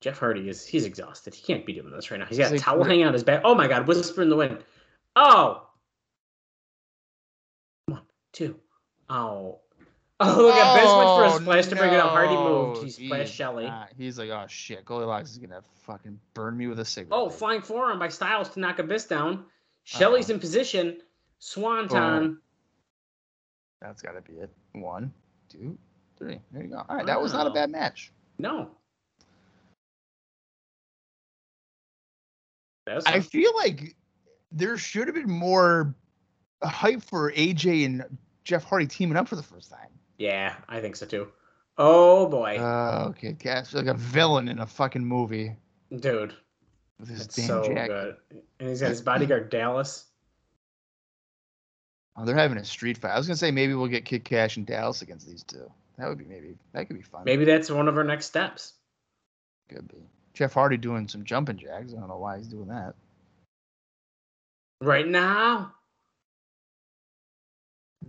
[0.00, 1.34] Jeff Hardy is he's exhausted.
[1.34, 2.24] He can't be doing this right now.
[2.26, 3.42] He's got a He's like- towel hanging out his back.
[3.44, 4.64] Oh my god, whisper in the wind.
[5.14, 5.66] Oh.
[7.86, 8.00] One,
[8.32, 8.56] two.
[9.10, 9.60] Oh.
[10.22, 12.10] Oh, look at Biz went for a Oh, splash to bring it up.
[12.10, 12.84] Hardy no, moved.
[12.84, 13.64] He splashed Shelley.
[13.64, 13.88] not.
[13.96, 17.12] He's like, oh shit, Goldilocks is gonna fucking burn me with a cigarette.
[17.18, 19.44] Oh, flying forearm by Styles to knock Abyss down.
[19.46, 19.50] Oh.
[19.84, 20.34] Shelley's Uh-oh.
[20.34, 20.98] in position.
[21.38, 21.96] Swanton.
[21.98, 22.36] Oh.
[23.80, 24.50] That's gotta be it.
[24.72, 25.10] One,
[25.48, 25.78] two,
[26.18, 26.38] three.
[26.52, 26.84] There you go.
[26.86, 28.12] All right, that was not a bad match.
[28.38, 28.68] No.
[32.84, 33.94] That's I feel like
[34.52, 35.94] there should have been more
[36.62, 39.88] hype for AJ and Jeff Hardy teaming up for the first time.
[40.20, 41.28] Yeah, I think so too.
[41.78, 45.56] Oh boy, Uh, okay, guys, like a villain in a fucking movie
[45.98, 46.34] dude,
[46.98, 47.88] with his damn so jacket.
[47.88, 48.16] good.
[48.60, 50.04] And he's got his bodyguard Dallas.
[52.16, 53.12] Oh, they're having a street fight.
[53.12, 55.70] I was gonna say maybe we'll get Kid Cash and Dallas against these two.
[55.96, 57.22] That would be maybe that could be fun.
[57.24, 58.74] Maybe that's one of our next steps.
[59.68, 59.96] could be.
[60.34, 61.92] Jeff Hardy doing some jumping jacks.
[61.94, 62.94] I don't know why he's doing that.
[64.82, 65.72] Right now,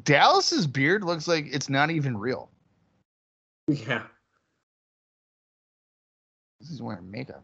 [0.03, 2.49] Dallas's beard looks like it's not even real.
[3.67, 4.03] yeah.
[6.59, 7.43] He's wearing makeup.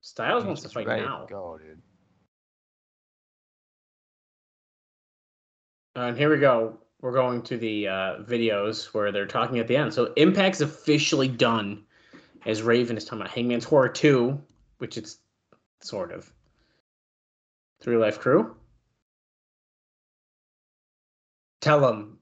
[0.00, 1.26] Styles wants to fight ready now.
[1.28, 1.82] Go, dude.
[5.96, 6.78] And here we go.
[7.00, 9.92] We're going to the uh, videos where they're talking at the end.
[9.92, 11.84] So Impact's officially done,
[12.46, 14.40] as Raven is talking about Hangman's Horror 2,
[14.78, 15.18] which it's
[15.80, 16.32] sort of.
[17.80, 18.56] Three Life Crew.
[21.60, 22.18] Tell them.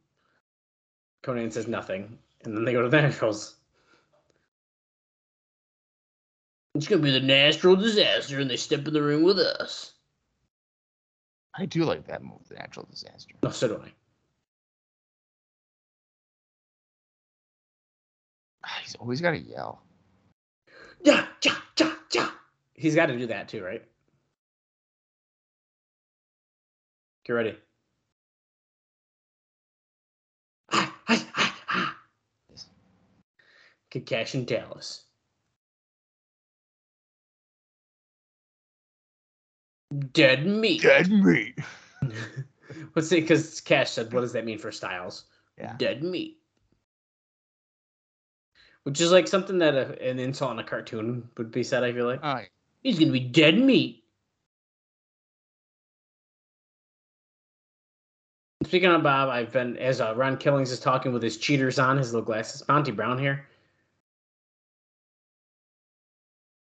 [1.22, 2.18] Konnan says nothing.
[2.44, 3.56] And then they go to the goes.
[6.74, 9.94] It's going to be the natural disaster, and they step in the ring with us.
[11.58, 13.34] I do like that move, the natural disaster.
[13.42, 13.92] No, so do I.
[18.62, 19.80] Ah, He's always got to yell.
[21.02, 22.28] Yeah, ja, ja, ja.
[22.74, 23.82] He's got to do that too, right?
[27.24, 27.56] Get ready.
[34.36, 35.04] In Dallas.
[40.12, 40.82] Dead meat.
[40.82, 41.58] Dead meat.
[42.94, 45.24] Let's see, because Cash said, "What does that mean for Styles?"
[45.56, 45.74] Yeah.
[45.78, 46.38] Dead meat.
[48.82, 51.84] Which is like something that a, an insult in a cartoon would be said.
[51.84, 52.50] I feel like All right.
[52.82, 54.04] he's gonna be dead meat.
[58.66, 61.96] Speaking of Bob, I've been as uh, Ron Killings is talking with his cheaters on
[61.96, 62.62] his little glasses.
[62.62, 63.46] Bounty Brown here.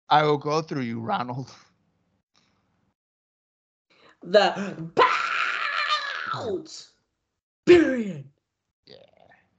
[0.07, 1.49] I will go through you, Ronald.
[4.21, 4.91] The
[6.33, 6.91] bounce.
[7.65, 8.25] Period.
[8.85, 8.95] Yeah.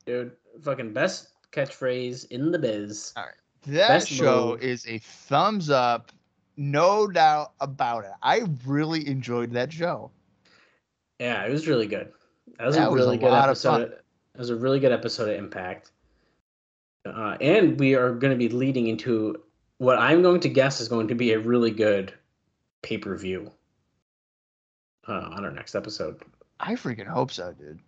[0.06, 0.30] Dude,
[0.62, 3.12] fucking best catchphrase in the biz.
[3.16, 3.34] All right,
[3.66, 4.62] That Best show move.
[4.62, 6.12] is a thumbs up,
[6.56, 8.12] no doubt about it.
[8.22, 10.12] I really enjoyed that show.
[11.18, 12.12] Yeah, it was really good.
[12.58, 13.82] That was That a was a really good episode.
[13.82, 15.90] Of, it was a really good episode of Impact.
[17.04, 19.42] Uh, and we are going to be leading into
[19.78, 22.12] what I'm going to guess is going to be a really good
[22.82, 23.50] pay per view
[25.06, 26.20] uh, on our next episode.
[26.60, 27.80] I freaking hope so, dude.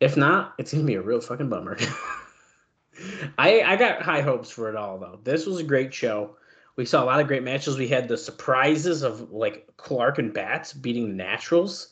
[0.00, 1.78] If not, it's gonna be a real fucking bummer.
[3.38, 5.20] I I got high hopes for it all though.
[5.22, 6.36] This was a great show.
[6.76, 7.78] We saw a lot of great matches.
[7.78, 11.91] We had the surprises of like Clark and Bats beating the Naturals.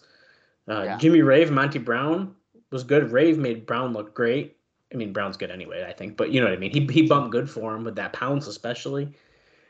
[0.70, 0.98] Uh, Yeah.
[0.98, 2.34] Jimmy Rave, Monty Brown
[2.70, 3.10] was good.
[3.10, 4.56] Rave made Brown look great.
[4.92, 6.70] I mean, Brown's good anyway, I think, but you know what I mean.
[6.70, 9.12] He he bumped good for him with that pounce, especially.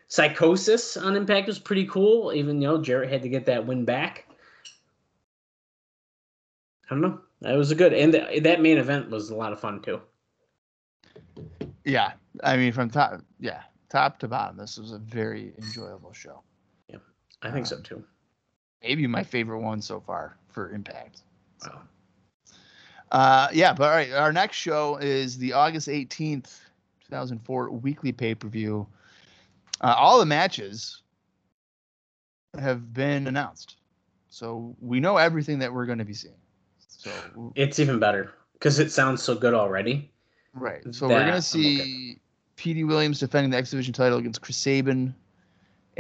[0.09, 2.33] Psychosis on Impact was pretty cool.
[2.33, 4.27] Even you know Jarrett had to get that win back.
[6.87, 7.21] I don't know.
[7.43, 10.01] That was a good, and th- that main event was a lot of fun too.
[11.85, 12.13] Yeah,
[12.43, 16.43] I mean, from top, yeah, top to bottom, this was a very enjoyable show.
[16.89, 16.99] Yeah,
[17.43, 18.05] I think so too.
[18.83, 21.23] Maybe my favorite one so far for Impact.
[21.63, 21.81] Wow.
[23.13, 26.61] Uh, yeah, but all right, our next show is the August 18th,
[27.07, 28.87] 2004 weekly pay per view.
[29.81, 31.03] Uh, all the matches
[32.59, 33.77] have been announced.
[34.29, 36.35] So we know everything that we're going to be seeing.
[36.87, 37.11] So,
[37.57, 40.11] It's even better because it sounds so good already.
[40.55, 40.83] right.
[40.93, 42.19] So we're going to see
[42.57, 45.15] Petey Williams defending the X Division title against Chris Sabin,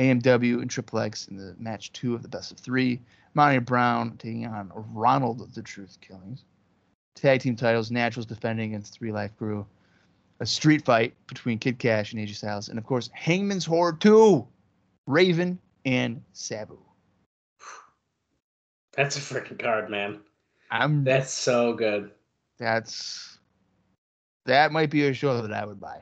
[0.00, 3.00] AMW, and Triple X in the match two of the best of three.
[3.34, 6.44] Monty Brown taking on Ronald the Truth Killings.
[7.14, 9.66] Tag team titles, Naturals defending against 3Live Kru.
[10.40, 12.68] A street fight between Kid Cash and AJ Styles.
[12.70, 14.46] And of course, Hangman's Horror 2,
[15.06, 16.78] Raven and Sabu.
[18.96, 20.20] That's a freaking card, man.
[20.70, 22.10] I'm That's so good.
[22.58, 23.38] that's
[24.46, 26.00] that might be a show that I would buy.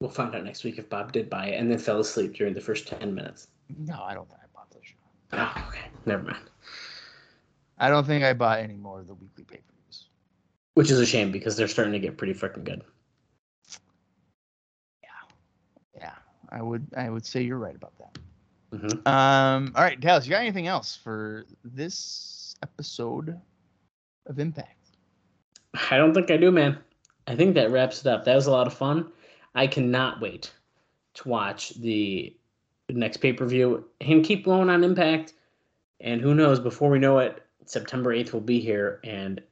[0.00, 2.52] We'll find out next week if Bob did buy it and then fell asleep during
[2.54, 3.48] the first ten minutes.
[3.78, 4.96] No, I don't think I bought this show.
[5.32, 6.50] Oh, okay, never mind.
[7.78, 10.08] I don't think I bought any more of the weekly pay per views.
[10.74, 12.82] Which is a shame because they're starting to get pretty freaking good.
[15.02, 15.08] Yeah,
[15.96, 16.12] Yeah.
[16.50, 18.18] I would I would say you're right about that.
[18.72, 19.08] Mm-hmm.
[19.08, 23.40] Um, all right, Dallas, you got anything else for this episode
[24.26, 24.72] of Impact?
[25.90, 26.78] I don't think I do, man.
[27.26, 28.24] I think that wraps it up.
[28.24, 29.10] That was a lot of fun.
[29.56, 30.52] I cannot wait
[31.14, 32.36] to watch the
[32.90, 35.32] next pay per view and keep going on Impact.
[36.00, 39.00] And who knows, before we know it, September 8th will be here.
[39.02, 39.42] And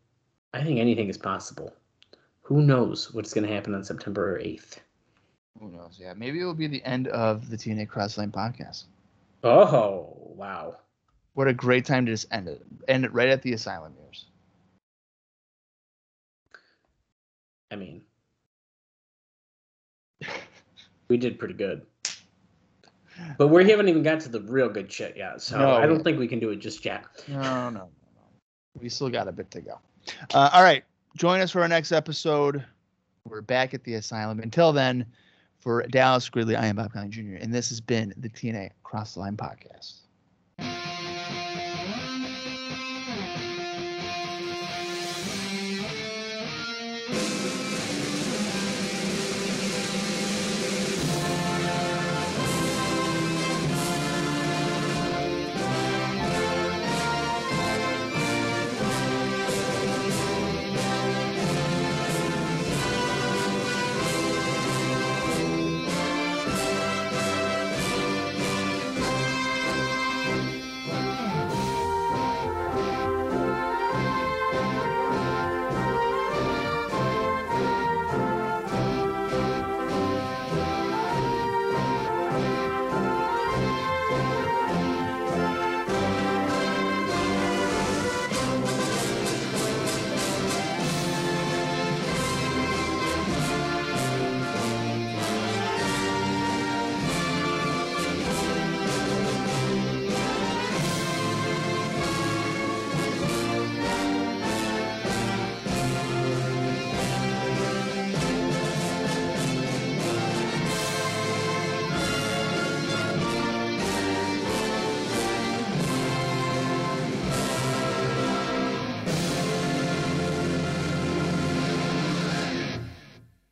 [0.52, 1.74] I think anything is possible.
[2.42, 4.76] Who knows what's going to happen on September 8th?
[5.58, 5.96] Who knows?
[5.98, 8.84] Yeah, maybe it will be the end of the TNA Crossline podcast.
[9.42, 10.76] Oh, wow.
[11.32, 12.62] What a great time to just end it.
[12.86, 14.26] End it right at the asylum years.
[17.70, 18.02] I mean,
[21.14, 21.86] we did pretty good.
[23.38, 25.40] But we haven't even got to the real good shit yet.
[25.40, 27.04] So No, I don't think we can do it just yet.
[27.28, 27.88] No, no, no, no.
[28.80, 29.78] We still got a bit to go.
[30.34, 30.82] Uh, all right.
[31.16, 32.64] Join us for our next episode.
[33.28, 34.40] We're back at the asylum.
[34.40, 35.06] Until then,
[35.60, 39.14] for Dallas Gridley, I am Bob Conley Jr., and this has been the TNA Cross
[39.14, 40.00] the Line podcast.